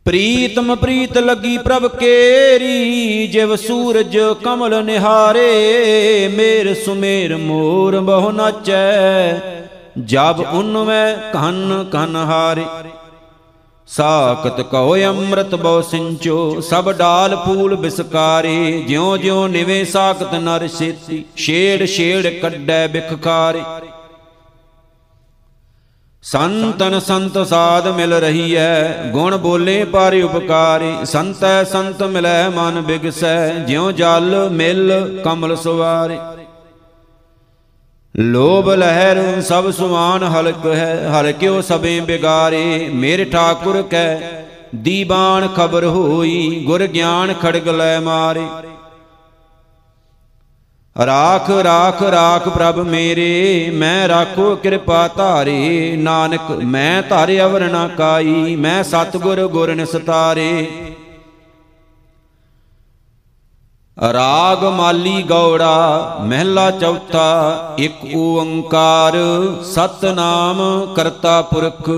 ਪ੍ਰੀਤਮ 0.05 0.75
ਪ੍ਰੀਤ 0.75 1.17
ਲੱਗੀ 1.17 1.57
ਪ੍ਰਭ 1.57 1.85
ਕੇਰੀ, 1.87 3.27
ਜਿਵ 3.27 3.55
ਸੂਰਜ 3.55 4.17
ਕਮਲ 4.43 4.83
ਨਿਹਾਰੇ, 4.83 6.27
ਮੇਰ 6.27 6.73
ਸੁਮੇਰ 6.73 7.35
ਮੋਰ 7.37 7.99
ਬਹੁ 7.99 8.31
ਨਾਚੈ, 8.31 9.39
ਜਬ 9.99 10.43
ਉਨਵੇਂ 10.53 11.15
ਕਨ 11.33 11.85
ਕਨ 11.91 12.15
ਹਾਰੇ। 12.15 12.65
ਸਾਖਤ 13.87 14.61
ਕਉ 14.61 14.95
ਅੰਮ੍ਰਿਤ 15.05 15.55
ਬਉ 15.55 15.81
ਸਿੰਚੋ, 15.81 16.61
ਸਭ 16.61 16.91
ਡਾਲ 16.91 17.35
ਫੂਲ 17.35 17.75
ਬਿਸਕਾਰੇ, 17.75 18.83
ਜਿਉ 18.87 19.17
ਜਿਉ 19.17 19.47
ਨਿਵੇ 19.47 19.83
ਸਾਖਤ 19.85 20.33
ਨਰ 20.33 20.67
ਸੇਤੀ 20.67 21.23
ਛੇੜ 21.37 21.85
ਛੇੜ 21.85 22.27
ਕੱਢੈ 22.27 22.87
ਬਿਖਕਾਰੇ 22.87 23.61
ਸੰਤਨ 26.23 26.99
ਸੰਤ 26.99 27.37
ਸਾਧ 27.47 27.87
ਮਿਲ 27.87 28.13
ਰਹੀ 28.13 28.53
ਐ 28.55 29.09
ਗੁਣ 29.11 29.35
ਬੋਲੇ 29.37 29.83
ਪਰ 29.83 30.15
ਉਪਕਾਰੀ। 30.23 30.93
ਸੰਤੈ 31.05 31.63
ਸੰਤ 31.63 32.03
ਮਿਲੈ 32.03 32.49
ਮਨ 32.49 32.81
ਬਿਗਸੈ, 32.81 33.49
ਜਿਉ 33.67 33.91
ਜਲ 33.91 34.49
ਮਿਲ 34.51 35.21
ਕਮਲ 35.25 35.55
ਸੁਵਾਰੇ। 35.55 36.17
ਲੋਭ 38.15 38.69
ਲਹਿਰ 38.69 39.41
ਸਭ 39.41 39.69
ਸੁਮਾਨ 39.71 40.23
ਹਲਕ 40.23 40.65
ਹੈ 40.65 41.09
ਹਰ 41.09 41.31
ਕਿਉ 41.31 41.61
ਸਭੇ 41.61 41.99
ਬਿਗਾਰੇ। 41.99 42.89
ਮੇਰੇ 42.93 43.25
ਠਾਕੁਰ 43.25 43.81
ਕੈ, 43.81 44.19
ਦੀਬਾਨ 44.75 45.47
ਖਬਰ 45.47 45.85
ਹੋਈ, 45.85 46.63
ਗੁਰ 46.65 46.85
ਗਿਆਨ 46.87 47.33
ਖੜਗ 47.33 47.67
ਲੈ 47.69 47.99
ਮਾਰੇ। 47.99 48.45
ਰਾਖ 50.95 51.49
ਰਾਖ 51.49 52.01
ਰਾਖ 52.03 52.47
ਪ੍ਰਭ 52.49 52.79
ਮੇਰੇ, 52.79 53.69
ਮੈਂ 53.73 54.07
ਰਾਖੋ 54.07 54.55
ਕਿਰਪਾ 54.55 55.07
ਧਾਰੇ। 55.07 55.95
ਨਾਨਕ, 55.97 56.51
ਮੈਂ 56.51 57.03
ਧਾਰੇ 57.09 57.41
ਅਵਰ 57.41 57.69
ਨਾ 57.69 57.87
ਕਾਈ, 57.87 58.55
ਮੈਂ 58.55 58.83
ਸਤਗੁਰ 58.83 59.47
ਗੁਰ 59.47 59.73
ਨਿਸਤਾਰੇ। 59.75 60.67
ਰਾਗ 64.13 64.63
ਮਾਲੀ 64.63 65.21
ਗੌੜਾ, 65.23 66.17
ਮਹਿਲਾ 66.21 66.69
ਚੌਥਾ, 66.71 67.75
ਇੱਕ 67.79 68.15
ਓੰਕਾਰ। 68.15 69.17
ਸਤਨਾਮ 69.63 70.61
ਕਰਤਾ 70.95 71.41
ਪੁਰਖ 71.41 71.89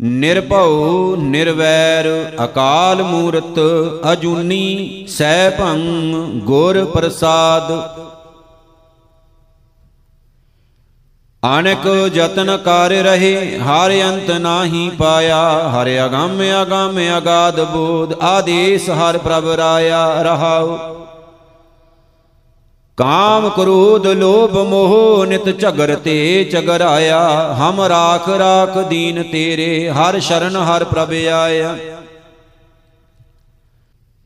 ਨਿਰਭਉ, 0.00 1.16
ਨਿਰਵੈਰ, 1.16 2.32
ਅਕਾਲ 2.44 3.02
ਮੂਰਤ, 3.02 3.60
ਅਜੂਨੀ 4.12 5.04
ਸੈਭੰ 5.08 5.80
ਗੁਰ 6.44 6.84
ਪ੍ਰਸਾਦ। 6.84 7.72
ਅਨਕ 11.58 12.10
ਯਤਨ 12.14 12.56
ਕਰ 12.56 12.90
ਰਹੇ, 12.90 13.58
ਹਰ 13.58 13.92
ਅੰਤ 14.02 14.30
ਨਾਹੀ 14.30 14.90
ਪਾਇਆ, 14.98 15.68
ਹਰ 15.68 15.88
ਅਗੰਮ 16.06 16.42
ਅਗੰਮ 16.62 17.18
ਅਗਾਧ 17.18 17.60
ਬੋਧ, 17.60 18.12
ਆਦੇਸ 18.22 18.90
ਹਰ 18.90 19.18
ਪ੍ਰਭ 19.18 19.48
ਰਾਇਆ, 19.48 20.22
ਰਹਾਉ। 20.22 20.78
ਕਾਮ 22.98 23.48
ਕ੍ਰੋਧ 23.48 24.06
ਲੋਭ 24.06 24.56
ਮੋਹ 24.56 25.26
ਨਿਤ 25.26 25.58
ਝਗਰ 25.58 25.94
ਤੇ 25.96 26.44
ਝਗਰਾਇਆ 26.52 27.18
ਹਮ 27.58 27.80
ਰਾਖ 27.80 28.28
ਰਾਖ 28.28 28.78
ਦੀਨ 28.78 29.22
ਤੇਰੇ, 29.22 29.90
ਹਰ 29.90 30.20
ਸ਼ਰਨ 30.20 30.56
ਹਰ 30.56 30.84
ਪ੍ਰਭ 30.84 31.12
ਆਇਆ। 31.34 31.76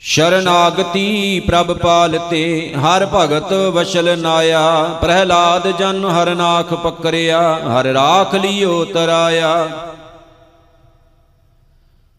ਸ਼ਰਨਾਗਤੀ 0.00 1.40
ਪ੍ਰਭ 1.40 1.72
ਪਾਲਤੇ, 1.76 2.74
ਹਰ 2.74 3.06
ਭਗਤ 3.14 3.52
ਵਸ਼ਲ 3.52 4.18
ਨਾਇਆ। 4.18 4.82
ਪ੍ਰਹਿਲਾਦ 5.00 5.78
ਜਨ 5.78 6.04
ਹਰ 6.04 6.34
ਨਾਖ 6.34 6.74
ਪਕਰਿਆ, 6.74 7.40
ਹਰ 7.54 7.84
ਰਾਖ 7.84 8.34
ਲਿਓ 8.34 8.84
ਤਰਾਇਆ। 8.84 9.68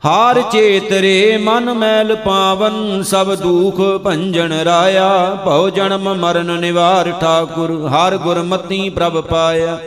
ਹਾਰ 0.06 0.42
ਚੇਤਰੇ 0.42 1.38
ਮਨ 1.38 1.74
ਮੈਲ 1.74 2.16
ਪਾਵਨ, 2.16 3.04
ਸਭ 3.04 3.34
ਦੂਖ 3.36 3.82
ਭੰਜਨ 4.04 4.54
ਰਾਇਆ। 4.54 5.38
ਭਉ 5.46 5.70
ਜਨਮ 5.70 6.14
ਮਰਨ 6.14 6.60
ਨਿਵਾਰ 6.60 7.12
ਠਾਕੁਰ, 7.12 7.72
ਹਰ 7.88 8.18
ਗੁਰਮਤੀ 8.18 8.90
ਪ੍ਰਭ 8.90 9.22
ਪਾਇਆ। 9.22 9.78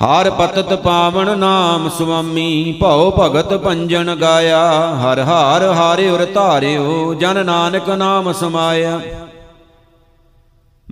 ਹਰ 0.00 0.30
ਪਤਤ 0.30 0.72
ਪਾਵਨ 0.74 1.38
ਨਾਮ 1.38 1.88
ਸੁਆਮੀ, 1.88 2.72
ਭਉ 2.80 3.10
ਭਗਤ 3.10 3.54
ਪੰਜਨ 3.54 4.14
ਗਾਇਆ। 4.14 4.62
ਹਰ 4.96 5.20
ਹਾਰ 5.20 5.62
ਹਾਰੇ 5.62 6.08
ਉਰ 6.10 6.24
ਧਾਰਿਓ, 6.34 7.14
ਜਨ 7.14 7.46
ਨਾਨਕ 7.46 7.88
ਨਾਮ 7.88 8.32
ਸਮਾਇਆ। 8.32 9.00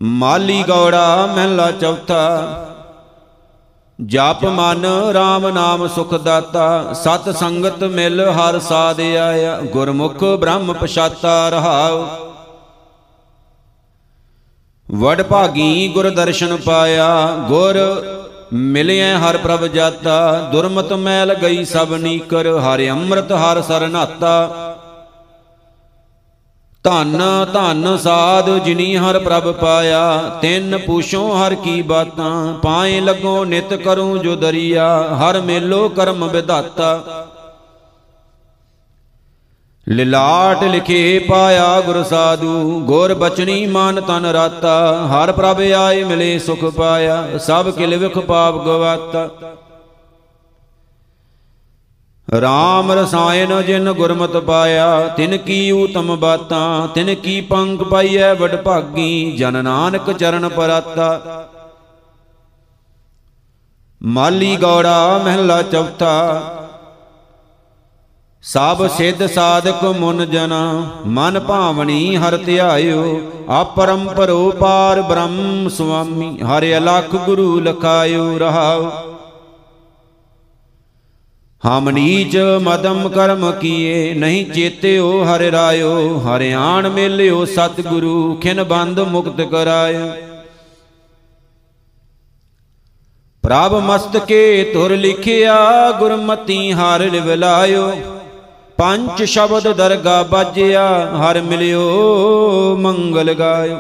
ਮਾਲੀ 0.03 0.63
ਗੌੜਾ 0.69 1.27
ਮਹਿਲਾ 1.37 1.71
ਚੌਥਾ 1.71 2.67
ਜਪ 4.07 4.45
ਮਨ 4.45 4.87
RAM 5.13 5.53
ਨਾਮ 5.53 5.89
ਸੁਖ 5.89 6.15
ਦਾਤਾ, 6.15 6.93
ਸਤ 6.93 7.37
ਸੰਗਤ 7.37 7.85
ਮਿਲ 7.85 8.21
ਹਰ 8.29 8.59
ਸਾਧ 8.59 9.01
ਆਇਆ, 9.01 9.61
ਗੁਰਮੁਖ 9.61 10.25
ਬ੍ਰਹਮ 10.25 10.73
ਪਛਾਤਾ 10.73 11.49
ਰਹਾਉ। 11.49 12.07
ਵਡ 14.91 15.23
ਭਾਗੀ 15.23 15.89
ਗੁਰ 15.89 16.11
ਦਰਸ਼ਨ 16.11 16.57
ਪਾਇਆ, 16.57 17.27
ਗੁਰ 17.49 17.79
ਮਿਲਿਆ 18.53 19.19
ਹਰ 19.19 19.37
ਪ੍ਰਭ 19.37 19.67
ਜਾਤਾ, 19.67 20.49
ਦੁਰਮਤ 20.53 20.93
ਮੈਲ 20.93 21.35
ਗਈ 21.35 21.65
ਸਭ 21.65 21.95
ਨੀਕਰ, 21.95 22.59
ਹਰਿ 22.59 22.91
ਅੰਮ੍ਰਿਤ 22.91 23.33
ਹਰ 23.33 23.63
ਸਰਨਾਤਾ 23.63 24.51
ਧੰਨ 26.85 27.23
ਧੰਨ 27.53 27.97
ਸਾਧ 27.97 28.49
ਜਿਨੀ 28.59 28.97
ਹਰ 28.97 29.19
ਪ੍ਰਭ 29.19 29.51
ਪਾਇਆ, 29.53 30.39
ਤਿੰਨ 30.43 30.79
ਪੂਛੋਂ 30.79 31.29
ਹਰ 31.37 31.55
ਕੀ 31.55 31.83
ਬਾਤਾਂ, 31.83 32.55
ਪਾਏ 32.55 33.01
ਲੱਗੋ 33.01 33.45
ਨਿਤ 33.45 33.75
ਕਰੂੰ 33.75 34.19
ਜੋ 34.19 34.37
ਦਰਿਆ, 34.37 34.87
ਹਰ 35.15 35.41
ਮੇਲੋ 35.41 35.89
ਕਰਮ 35.89 36.29
ਵਿਧਾਤਾ। 36.29 37.27
ਲਿਲਾਟ 39.89 40.65
ਲਿਖੇ 40.65 41.19
ਪਾਇਆ 41.19 41.81
ਗੁਰ 41.81 42.03
ਸਾਧੂ, 42.03 42.81
ਗੁਰ 42.81 43.15
ਬਚਨੀ 43.15 43.67
ਮਨ 43.67 44.01
ਤਨ 44.01 44.27
ਰਾਤਾ, 44.27 45.07
ਹਰ 45.07 45.33
ਪ੍ਰਭ 45.33 45.61
ਆਏ 45.79 46.05
ਮਿਲੇ 46.05 46.39
ਸੁਖ 46.39 46.65
ਪਾਇਆ, 46.65 47.39
ਸਭ 47.39 47.71
ਕਿਲ 47.71 47.97
ਵਿਖ 47.97 48.19
ਪਾਪ 48.19 48.65
ਗਵਾਤਾ। 48.65 49.29
ਰਾਮ 52.31 52.93
ਰਸਾਇਨ 52.93 53.63
ਜਿਨ 53.63 53.93
ਗੁਰਮਤ 53.93 54.37
ਪਾਇਆ, 54.37 55.07
ਤਿਨ 55.17 55.37
ਕੀ 55.37 55.71
ਊਤਮ 55.73 56.15
ਬਾਤਾਂ, 56.17 56.89
ਤਿਨ 56.89 57.15
ਕੀ 57.15 57.41
ਪੰਕ 57.41 57.83
ਪਾਈਐ 57.83 58.33
ਵਡ 58.35 58.55
ਭਾਗੀ, 58.57 59.37
ਜਨ 59.37 59.63
ਨਾਨਕ 59.65 60.11
ਚਰਨ 60.13 60.49
ਪਰਾਤਾ। 60.49 61.49
ਮਾਲੀ 64.01 64.57
ਗੌੜਾ 64.57 65.19
ਮਹਿਲਾ 65.25 65.61
ਚੌਥਾ, 65.63 66.43
ਸਭ 68.45 68.87
ਸਿੱਧ 68.89 69.27
ਸਾਧਕ 69.27 69.85
ਮੁਨ 70.01 70.25
ਜਨਾ, 70.27 70.63
ਮਨ 71.07 71.41
ਭਾਵਣੀ 71.41 72.17
ਹਰ 72.17 72.37
ਧਿਆਇਓ 72.37 73.21
ਆਪਰੰਪਰੋ 73.49 74.51
ਪਾਰ 74.51 75.03
ਬ੍ਰਹਮ 75.03 75.69
ਸੁਆਮੀ, 75.69 76.37
ਹਰਿ 76.43 76.77
ਅਲਖ 76.79 77.17
ਗੁਰੂ 77.17 77.61
ਲਖਾਇਓ 77.61 78.39
ਰਹਾਓ। 78.39 78.91
ਹਮ 81.67 81.91
ਨੀਚ 81.91 82.37
ਮਦਮ 82.63 83.09
ਕਰਮ 83.09 83.53
ਕੀਏ, 83.53 84.15
ਨਹੀਂ 84.15 84.47
ਚੇਤਿਓ 84.47 85.25
ਹਰਿ 85.25 85.51
ਰਾਇਓ, 85.51 86.19
ਹਰਿਆਣ 86.19 86.89
ਮੇਲਿਓ 86.89 87.45
ਸਤਿਗੁਰੂ, 87.45 88.35
ਖਿਨ 88.35 88.63
ਬੰਦ 88.65 89.01
ਮੁਕਤ 89.01 89.41
ਕਰਾਇਓ। 89.41 90.09
ਪ੍ਰਭ 93.43 93.75
ਮਸਤਕੇ 93.75 94.71
ਤੁਰ 94.73 94.97
ਲਿਖਿਆ, 94.97 95.91
ਗੁਰਮਤੀ 95.99 96.73
ਹਰ 96.73 97.01
ਲਿਵਲਾਇਓ 97.11 97.93
ਪੰਜ 98.79 99.23
ਸ਼ਬਦ 99.23 99.73
ਦਰਗਾ 99.73 100.23
ਬਾਜਿਆ, 100.23 100.89
ਹਰ 101.17 101.41
ਮਿਲਿਓ, 101.43 102.77
ਮੰਗਲ 102.81 103.35
ਗਾਇਓ। 103.35 103.77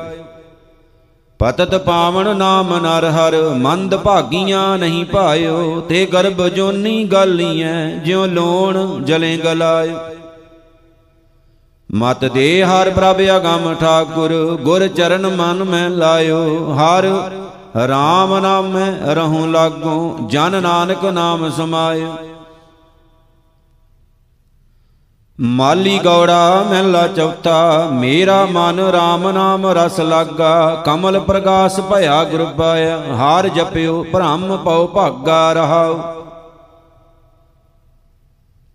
ਪਤਤ 1.40 1.74
ਪਾਵਨ 1.74 2.36
ਨਾਮ 2.36 2.76
ਨਰ 2.78 3.04
ਹਰ, 3.10 3.34
ਮੰਦ 3.56 3.94
ਭਾਗੀਆਂ 3.96 4.78
ਨਹੀਂ 4.78 5.04
ਪਾਇਓ 5.04 5.80
ਤੇ 5.80 6.04
ਗਰਭ 6.06 6.48
ਜੋਨੀ 6.48 7.04
ਗਾਲੀਐ 7.04 7.74
ਜਿਉ 7.96 8.26
ਲੋਣ 8.26 9.04
ਜਲੇ 9.04 9.36
ਗਲਾਇਓ। 9.36 9.98
ਮਤ 11.90 12.24
ਦੇ 12.24 12.64
ਹਰ 12.64 12.90
ਪ੍ਰਭ 12.90 13.20
ਅਗੰਮ 13.36 13.74
ਠਾਕੁਰ, 13.74 14.34
ਗੁਰ 14.62 14.86
ਚਰਨ 14.88 15.26
ਮਨ 15.26 15.64
ਮੈਂ 15.64 15.88
ਲਾਇਓ। 15.90 16.74
ਹਰ 16.74 17.06
RAM 17.86 18.38
ਨਾਮ 18.40 18.76
ਰਹੂੰ 19.04 19.50
ਲਾਗੋ, 19.50 20.16
ਜਨ 20.30 20.62
ਨਾਨਕ 20.62 21.04
ਨਾਮ 21.04 21.50
ਸਮਾਇਓ। 21.50 22.14
ਮਾਲੀ 25.40 25.98
ਗੌੜਾ 25.98 26.64
ਮਹਿਲਾ 26.70 27.06
ਚੌਥਾ, 27.06 27.88
ਮੇਰਾ 27.92 28.44
ਮਨ 28.46 28.80
RAM 28.80 29.30
ਨਾਮ 29.32 29.66
ਰਸ 29.66 30.00
ਲਾਗਾ, 30.00 30.82
ਕਮਲ 30.86 31.18
ਪ੍ਰਗਾਸ 31.20 31.78
ਭਇਆ 31.80 32.22
ਗੁਰ 32.24 32.44
ਪਾਇਆ, 32.58 32.98
ਹਾਰ 33.16 33.48
ਜਪਿਓ, 33.48 34.02
ਭ੍ਰਮ 34.12 34.56
ਪਉ 34.56 34.86
ਭਾਗਾ 34.86 35.52
ਰਹਾਉ 35.52 35.98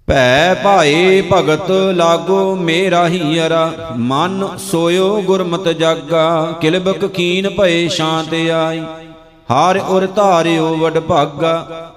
ਭੈ 0.07 0.53
ਭਾਏ 0.53 1.21
ਭਗਤ 1.31 1.71
ਲਾਗੋ, 1.95 2.55
ਮੇਰਾ 2.55 3.07
ਹੀ 3.07 3.39
ਅਰਾ, 3.39 3.71
ਮਨ 3.97 4.47
ਸੋਇਓ 4.61 5.21
ਗੁਰਮਤ 5.21 5.67
ਜਾਗਾ, 5.69 6.53
ਕਿਲਬਕ 6.61 7.05
ਕੀਨ 7.05 7.49
ਭਏ 7.49 7.87
ਸ਼ਾਂਤ 7.87 8.33
ਆਈ। 8.33 8.83
ਹਾਰ 9.51 9.79
ਉਰ 9.89 10.05
ਧਾਰਿਓ, 10.05 10.75
ਵਡ 10.75 10.99
ਭਾਗਾ 10.99 11.91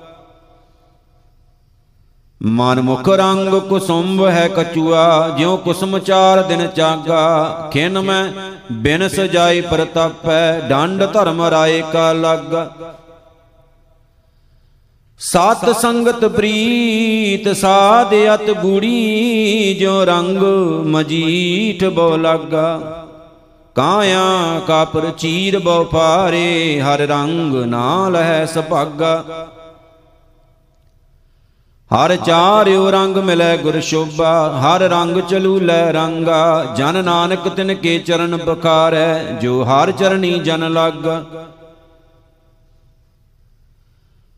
ਮਨ 2.42 2.81
ਮੁਖ 2.81 3.09
ਰੰਗ 3.09 3.55
ਕੁਸੁੰਭ 3.55 4.27
ਹੈ 4.27 4.48
ਕਚੂਆ 4.48 5.35
ਜਿਉ 5.38 5.57
ਕੁਸਮ 5.57 5.98
ਚਾਰ 5.98 6.42
ਦਿਨ 6.42 6.66
ਚਾਗਾ। 6.66 7.70
ਖਿਨ 7.72 8.01
ਮੈਂ 8.01 8.29
ਬਿਨ 8.72 9.09
ਸਜਾਈ 9.09 9.61
ਪ੍ਰਤਪੈ, 9.61 10.61
ਡੰਡ 10.61 11.05
ਧਰਮ 11.05 11.42
ਰਾਏ 11.42 11.83
ਕਾ 11.92 12.12
ਲਾਗਾ। 12.12 12.94
ਸਤ 15.18 15.77
ਸੰਗਤ 15.77 16.24
ਪ੍ਰੀਤ, 16.24 17.57
ਸਾਧ 17.57 18.14
ਅਤ 18.35 18.51
ਗੂੜੀ 18.51 19.77
ਜੋ 19.81 20.05
ਰੰਗ 20.05 20.42
ਮਜੀਠ 20.87 21.85
ਬੋ 21.85 22.16
ਲਾਗਾ। 22.16 22.79
ਕਾਇਆ 23.74 24.61
ਕਾਪਰ 24.66 25.11
ਚੀਰ 25.11 25.59
ਬਉ 25.59 25.85
ਪਾਰੇ 25.85 26.81
ਹਰ 26.81 26.98
ਰੰਗ 26.98 27.55
ਨਾ 27.55 28.09
ਲਹੈ 28.09 28.46
ਸੁਭਾਗਾ। 28.46 29.24
ਹਰ 31.90 32.14
ਚਾਰਿਉ 32.16 32.90
ਰੰਗ 32.90 33.16
ਮਿਲੈ 33.16 33.57
ਗੁਰ 33.57 33.79
ਸ਼ੋਭਾ, 33.81 34.33
ਹਰ 34.61 34.81
ਰੰਗ 34.81 35.20
ਚਲੂ 35.20 35.59
ਲੈ 35.61 35.92
ਰੰਗਾ। 35.92 36.64
ਜਨ 36.77 37.05
ਨਾਨਕ 37.05 37.48
ਤਿਨ 37.48 37.74
ਕੇ 37.74 37.98
ਚਰਨ 37.98 38.37
ਬਖਾਰੈ, 38.37 39.22
ਜੋ 39.40 39.62
ਹਰ 39.64 39.92
ਚਰਣੀ 39.92 40.38
ਜਨ 40.40 40.72
ਲਾਗਾ। 40.72 41.22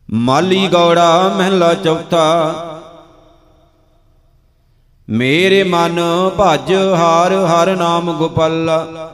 ਮਾਲੀ 0.09 0.67
ਗੌੜਾ 0.67 1.27
ਮਹਿਲਾ 1.37 1.73
ਚੌਥਾ, 1.73 2.25
ਮੇਰੇ 5.07 5.63
ਮਨ 5.63 5.99
ਭਜ 6.39 6.73
ਹਰ 6.73 7.33
ਹਰ 7.45 7.75
ਨਾਮ 7.75 8.11
ਗੋਪਾਲਾ। 8.13 9.11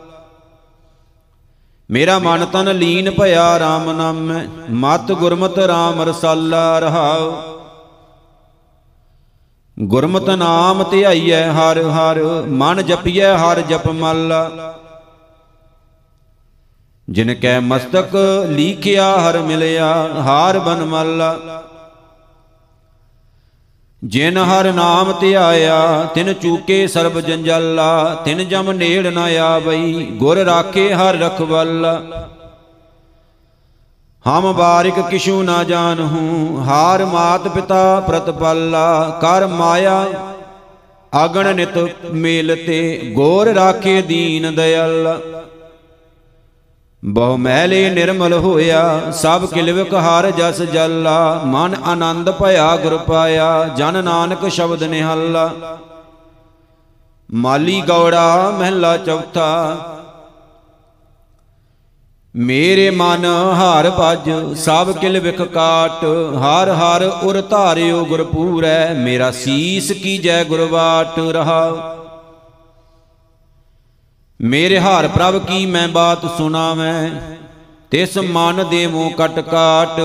ਮੇਰਾ 1.89 2.19
ਮਨ 2.19 2.45
ਤਨ 2.45 2.76
ਲੀਨ 2.76 3.12
ਭਇਆ 3.12 3.58
RAM 3.58 3.91
ਨਾਮੈ, 3.93 4.47
ਮਤ 4.71 5.12
ਗੁਰਮਤਿ 5.12 5.67
RAM 5.67 6.02
ਰਸਾਲਾ 6.02 6.80
ਰਹਾਉ। 6.80 7.57
ਗੁਰਮਤਿ 9.80 10.36
ਨਾਮ 10.36 10.84
ਧਿਆਈਐ 10.84 11.52
ਹਰ 11.52 11.84
ਹਰ, 11.84 12.44
ਮਨ 12.48 12.82
ਜਪੀਐ 12.82 13.36
ਹਰ 13.38 13.62
ਜਪ 13.62 13.88
ਮਲ। 13.88 14.34
ਜਿਨ 17.10 17.34
ਕੈ 17.34 17.60
ਮਸਤਕ 17.60 18.16
ਲੀਖਿਆ 18.50 19.20
ਹਰ 19.20 19.38
ਮਿਲਿਆ, 19.38 20.10
ਹਾਰ 20.18 20.60
ਬਨ 20.60 20.84
ਮਲ। 20.84 21.22
ਜਿਨ 24.04 24.38
ਹਰ 24.38 24.74
ਨਾਮ 24.74 25.13
ਧਿਆਇਆ 25.20 26.04
ਤਿਨ 26.04 26.34
ਚੂਕੇ 26.34 26.88
ਸਰਬ 26.88 27.20
ਜੰਜਾਲਾ। 27.20 28.16
ਤਿਨ 28.26 28.48
ਜਮ 28.48 28.72
ਨੇੜ 28.72 29.08
ਨ 29.08 29.18
ਆਵਈ, 29.18 30.06
ਗੁਰ 30.06 30.38
ਰਾਖੇ 30.38 30.94
ਹਰ 30.94 31.18
ਰਖਵਲ। 31.18 31.86
ਹਮ 34.28 34.52
ਬਾਰਿਕ 34.54 35.00
ਕਿਛੂ 35.00 35.42
ਨਾ 35.44 35.63
ਜਾਣਹੂ, 35.63 36.63
ਹਾਰ 36.68 37.04
ਮਾਤ 37.06 37.48
ਪਿਤਾ 37.48 38.00
ਪ੍ਰਤਪਾਲਾ 38.00 39.20
ਕਰ 39.22 39.46
ਮਾਇਆ 39.48 40.06
ਆਗਣ 41.13 41.54
ਨਿਤ 41.56 41.78
ਮੇਲ 42.13 42.56
ਤੇ 42.56 43.12
ਗੋਰ 43.16 43.48
ਰਾਖੇ 43.48 44.02
ਦੀਨ 44.02 44.56
ਦਇਆਲ। 44.56 45.22
ਬਹੁ 47.04 47.38
ਮਹਿਲੇ 47.38 47.90
ਨਿਰਮਲ 47.90 48.34
ਹੋਇਆ, 48.34 49.12
ਸਭ 49.12 49.46
ਕਿਲਵਕ 49.46 49.94
ਹਰ 49.96 50.30
ਜਸ 50.32 50.62
ਜੱਲਾ, 50.63 51.42
ਮਨ 51.46 51.76
ਆਨੰਦ 51.86 52.32
ਭਇਆ 52.32 52.76
ਗੁਰ 52.76 52.98
ਪਾਇਆ, 52.98 53.68
ਜਨ 53.78 54.04
ਨਾਨਕ 54.04 54.48
ਸ਼ਬਦ 54.48 54.84
ਨਿਹੱਲਾ। 54.84 55.50
ਮਾਲੀ 57.30 57.82
ਗੌੜਾ 57.82 58.52
ਮਹਿਲਾ 58.60 58.98
ਚੌਥਾ 58.98 59.48
ਮੇਰੇ 62.38 62.89
ਮਨ 62.89 63.26
ਹਰ 63.26 63.89
ਭਜ, 64.00 64.30
ਸਭ 64.56 64.91
ਕਿਲ 64.91 65.19
ਵਿਖ 65.19 65.41
ਕਾਟ, 65.41 66.04
ਹਰ 66.38 66.69
ਹਰ 66.71 67.04
ਉਰ 67.23 67.41
ਧਾਰਿਓ 67.41 68.04
ਗੁਰ 68.06 68.23
ਪੂਰੈ, 68.23 68.93
ਮੇਰਾ 68.93 69.32
ਸੀਸ 69.32 69.91
ਕੀਜੈ 69.91 70.43
ਗੁਰਵਾਟ 70.43 71.19
ਰਹਾ। 71.19 71.95
ਮੇਰੇ 74.41 74.80
ਹਰ 74.80 75.08
ਪ੍ਰਭ 75.08 75.38
ਕੀ 75.45 75.65
ਮੈਂ 75.65 75.88
ਬਾਤ 75.88 76.26
ਸੁਣਾਵੇਂ, 76.38 77.10
ਤਿਸ 77.91 78.17
ਮਨ 78.17 78.65
ਦੇਵੋ 78.69 79.10
ਕਟ 79.10 79.39
ਕਾਟ, 79.39 80.00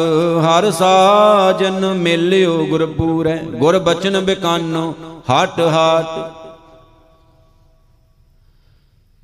ਹਰ 0.44 0.70
ਸਾਜਨ 0.70 1.92
ਮਿਲਿਓ 1.94 2.64
ਗੁਰ 2.66 2.86
ਪੂਰੈ। 2.86 3.36
ਗੁਰ 3.36 3.78
ਬਚਨ 3.78 4.20
ਬਿਕਾਨੋ, 4.20 4.94
ਹਟ 5.32 5.60
ਹਟ। 5.60 6.41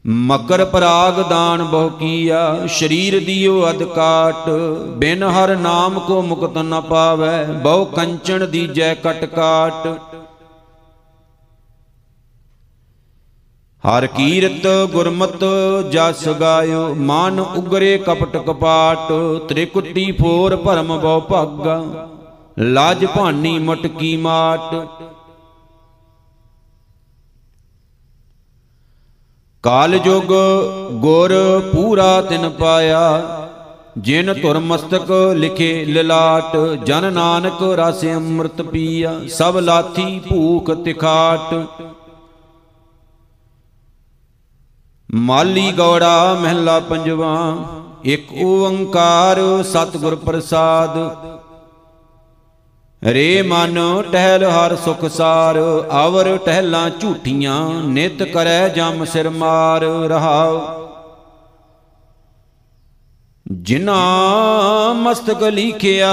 ਮਕਰ 0.08 0.64
ਪਰਾਗ 0.64 1.20
ਦਾਨ 1.30 1.62
ਬਹੁ 1.62 1.88
ਕੀਆ, 1.90 2.66
ਸ਼ਰੀਰ 2.66 3.18
ਦਿਓ 3.24 3.68
ਅਦ 3.70 3.82
ਕਾਟ। 3.84 4.48
ਬਿਨ 4.98 5.22
ਹਰ 5.24 5.56
ਨਾਮ 5.56 5.98
ਕੋ 5.98 6.20
ਮੁਕਤ 6.22 6.56
ਨ 6.58 6.80
ਪਾਵੈ, 6.80 7.44
ਬਹੁ 7.62 7.84
ਕੰਚਨ 7.86 8.46
ਦੀਜੈ 8.50 8.94
ਕਟ 8.94 9.24
ਕਾਟ। 9.24 9.86
ਹਰ 13.84 14.06
ਕੀਰਤ 14.06 14.66
ਗੁਰਮਤ 14.92 15.44
ਜਸ 15.92 16.26
ਗਾਇਓ, 16.40 16.94
ਮਨ 16.94 17.40
ਉਗਰੇ 17.40 17.96
ਕਪਟ 17.98 18.36
ਕਪਾਟ। 18.36 19.12
ਤ੍ਰਿਕੁਟੀ 19.48 20.10
ਫੋਰ 20.12 20.56
ਭਰਮ 20.56 20.96
ਬਹੁ 20.98 21.20
ਭਾਗਾ, 21.20 22.08
ਲਾਜ 22.58 23.04
ਭਾਨੀ 23.06 23.58
ਮਟਕੀ 23.58 24.16
ਮਾਟ। 24.16 24.74
ਕਾਲ 29.64 29.98
ਜੁਗ 29.98 30.32
ਗੁਰ 31.00 31.32
ਪੂਰਾ 31.72 32.20
ਤਿਨ 32.20 32.48
ਪਾਇਆ, 32.48 33.00
ਜਿਨ 33.98 34.32
ਧੁਰ 34.34 34.58
ਮਸਤਕ 34.58 35.10
ਲਿਖੇ 35.36 35.84
ਲਲਾਟ, 35.84 36.56
ਜਨ 36.86 37.12
ਨਾਨਕ 37.12 37.62
ਰਸ 37.78 38.04
ਅੰਮ੍ਰਿਤ 38.06 38.62
ਪੀਆ, 38.62 39.14
ਸਭ 39.28 39.56
ਲਾਥੀ 39.58 40.20
ਭੂਖ 40.28 40.70
ਤਿਖਾਟ। 40.84 41.54
ਮਾਲੀ 45.08 45.70
ਗੌੜਾ 45.72 46.34
ਮਹਿਲਾ 46.34 46.78
ਪੰਜਵਾ, 46.80 47.34
ਇੱਕ 48.04 48.32
ਓੰਕਾਰ 48.42 49.40
ਸਤਿਗੁਰ 49.64 50.16
ਪ੍ਰਸਾਦ 50.16 50.98
ਰੇ 53.04 53.42
ਮਨ 53.42 54.02
ਟਹਿਲ 54.12 54.44
ਹਰ 54.44 54.76
ਸੁਖ 54.76 55.04
ਸਾਰ, 55.04 55.56
ਆਵਰ 55.90 56.36
ਟਹਿਲਾਂ 56.36 56.90
ਝੂਠੀਆਂ, 56.90 57.70
ਨਿਤ 57.82 58.22
ਕਰੈ 58.22 58.68
ਜਮ 58.68 59.04
ਸਿਰ 59.04 59.30
ਮਾਰ 59.30 59.82
ਰਹਾਉ। 59.82 60.60
ਜਿਨਾ 63.52 63.94
ਮਸਤਕ 64.92 65.42
ਲੀਖਿਆ 65.42 66.12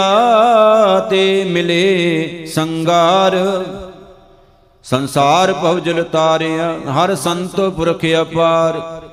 ਤੇ 1.09 1.43
ਮਿਲੇ 1.43 2.45
ਸੰਗਾਰ, 2.45 3.35
ਸੰਸਾਰ 4.83 5.53
ਭਵਜਲ 5.53 6.03
ਤਾਰਿਆ, 6.03 6.71
ਹਰ 6.71 7.15
ਸੰਤ 7.15 7.61
ਪੁਰਖ 7.61 8.05
ਅਪਾਰ। 8.21 9.04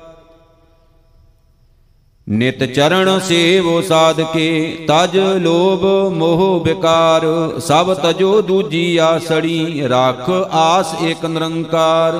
ਨਿਤ 2.29 2.63
ਚਰਨ 2.63 3.19
ਸੇਵੋ 3.19 3.81
ਸਾਧਕੇ, 3.81 4.85
ਤਜ 4.87 5.17
ਲੋਭ 5.17 5.83
ਮੋਹ 6.13 6.63
ਵਿਕਾਰ, 6.65 7.25
ਸਭ 7.59 7.93
ਤਜੋ 7.93 8.41
ਦੂਜੀ 8.41 8.97
ਆਸੜੀ 8.97 9.81
ਰੱਖ 9.83 10.29
ਆਸ 10.51 10.95
ਏਕ 11.03 11.25
ਨਿਰੰਕਾਰ। 11.25 12.13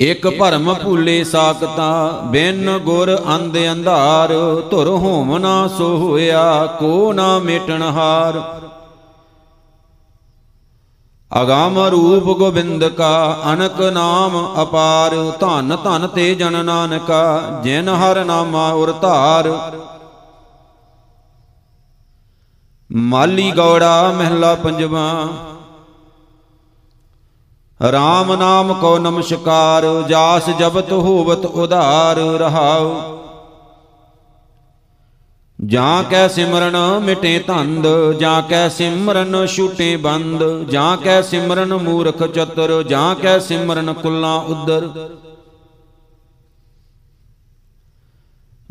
ਇਕ 0.00 0.28
ਭਰਮ 0.28 0.74
ਭੂਲੇ 0.74 1.24
ਸਾਖਤਾ, 1.24 2.20
ਬਿਨ 2.26 2.78
ਗੁਰ 2.78 3.16
ਅੰਧ 3.34 3.56
ਅੰਧਾਰ, 3.72 4.34
ਧੁਰ 4.70 4.88
ਹੋਵਨਾ 4.88 5.68
ਸੋ 5.68 5.96
ਹੋਇਆ 5.96 6.66
ਕੋ 6.80 7.12
ਨਾ 7.12 7.38
ਮੇਟਣ 7.38 7.82
ਹਾਰ। 7.82 8.42
ਅਗੰਮ 11.42 11.78
ਰੂਪ 11.78 12.38
ਗੋਬਿੰਦ 12.38 12.84
ਕਾ, 12.88 13.38
ਅਨਕ 13.52 13.80
ਨਾਮ 13.80 14.36
ਅਪਾਰ, 14.62 15.14
ਧਨ 15.40 15.76
ਧਨ 15.84 16.06
ਤੇ 16.06 16.34
ਜਨ 16.34 16.64
ਨਾਨਕਾ, 16.64 17.60
ਜਿਨ 17.62 17.88
ਹਰ 17.88 18.24
ਨਾਮਾ 18.24 18.68
ਉਰ 18.70 18.92
ਧਾਰ। 18.92 19.50
ਮਾਲੀ 22.90 23.50
ਗੌੜਾ 23.50 24.12
ਮਹਿਲਾ 24.12 24.54
ਪੰਜਵਾ 24.54 25.10
RAM 27.80 28.36
ਨਾਮ 28.36 28.72
ਕੋ 28.74 28.98
ਨਮਸਕਾਰ, 28.98 29.84
ਜਾਸ 30.08 30.50
ਜਬਤ 30.50 30.92
ਹੋਵਤ 30.92 31.44
ਉਧਾਰ 31.46 32.16
ਰਹਾਉ। 32.16 32.94
ਜਾਂ 35.64 36.04
ਕੈ 36.04 36.28
ਸਿਮਰਨ 36.28 36.76
ਮਿਟੇ 37.00 37.38
ਧੰਦ, 37.38 37.86
ਜਾਂ 38.18 38.42
ਕੈ 38.42 38.68
ਸਿਮਰਨ 38.68 39.46
ਛੂਟੇ 39.46 39.96
ਬੰਦ, 39.96 40.70
ਜਾਂ 40.70 40.96
ਕੈ 40.96 41.22
ਸਿਮਰਨ 41.22 41.74
ਮੂਰਖ 41.74 42.26
ਚਤੁਰ, 42.26 42.82
ਜਾਂ 42.82 43.14
ਕੈ 43.14 43.38
ਸਿਮਰਨ 43.38 43.92
ਕੁੱਲਾ 43.92 44.34
ਉਦਰ। 44.34 44.88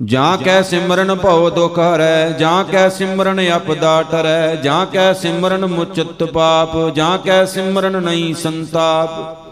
ਜਾਂ 0.04 0.38
ਕੈ 0.38 0.62
ਸਿਮਰਨ 0.62 1.15
ਭਉ 1.15 1.50
ਦੁਖ 1.50 1.80
ਹਰੈ, 1.80 2.30
ਜਾਂ 2.30 2.63
ਕੈ 2.63 2.89
ਸਿਮਰਨ 2.89 3.41
ਅਪਦਾ 3.58 4.04
ਟਰੈ, 4.04 4.56
ਜਾਂ 4.56 4.86
ਕੈ 4.86 5.13
ਸਿਮਰਨ 5.13 5.65
ਮੁਚਿਤ 5.65 6.24
ਪਾਪ, 6.24 6.95
ਜਾਂ 6.95 7.17
ਕੈ 7.17 7.45
ਸਿਮਰਨ 7.45 8.04
ਨਹੀਂ 8.04 8.36
ਸੰਤਾਪ। 8.36 9.44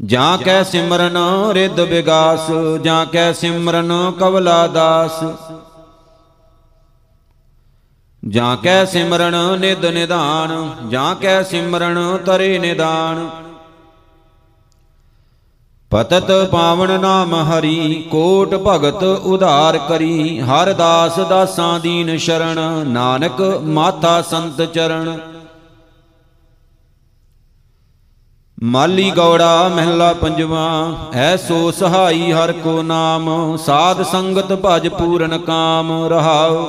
ਜਾਂ 0.00 0.38
ਕੈ 0.38 0.62
ਸਿਮਰਨ 0.62 1.16
ਰਿੱਧ 1.52 1.80
ਵਿਗਾਸ, 1.80 2.50
ਜਾਂ 2.82 3.06
ਕੈ 3.06 3.32
ਸਿਮਰਨ 3.32 4.12
ਕਵਲਾ 4.20 4.66
ਦਾਸ। 4.66 5.24
ਜਾਂ 8.28 8.56
ਕੈ 8.56 8.84
ਸਿਮਰਨ 8.84 9.34
ਨਿਦ 9.58 9.84
ਨਿਦਾਨ 9.86 10.74
ਜਾਂ 10.90 11.14
ਕੈ 11.14 11.42
ਸਿਮਰਨ 11.42 12.16
ਤਰੇ 12.16 12.58
ਨਿਦਾਨ। 12.58 13.28
ਪਤਤ 15.90 16.48
ਪਾਵਨ 16.50 17.00
ਨਾਮ 17.00 17.34
ਹਰੀ, 17.34 18.08
ਕੋਟ 18.10 18.54
ਭਗਤ 18.54 19.02
ਉਧਾਰ 19.02 19.78
ਕਰੀ। 19.78 20.40
ਹਰ 20.40 20.72
ਦਾਸ 20.72 21.18
ਦਾਸਾਂ 21.20 21.80
ਦੀਨ 21.80 22.16
ਸ਼ਰਣ 22.16 22.60
ਨਾਨਕ 22.86 23.40
ਮਾਤਾ 23.62 24.22
ਸੰਤ 24.22 24.62
ਚਰਨ। 24.62 25.18
ਮਾਲੀ 28.62 29.10
ਗੌੜਾ 29.10 29.68
ਮਹਿਲਾ 29.68 30.12
ਪੰਜਵਾ 30.12 30.68
ਐਸੋ 31.14 31.70
ਸਹਾਈ 31.70 32.32
ਹਰ 32.32 32.52
ਕੋ 32.52 32.82
ਨਾਮ, 32.82 33.56
ਸਾਧ 33.56 34.02
ਸੰਗਤ 34.02 34.52
ਭਜ 34.64 34.88
ਪੂਰਨ 34.88 35.38
ਕਾਮ 35.38 35.92
ਰਹਾਉ। 36.06 36.66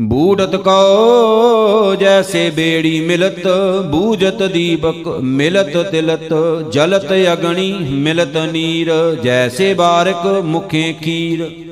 ਬੂੜਤ 0.00 0.56
ਕੋ 0.56 1.94
ਜੈਸੇ 1.94 2.50
ਬੇੜੀ 2.50 3.00
ਮਿਲਤ 3.00 3.48
ਬੂਜਤ 3.90 4.42
ਦੀਪਕ 4.42 5.08
ਮਿਲਤ 5.08 5.76
ਤਿਲਤ, 5.90 6.34
ਜਲਤ 6.72 7.12
ਅਗਣੀ 7.32 7.72
ਮਿਲਤ 7.72 8.36
ਨੀਰ, 8.36 8.92
ਜੈਸੇ 9.22 9.74
ਬਾਰਕ 9.74 10.26
ਮੁਖੇ 10.44 10.92
ਖੀਰ। 10.92 11.69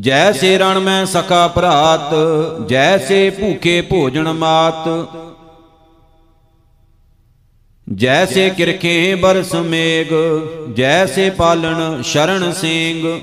ਜੈਸੇ 0.00 0.56
ਰਣ 0.58 0.78
ਮੈਂ 0.78 1.04
ਸਕਾ 1.06 1.46
ਭਰਾਤ, 1.48 2.14
ਜੈਸੇ 2.68 3.30
ਭੂਖੇ 3.30 3.80
ਭੋਜਨ 3.80 4.32
ਮਾਤ। 4.32 4.88
ਜੈਸੇ 7.86 8.50
ਕਿਰਖੇ 8.50 9.14
ਬਰਸ 9.14 9.54
ਮੇਗ, 9.54 10.12
ਜੈਸੇ 10.74 11.30
ਪਾਲਣ 11.30 12.02
ਸ਼ਰਨ 12.02 12.52
ਸਿੰਘ 12.52 13.20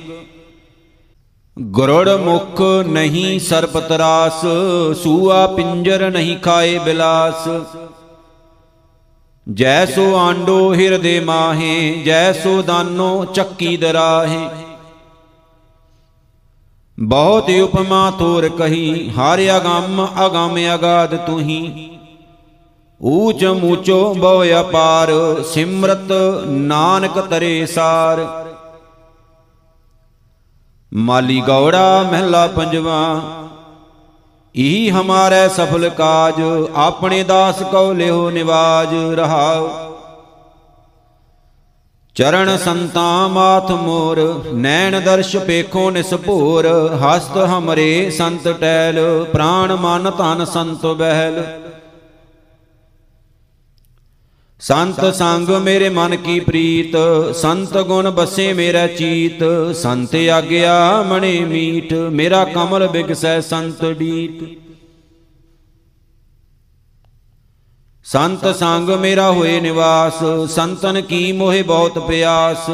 ਗਰੁੜ 1.57 2.09
ਮੁਖ 2.09 2.61
ਨਹੀਂ 2.87 3.39
ਸਰਪਤਰਾਸ 3.39 4.41
ਸੂਆ 5.03 5.45
ਪਿੰਜਰ 5.47 6.09
ਨਹੀਂ 6.11 6.37
ਖਾਏ 6.37 6.77
ਬਿਲਾਸ। 6.79 7.47
ਜੈਸੋ 9.47 10.15
ਆਂਡੋ 10.15 10.73
ਹਿਰਦੇ 10.73 11.19
ਮਾਹੇ, 11.19 12.01
ਜੈਸੋ 12.05 12.61
ਦਾਨੋ 12.61 13.25
ਚੱਕੀ 13.25 13.77
ਦਰਾਹੇ। 13.77 14.47
ਬਹੁਤ 16.97 17.49
ਉਪਮਾ 17.63 18.11
ਤੋਰ 18.11 18.47
ਕਹੀ 18.49 19.09
ਹਰ 19.09 19.39
ਅਗੰਮ 19.57 20.05
ਅਗੰਮ 20.25 20.57
ਅਗਾਦ 20.75 21.15
ਤੁਹੀ। 21.17 21.89
ਊਚ 23.01 23.43
ਮੂਚੋ 23.45 24.13
ਬਹੁ 24.13 24.43
ਅਪਾਰ, 24.61 25.11
ਸਿਮਰਤ 25.43 26.11
ਨਾਨਕ 26.47 27.19
ਤਰੇ 27.19 27.65
ਸਾਰ। 27.65 28.25
ਮਾਲੀ 30.91 31.41
ਗੌੜਾ 31.41 32.03
ਮਹਿਲਾ 32.03 32.45
ਪੰਜਵਾ, 32.47 33.21
ਇਹੀ 34.55 34.89
ਹਮਾਰੇ 34.89 35.47
ਸਫਲ 35.49 35.89
ਕਾਜ, 35.89 36.41
ਆਪਣੇ 36.75 37.23
ਦਾਸ 37.23 37.61
ਕਉ 37.63 37.93
ਲਿਓ 37.93 38.29
ਨਿਵਾਜ 38.29 38.93
ਰਹਾਉ। 39.15 39.67
ਚਰਨ 42.15 42.57
ਸੰਤਾ 42.57 43.27
ਮਾਥ 43.27 43.71
ਮੋਰ, 43.71 44.19
ਨੈਣ 44.55 44.99
ਦਰਸ਼ 45.01 45.35
ਪੇਖੋ 45.37 45.89
ਨਿਸਭੋਰ 45.91 46.67
ਹਸਤ 47.01 47.37
ਹਮਰੇ 47.47 48.09
ਸੰਤ 48.09 48.47
ਟੈਲ 48.59 48.99
ਪ੍ਰਾਣ 49.33 49.75
ਮਨ 49.75 50.11
ਧਨ 50.17 50.45
ਸੰਤ 50.45 50.85
ਬਹਿਲ। 50.93 51.43
ਸੰਤ 54.61 55.03
ਸੰਗ 55.15 55.49
ਮੇਰੇ 55.61 55.89
ਮਨ 55.89 56.15
ਕੀ 56.15 56.39
ਪ੍ਰੀਤ, 56.39 56.95
ਸੰਤ 57.35 57.77
ਗੁਣ 57.79 58.09
ਬਸੇ 58.11 58.51
ਮੇਰਾ 58.53 58.85
ਚੀਤ, 58.87 59.43
ਸੰਤ 59.75 60.15
ਆਗਿਆ 60.31 61.01
ਮਣੇ 61.07 61.39
ਮੀਠ, 61.45 61.93
ਮੇਰਾ 61.93 62.43
ਕਮਲ 62.45 62.87
ਬਿਗਸੈ 62.87 63.39
ਸੰਤ 63.41 63.85
ਡੀਟ 63.91 64.43
ਸੰਤ 68.05 68.45
ਸੰਗ 68.55 68.89
ਮੇਰਾ 68.99 69.29
ਹੋਏ 69.31 69.59
ਨਿਵਾਸ 69.59 70.23
ਸੰਤਨ 70.49 71.01
ਕੀ 71.01 71.31
ਮੋਹਿ 71.31 71.61
ਬਹੁਤ 71.63 71.97
ਪਿਆਸ। 71.99 72.69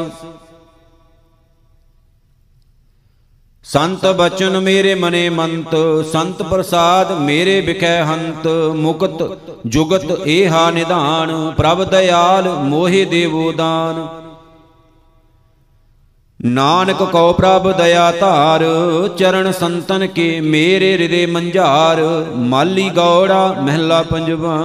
ਸੰਤ 3.64 4.04
ਬਚਨ 4.16 4.58
ਮੇਰੇ 4.60 4.94
ਮਨੇ 4.94 5.28
ਮੰਤ 5.30 5.74
ਸੰਤ 6.12 6.42
ਪ੍ਰਸਾਦ 6.42 7.12
ਮੇਰੇ 7.20 7.60
ਵਿਖੈ 7.60 8.02
ਹੰਤ 8.04 8.46
ਮੁਕਤ 8.76 9.22
ਜੁਗਤ 9.66 10.26
ਏਹਾ 10.26 10.70
ਨਿਧਾਨ 10.70 11.52
ਪ੍ਰਭ 11.56 11.82
ਦਇਆਲ 11.84 12.48
ਮੋਹਿ 12.64 13.04
ਦੇਵੋ 13.04 13.50
ਦਾਨ। 13.52 14.06
ਨਾਨਕ 16.40 17.02
ਕਉ 17.02 17.32
ਪ੍ਰਭ 17.32 17.72
ਦਇਆ 17.72 18.10
ਧਾਰ 18.12 18.62
ਚਰਨ 19.18 19.52
ਸੰਤਨ 19.52 20.06
ਕੇ 20.06 20.40
ਮੇਰੇ 20.40 20.92
ਹਿਰਦੇ 20.92 21.26
ਮੰਝਾਰ 21.26 22.02
ਮਾਲੀ 22.36 22.88
ਗੌੜਾ 22.90 23.46
ਮਹਿਲਾ 23.60 24.02
ਪੰਜਵਾ। 24.02 24.56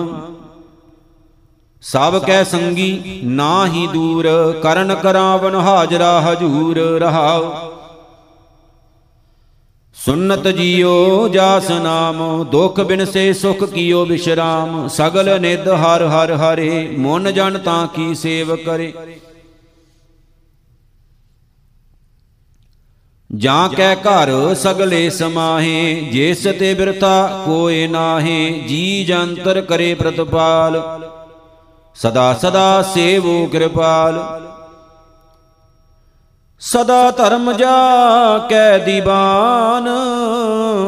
ਸਭ 1.81 2.25
ਕੈ 2.25 2.43
ਸੰਗੀ, 2.43 3.21
ਨਾਹੀ 3.23 3.87
ਦੂਰ, 3.87 4.27
ਕਰਨ 4.63 4.95
ਕਰਾਵਨ 4.95 5.55
ਹਾਜ਼ਰਾ 5.55 6.21
ਹਜੂਰ 6.21 6.77
ਰਹਾਉ। 6.77 7.51
ਸੁਨਤ 9.95 10.47
ਜੀਓ 10.47 11.27
ਜਾਸ 11.27 11.69
ਨਾਮ, 11.71 12.43
ਦੁਖ 12.43 12.79
ਬਿਨ 12.79 13.05
ਸੇ 13.05 13.33
ਸੁਖ 13.33 13.63
ਕੀਓ 13.63 14.05
ਵਿਸ਼ਰਾਮ। 14.05 14.87
ਸਗਲ 14.87 15.41
ਨਿਦ 15.41 15.67
ਹਰ 15.67 16.03
ਹਰ 16.03 16.31
ਹਰੇ, 16.31 16.95
ਮਨ 16.99 17.33
ਜਨ 17.33 17.57
ਤਾਂ 17.57 17.87
ਕੀ 17.87 18.15
ਸੇਵ 18.15 18.55
ਕਰੇ। 18.55 18.93
ਜਾਂ 23.35 23.69
ਕੈ 23.69 23.95
ਘਰ 23.95 24.55
ਸਗਲੇ 24.55 25.09
ਸਮਾਹੇ, 25.09 26.09
ਜਿਸ 26.11 26.47
ਤੇ 26.59 26.73
ਬਿਰਤਾ 26.73 27.43
ਕੋਏ 27.45 27.87
ਨਾਹੇ 27.87 28.49
ਜੀ 28.67 29.05
ਜੰਤਰ 29.05 29.61
ਕਰੇ 29.61 29.93
ਪ੍ਰਤਪਾਲ। 29.93 30.81
ਸਦਾ 32.01 32.33
ਸਦਾ 32.33 32.81
ਸੇਵੋ 32.81 33.45
ਕਿਰਪਾਲ। 33.45 34.41
ਸਦਾ 36.59 37.11
ਧਰਮ 37.11 37.53
ਜਾ 37.53 37.77
ਕੈ 38.49 38.77
ਦੀਵਾਨ, 38.77 39.89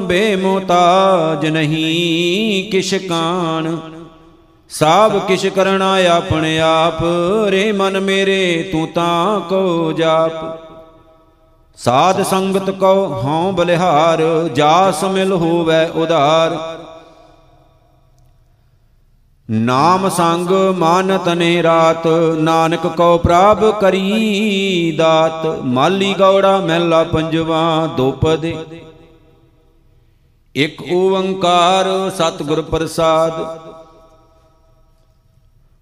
ਬੇਮੋਤਾਜ 0.01 1.45
ਨਹੀਂ 1.45 2.71
ਕਿਛ 2.71 2.95
ਕਾਣ। 2.95 3.77
ਸਾਬ 4.69 5.27
ਕਿਛ 5.27 5.45
ਕਰਨਾ 5.47 6.07
ਆਪਣੇ 6.07 6.59
ਆਪ, 6.59 7.03
ਰੇ 7.49 7.71
ਮਨ 7.71 7.99
ਮੇਰੇ 7.99 8.69
ਤੂੰ 8.71 8.87
ਤਾਂ 8.87 9.39
ਕੋ 9.39 9.91
ਜਾਪ। 9.91 10.31
ਸਾਧ 11.77 12.21
ਸੰਗਤ 12.23 12.69
ਕੋ 12.69 13.21
ਹਉ 13.23 13.51
ਬਲਿਹਾਰ, 13.51 14.49
ਜਾਸ 14.53 15.03
ਮਿਲ 15.03 15.31
ਹੋਵੇ 15.31 15.85
ਉਧਾਰ। 15.95 16.78
ਨਾਮ 19.49 20.09
ਸੰਗ 20.09 20.49
ਮਨ 20.77 21.17
ਤਨੇ 21.17 21.63
ਰਾਤ 21.63 22.07
ਨਾਨਕ 22.37 22.85
ਕੋ 22.87 23.17
ਪ੍ਰਭ 23.17 23.63
ਕਰੀ 23.81 24.91
ਦਾਤ। 24.97 25.45
ਮਾਲੀ 25.65 26.13
ਗੌੜਾ 26.19 26.57
ਮਹਿਲਾ 26.59 27.03
ਪੰਜਵਾ 27.03 27.87
ਦੋਪਦੇ 27.97 28.55
ਇਕ 30.55 30.81
ਓੰਕਾਰ 30.93 31.85
ਸਤਿਗੁਰ 32.09 32.61
ਪ੍ਰਸਾਦ। 32.61 33.33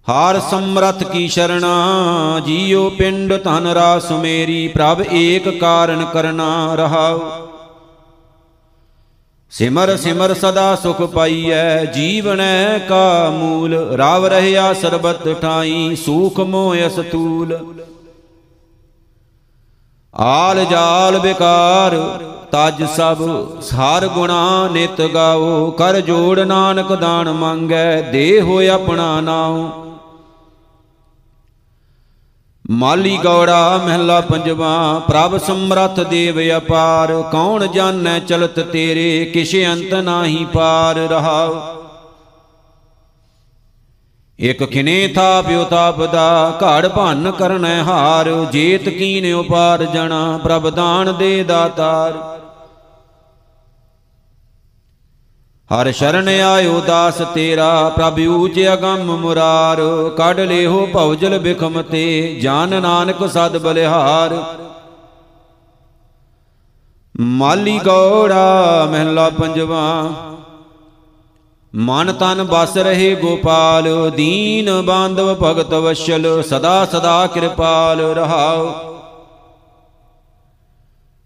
ਹਾਰ 0.08 0.40
ਸਮਰਥ 0.40 1.04
ਕੀ 1.04 1.28
ਸ਼ਰਣਾ, 1.28 2.40
ਜੀਉ 2.46 2.88
ਪਿੰਡ 2.90 3.34
ਧਨ 3.44 3.66
ਰਾਸ 3.66 4.10
ਮੇਰੀ, 4.12 4.68
ਪ੍ਰਭ 4.68 5.02
ਏਕ 5.12 5.48
ਕਾਰਨ 5.58 6.04
ਕਰਨਾ 6.04 6.74
ਰਹਾਉ। 6.74 7.47
ਸਿਮਰ 9.50 9.96
ਸਿਮਰ 9.96 10.34
ਸਦਾ 10.34 10.76
ਸੁਖ 10.76 11.02
ਪਾਈਐ, 11.02 11.84
ਜੀਵਨੈ 11.84 12.78
ਕਾ 12.78 13.30
ਮੂਲ, 13.30 13.74
ਰਾਵ 13.96 14.26
ਰਹਿਆ 14.26 14.72
ਸਰਬਤ 14.72 15.40
ਠਾਈ, 15.40 15.96
ਸੂਖ 15.96 16.40
ਮੋਹ 16.40 16.76
ਅਸਤੂਲ। 16.86 17.74
ਆਲ 20.14 20.64
ਜਾਲ 20.64 21.18
ਵਿਕਾਰ 21.18 21.96
ਤਜ 22.52 22.84
ਸਭ 22.84 23.18
ਸਾਰ 23.60 24.06
ਗੁਣਾ 24.06 24.68
ਨਿਤ 24.72 25.00
ਗਾਓ, 25.00 25.70
ਕਰ 25.70 26.00
ਜੋੜ 26.00 26.38
ਨਾਨਕ 26.38 26.92
ਦਾਨ 26.92 27.32
ਮੰਗੈ, 27.32 28.02
ਦੇ 28.02 28.40
ਹੋਇ 28.40 28.68
ਆਪਣਾ 28.68 29.20
ਨਾਉ। 29.20 29.87
ਮਾਲੀ 32.70 33.16
ਗੌੜਾ 33.16 33.80
ਮਹਿਲਾ 33.86 34.20
ਪੰਜਵਾ, 34.20 35.02
ਪ੍ਰਭ 35.08 35.36
ਸਮਰੱਥ 35.38 36.00
ਦੇਵ 36.00 36.40
ਅਪਾਰ, 36.56 37.24
ਕੌਣ 37.32 37.66
ਜਾਣੈ 37.66 38.18
ਚਲਤ 38.18 38.60
ਤੇਰੇ, 38.60 39.24
ਕਿਛ 39.24 39.56
ਅੰਤ 39.56 39.94
ਨਾਹੀ 39.94 40.46
ਪਾਰ 40.52 40.96
ਰਹਾਉ। 40.96 41.60
ਇਕ 44.40 44.64
ਖਿਨੇ 44.64 45.08
ਥਾਪਿਓ 45.08 45.64
ਤਾਪਦਾ 45.64 46.58
ਘੜ 46.62 46.88
ਭੰਨ 46.88 47.30
ਕਰਨੈ 47.30 47.82
ਹਾਰ, 47.82 48.46
ਜੇਤ 48.52 48.88
ਕੀਨ 48.88 49.34
ਉਪਾਰ 49.34 49.84
ਜਣਾ, 49.84 50.40
ਪ੍ਰਭ 50.44 50.70
ਦਾਨ 50.70 51.14
ਦੇ 51.18 51.42
ਦਾਤਾਰ। 51.44 52.37
ਹਰ 55.70 55.92
ਸ਼ਰਨ 55.92 56.28
ਆਇਓ 56.28 56.80
ਦਾਸ 56.80 57.18
ਤੇਰਾ, 57.34 57.88
ਪ੍ਰਭ 57.88 58.18
ਊਚ 58.28 58.60
ਅਗੰਮ 58.72 59.16
ਮੁਰਾਰ। 59.16 59.80
ਕੱਢ 60.16 60.40
ਲਿਓ 60.40 60.86
ਭਉਜਲ 60.86 61.38
ਬਿਖਮ 61.38 61.82
ਤੇ, 61.82 62.38
ਜਾਨ 62.42 62.82
ਨਾਨਕ 62.82 63.28
ਸਦ 63.28 63.58
ਬਲਿਹਾਰ। 63.58 64.44
ਮਾਲੀ 67.20 67.78
ਗੌੜਾ 67.78 68.88
ਮਹਿਲਾ 68.90 69.30
ਪੰਜਵਾ। 69.30 70.12
ਮਨ 71.74 72.12
ਤਨ 72.12 72.44
ਬਸ 72.44 72.76
ਰਹੇ 72.76 73.14
ਗੋਪਾਲ, 73.14 74.10
ਦੀਨ 74.10 74.82
ਬਾਂਧਵ 74.82 75.34
ਭਗਤ 75.34 75.74
ਵਸ਼ਲ, 75.74 76.42
ਸਦਾ 76.42 76.84
ਸਦਾ 76.84 77.26
ਕਿਰਪਾਲ 77.26 78.00
ਰਹਾਓ 78.00 78.97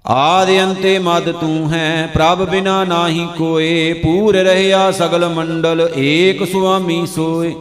ਆਦਿ 0.06 0.64
ਅੰਤੇ 0.64 0.98
ਮਦ 0.98 1.32
ਤੂੰ 1.32 1.72
ਹੈ, 1.72 2.10
ਪ੍ਰਭ 2.14 2.48
ਬਿਨਾ 2.48 2.84
ਨਾਹੀ 2.84 3.28
ਕੋਏ, 3.38 3.92
ਪੂਰ 3.92 4.34
ਰਹਿਆ 4.34 4.90
ਸਗਲ 4.90 5.28
ਮੰਡਲ, 5.28 5.90
ਏਕ 5.96 6.52
ਸੁਆਮੀ 6.52 7.06
ਸੋਏ। 7.06 7.54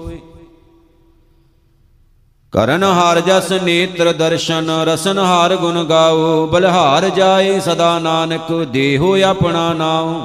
ਕਰਨ 2.52 2.84
ਹਾਰ 2.84 3.22
ਜਸ 3.22 3.52
ਨੇਤਰ 3.52 4.14
ਦਰਸ਼ਨ, 4.14 4.70
ਰਸਨ 4.70 5.20
ਹਾਰ 5.20 5.56
ਗੁਣ 5.56 5.84
ਗਾਓ, 5.84 6.48
ਬਲਹਾਰ 6.48 7.10
ਜਾਏ 7.10 7.60
ਸਦਾ 7.60 8.00
ਨਾਨਕ, 8.00 8.52
ਦੇਹੋ 8.72 9.18
ਆਪਣਾ 9.22 9.74
ਨਾਉ। 9.74 10.22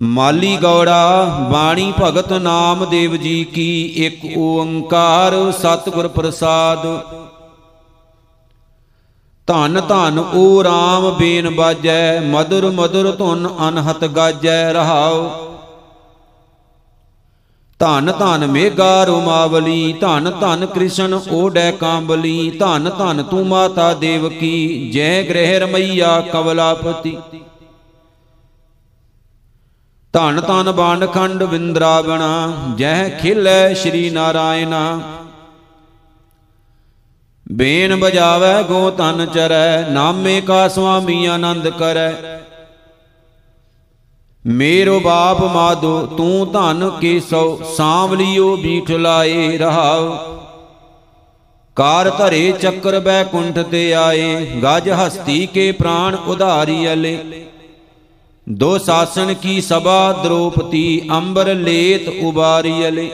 ਮਾਲੀ 0.00 0.56
ਗੌੜਾ, 0.56 1.24
ਬਾਣੀ 1.52 1.92
ਭਗਤ 2.02 2.32
ਨਾਮ 2.32 2.84
ਦੇਵ 2.90 3.16
ਜੀ 3.16 3.44
ਕੀ, 3.44 3.84
ਇੱਕ 3.96 4.38
ਓੰਕਾਰ 4.38 5.52
ਸਤਿਗੁਰ 5.52 6.08
ਪ੍ਰਸਾਦ। 6.08 6.86
ਧੰਨ 9.48 9.80
ਧੰਨ 9.80 10.18
ਓ 10.18 10.62
RAM 10.62 11.10
ਬੇਨ 11.18 11.48
ਬਾਜੈ 11.50 12.20
ਮధుਰ 12.20 12.70
ਮధుਰ 12.70 13.10
ਧੁਨ 13.10 13.48
ਅਨਹਤ 13.68 14.04
ਗਾਜੈ 14.04 14.72
ਰਹਾਉ। 14.72 15.28
ਧੰਨ 17.80 18.12
ਧੰਨ 18.12 18.46
ਮੇਗਾ 18.46 19.04
ਰੁਮਾਵਲੀ, 19.04 19.92
ਧੰਨ 19.92 20.30
ਧੰਨ 20.30 20.66
ਕ੍ਰਿਸ਼ਨ 20.66 21.18
ਓਡੈ 21.32 21.70
ਕਾਂਬਲੀ, 21.70 22.50
ਧੰਨ 22.50 22.90
ਧੰਨ 22.90 23.22
ਤੂੰ 23.22 23.46
ਮਾਤਾ 23.46 23.92
ਦੇਵਕੀ, 23.94 24.90
ਜੈ 24.90 25.22
ਗ੍ਰਹਿ 25.22 25.58
ਰਮਈਆ 25.60 26.20
ਕਵਲਾਪਤੀ 26.32 27.16
ਧੰਨ 30.14 30.40
ਧੰਨ 30.40 30.70
ਬਾਂਡਖੰਡ 30.72 31.42
ਵਿੰਦਰਾਵਣਾ, 31.42 32.52
ਜਹ 32.76 33.08
ਖਿਲੈ 33.20 33.74
ਸ਼੍ਰੀ 33.74 34.10
ਨਾਰਾਇਣਾ। 34.10 35.00
ਬੇਨ 37.52 37.94
ਬਜਾਵੇ 37.96 38.62
ਗੋ 38.62 38.90
ਤਨ 38.90 39.26
ਚਰੈ, 39.26 39.90
ਨਾਮੇ 39.90 40.40
ਕਾ 40.40 40.68
ਸੁਆਮੀ 40.68 41.24
ਆਨੰਦ 41.26 41.68
ਕਰੈ। 41.68 42.12
ਮੇਰੋ 44.44 45.00
ਬਾਪ 45.00 45.42
ਮਾਦੋ 45.44 46.06
ਤੂੰ 46.06 46.52
ਧਨ 46.52 46.90
ਕੇ 47.00 47.20
ਸੋ 47.20 47.60
ਸਾਂਵਲਿਓ 47.76 48.56
ਬੀਠ 48.56 48.90
ਲਾਏ 48.90 49.58
ਰਹਾਉ। 49.58 50.16
ਕਾਰ 51.76 52.10
ਧਰੇ 52.10 52.52
ਚੱਕਰ 52.52 52.98
ਬੈਕੁੰਠ 53.00 53.58
ਤੇ 53.58 53.92
ਆਏ, 53.94 54.46
ਗਜ 54.64 54.90
ਹਸਤੀ 54.90 55.46
ਕੇ 55.46 55.72
ਪ੍ਰਾਣ 55.72 56.14
ਉਧਾਰੀ 56.14 56.92
ਅਲੇ। 56.92 57.44
ਦੋ 58.46 58.76
ਸਾਸਨ 58.78 59.34
ਕੀ 59.34 59.60
ਸਭਾ 59.60 60.12
ਦ੍ਰੋਪਤੀ 60.12 61.08
ਅੰਬਰ 61.10 61.54
ਲੇਤ 61.54 62.08
ਉਬਾਰੀ 62.22 62.88
ਅਲੇ। 62.88 63.10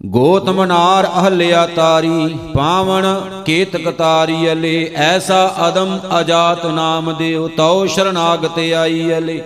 ਗੋਤਮ 0.00 0.62
ਨਾਰ 0.64 1.06
ਅਹਲਿਆ 1.06 1.66
ਤਾਰੀ 1.66 2.36
ਪਾਵਨ 2.54 3.04
ਕੇਤਕ 3.46 3.90
ਤਾਰੀ 3.90 4.52
ਅਲੇ, 4.52 4.90
ਐਸਾ 4.96 5.54
ਅਦਮ 5.68 5.98
ਅਜਾਤ 6.20 6.66
ਨਾਮ 6.66 7.12
ਦਿਓ, 7.12 7.48
ਤਉ 7.48 7.86
ਸ਼ਰਨਾਗਤ 7.86 8.58
ਆਈ 8.58 9.12
ਅਲੇ। 9.18 9.42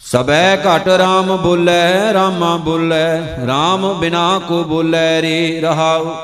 ਸਬੈ 0.00 0.56
ਘਟ 0.56 0.88
RAM 1.00 1.36
ਬੋਲੇ, 1.42 2.12
ਰਾਮਾ 2.14 2.56
ਬੋਲੇ 2.56 3.04
RAM 3.46 3.86
ਬਿਨਾ 4.00 4.38
ਕੋ 4.38 4.62
ਬੋਲੇ 4.64 5.20
ਰੇ 5.22 5.60
ਰਹਾਉ। 5.60 6.14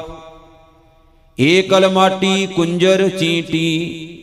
ਏਕਲ 1.39 1.89
ਮਾਟੀ 1.93 2.47
ਕੁੰਜਰ 2.47 3.09
ਚੀਟੀ, 3.09 4.15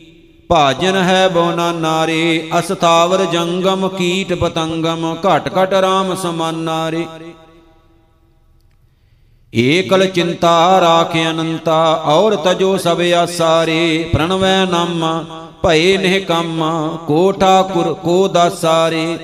ਭਾਜਨ 0.50 0.96
ਹੈ 0.96 1.28
ਬੋਨਾ 1.28 1.70
ਨਾਰੇ 1.72 2.48
ਅਸਥਾਵਰ 2.58 3.24
ਜੰਗਮ 3.24 3.88
ਕੀਟ 3.88 4.32
ਪਤੰਗਮ, 4.34 5.14
ਘਟ 5.16 5.48
ਘਟ 5.58 5.74
RAM 5.84 6.14
ਸਮਾਨਾਰੇ 6.16 7.06
ਏਕਲ 9.52 10.06
ਚਿੰਤਾ 10.06 10.80
ਰਾਖ 10.80 11.16
ਅਨੰਤਾ 11.16 12.02
ਔਰ 12.04 12.36
ਤਜੋ 12.36 12.76
ਸਭ 12.76 13.00
ਆਸਾਰੇ, 13.16 14.10
ਪ੍ਰਣਵੈ 14.12 14.64
ਨਾਮ, 14.66 15.24
ਭਏ 15.62 15.96
ਨਿਹ 15.96 16.20
ਕੰਮ 16.26 16.64
ਕੋ 17.06 17.32
ਠਾਕੁਰ 17.32 17.92
ਕੋ 17.94 18.28
ਦਾਸਾਰੇ। 18.28 19.18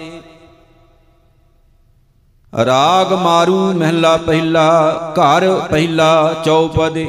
ਰਾਗ 2.53 3.12
ਮਾਰੂ 3.12 3.73
ਮਹਿਲਾ 3.73 4.16
ਪਹਿਲਾ, 4.16 5.12
ਘਰ 5.12 5.49
ਪਹਿਲਾ 5.70 6.35
ਚੌਪਦੇ। 6.45 7.09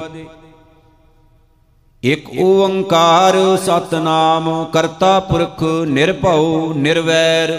ਇਕ 2.04 2.28
ਓੰਕਾਰ 2.40 3.36
ਸਤਨਾਮ, 3.58 4.66
ਕਰਤਾ 4.74 5.20
ਪੁਰਖ 5.20 5.64
ਨਿਰਭਉ 5.88 6.74
ਨਿਰਵੈਰ। 6.74 7.52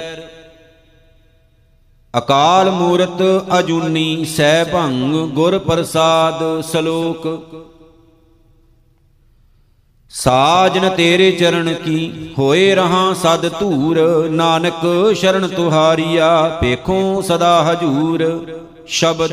ਅਕਾਲ 2.19 2.71
ਮੂਰਤ 2.71 3.23
ਅਜੂਨੀ 3.59 4.25
ਸੈਭੰਗ 4.25 5.15
ਗੁਰ 5.29 5.59
ਪ੍ਰਸਾਦ 5.59 6.43
ਸ਼ਲੋਕ। 6.61 7.27
ਸਾਜਨ 10.11 10.89
ਤੇਰੇ 10.89 11.31
ਚਰਨ 11.33 11.73
ਕੀ, 11.75 12.29
ਹੋਏ 12.39 12.75
ਰਹਾ 12.75 13.13
ਸਦ 13.15 13.49
ਧੂਰ, 13.61 13.99
ਨਾਨਕ 14.31 15.15
ਸ਼ਰਨ 15.17 15.49
ਤੁਹਾਰੀਆ 15.49 16.59
ਪੇਖੋਂ 16.61 17.23
ਸਦਾ 17.23 17.63
ਹਜੂਰ, 17.63 18.25
ਸ਼ਬਦ। 18.87 19.33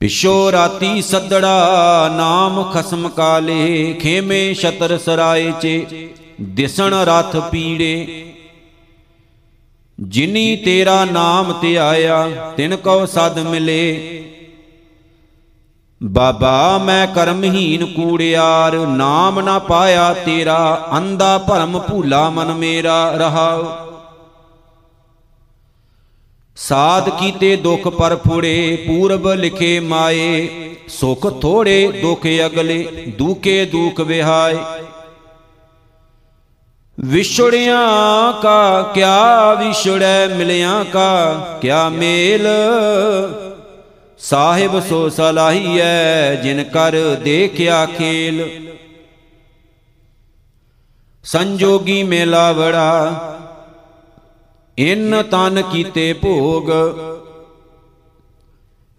ਪਿਛੋ 0.00 0.52
ਰਾਤੀ 0.52 1.02
ਸੱਦੜਾ, 1.02 2.08
ਨਾਮ 2.16 2.62
ਖਸਮ 2.72 3.08
ਕਾਲੇ, 3.08 3.92
ਖੇਮੇ 3.92 4.54
ਛਤਰ 4.54 4.98
ਸਰਾਏ 4.98 5.52
ਚੇ, 5.60 6.08
ਦਿਸਣ 6.40 6.94
ਰਥ 7.04 7.36
ਪੀੜੇ 7.50 8.32
ਜਿਨੀ 10.00 10.56
ਤੇਰਾ 10.56 11.04
ਨਾਮ 11.04 11.60
ਧਿਆਇਆ 11.60 12.28
ਤਿਨ 12.56 12.76
ਕੋ 12.76 13.06
ਸਦ 13.06 13.38
ਮਿਲੇ। 13.38 14.22
ਬਾਬਾ, 16.02 16.78
ਮੈਂ 16.78 17.06
ਕਰਮਹੀਨ 17.06 17.86
ਕੂੜਿਆਰ, 17.86 18.74
ਨਾਮ 18.74 19.40
ਨਾ 19.40 19.58
ਪਾਇਆ 19.58 20.14
ਤੇਰਾ 20.14 20.88
ਅੰਦਾ 20.96 21.38
ਭਰਮ 21.38 21.78
ਭੂਲਾ 21.78 22.30
ਮਨ 22.30 22.54
ਮੇਰਾ 22.54 23.10
ਰਹਾਉ। 23.10 23.64
ਸਾਧ 26.56 27.08
ਕੀਤੇ 27.08 27.56
ਦੁਖ 27.56 27.88
ਪਰ 27.88 28.16
ਫੁੜੇ, 28.16 28.84
ਪੂਰਬ 28.86 29.28
ਲਿਖੇ 29.28 29.80
ਮਾਏ, 29.80 30.48
ਸੁਖ 30.88 31.40
ਥੋੜੇ 31.40 31.88
ਦੁਖ 32.02 32.26
ਅਗਲੇ, 32.46 32.82
ਦੂਕੇ 33.18 33.64
ਦੂਖ 33.64 34.00
ਵਿਹਾਏ। 34.00 34.58
ਵਿਛੜਿਆਂ 37.00 38.32
ਕਾ, 38.42 38.82
ਕਿਆ 38.82 39.54
ਵਿਛੜੈ 39.54 40.28
ਮਿਲਿਆਂ 40.28 40.84
ਕਾ, 40.84 41.34
ਕਿਆ 41.62 41.88
ਮੇਲ? 41.88 42.46
ਸਾਹਿਬ 44.18 44.80
ਸੋ 44.80 45.08
ਸਲਾਹੀਐ, 45.08 46.34
ਜਿਨ 46.34 46.64
ਕਰ 46.64 46.92
ਦੇਖਿਆ 47.24 47.86
ਖੇਲ। 47.86 48.66
ਸੰਜੋਗੀ 51.24 52.02
ਮੇਲਾ 52.02 52.52
ਵੜਾ, 52.52 53.38
ਇਨ 54.78 55.22
ਤਨ 55.22 55.62
ਕੀਤੇ 55.62 56.12
ਭੋਗ। 56.12 56.70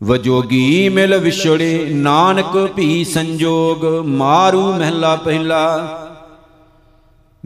ਵਜੋਗੀ 0.04 0.89
ਮਿਲ 0.89 1.18
ਵਿਛੜੇ, 1.18 1.88
ਨਾਨਕ 1.91 2.70
ਭੀ 2.76 3.04
ਸੰਜੋਗ, 3.04 4.06
ਮਾਰੂ 4.06 4.74
ਮਹਿਲਾ 4.74 5.16
ਪਹਿਲਾ। 5.16 6.04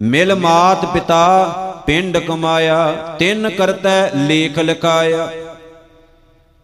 ਮਿਲ 0.02 0.36
ਮਾਤ 0.36 0.86
ਪਿਤਾ 0.86 1.46
ਪਿੰਡ 1.86 2.18
ਕਮਾਇਆ, 2.18 3.16
ਤਿੰਨ 3.20 3.50
ਕਰਤੈ 3.50 4.10
ਲੇਖ 4.16 4.60
ਲਕਾਇਆ 4.60 5.30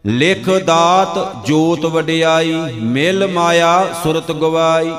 ਲਿਖ 0.06 0.50
ਦਾਤ 0.66 1.18
ਜੋਤ 1.46 1.86
ਵਡਿਆਈ, 1.86 2.54
ਮਿਲ 2.74 3.28
ਮਾਇਆ 3.28 3.88
ਸੁਰਤ 4.04 4.32
ਗਵਾਈ। 4.32 4.92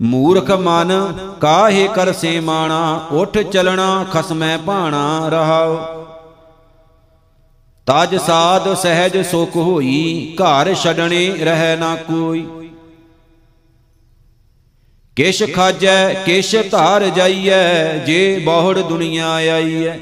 ਮੂਰਖ 0.00 0.50
ਮਨ 0.50 0.92
ਕਾਹੇ 1.40 1.88
ਕਰ 1.88 2.12
ਸੇ 2.12 2.40
ਮਾਣਾ, 2.40 3.08
ਉਠ 3.12 3.38
ਚਲਣਾ 3.38 4.04
ਖਸਮੈ 4.12 4.56
ਭਾਣਾ 4.56 5.28
ਰਹਾਉ। 5.28 5.76
ਤਜ 7.86 8.16
ਸਾਧ 8.16 8.74
ਸਹਿਜ 8.74 9.16
ਸੁਖ 9.26 9.56
ਹੋਈ, 9.56 10.36
ਘਰ 10.36 10.74
ਛਡਣੇ 10.74 11.26
ਰਹਿ 11.40 11.76
ਨਾ 11.76 11.94
ਕੋਈ। 11.96 12.46
ਕਿਛ 15.16 15.42
ਖਾਜੈ, 15.54 16.14
ਕਿਛ 16.14 16.56
ਧਾਰ 16.70 17.04
ਜਾਈਐ, 17.04 17.98
ਜੇ 17.98 18.42
ਬਹੁੜ 18.44 18.78
ਦੁਨੀਆ 18.78 19.32
ਆਈਐ। 19.32 19.96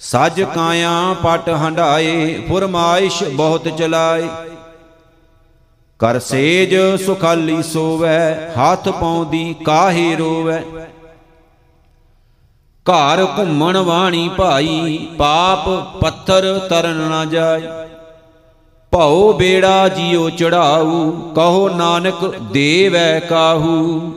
ਸਜ 0.00 0.42
ਕਾਇਆ 0.42 1.16
ਪਟ 1.22 1.48
ਹੰਡਾਏ 1.48 2.42
ਫਰਮਾਇਸ਼ 2.48 3.24
ਬਹੁਤ 3.24 3.68
ਚਲਾਏ। 3.78 4.28
ਕਰ 5.98 6.18
ਸੇਜ 6.18 7.02
ਸੁਖਾਲੀ 7.06 7.62
ਸੋਵੈ, 7.62 8.50
ਹੱਥ 8.50 8.88
ਪਾਉਂਦੀ 8.88 9.54
ਕਾਹੇ 9.64 10.16
ਰੋਵੈ। 10.16 10.62
ਘਰ 12.86 13.26
ਘੁੰਮਣ 13.38 13.76
ਵਾਣੀ 13.76 14.30
ਭਾਈ, 14.36 15.08
ਪਾਪ 15.18 15.68
ਪੱਥਰ 16.00 16.58
ਤਰਨ 16.58 16.96
ਨਾ 16.96 17.24
ਜਾਏ। 17.24 17.62
ਭਉ 18.92 19.32
ਬੇੜਾ 19.32 19.88
ਜਿਉ 19.88 20.30
ਚੜਾਊ 20.30 21.10
ਕਹੋ 21.10 21.68
ਨਾਨਕ 21.68 22.36
ਦੇਵੈ 22.52 23.20
ਕਾਹੂ। 23.20 24.12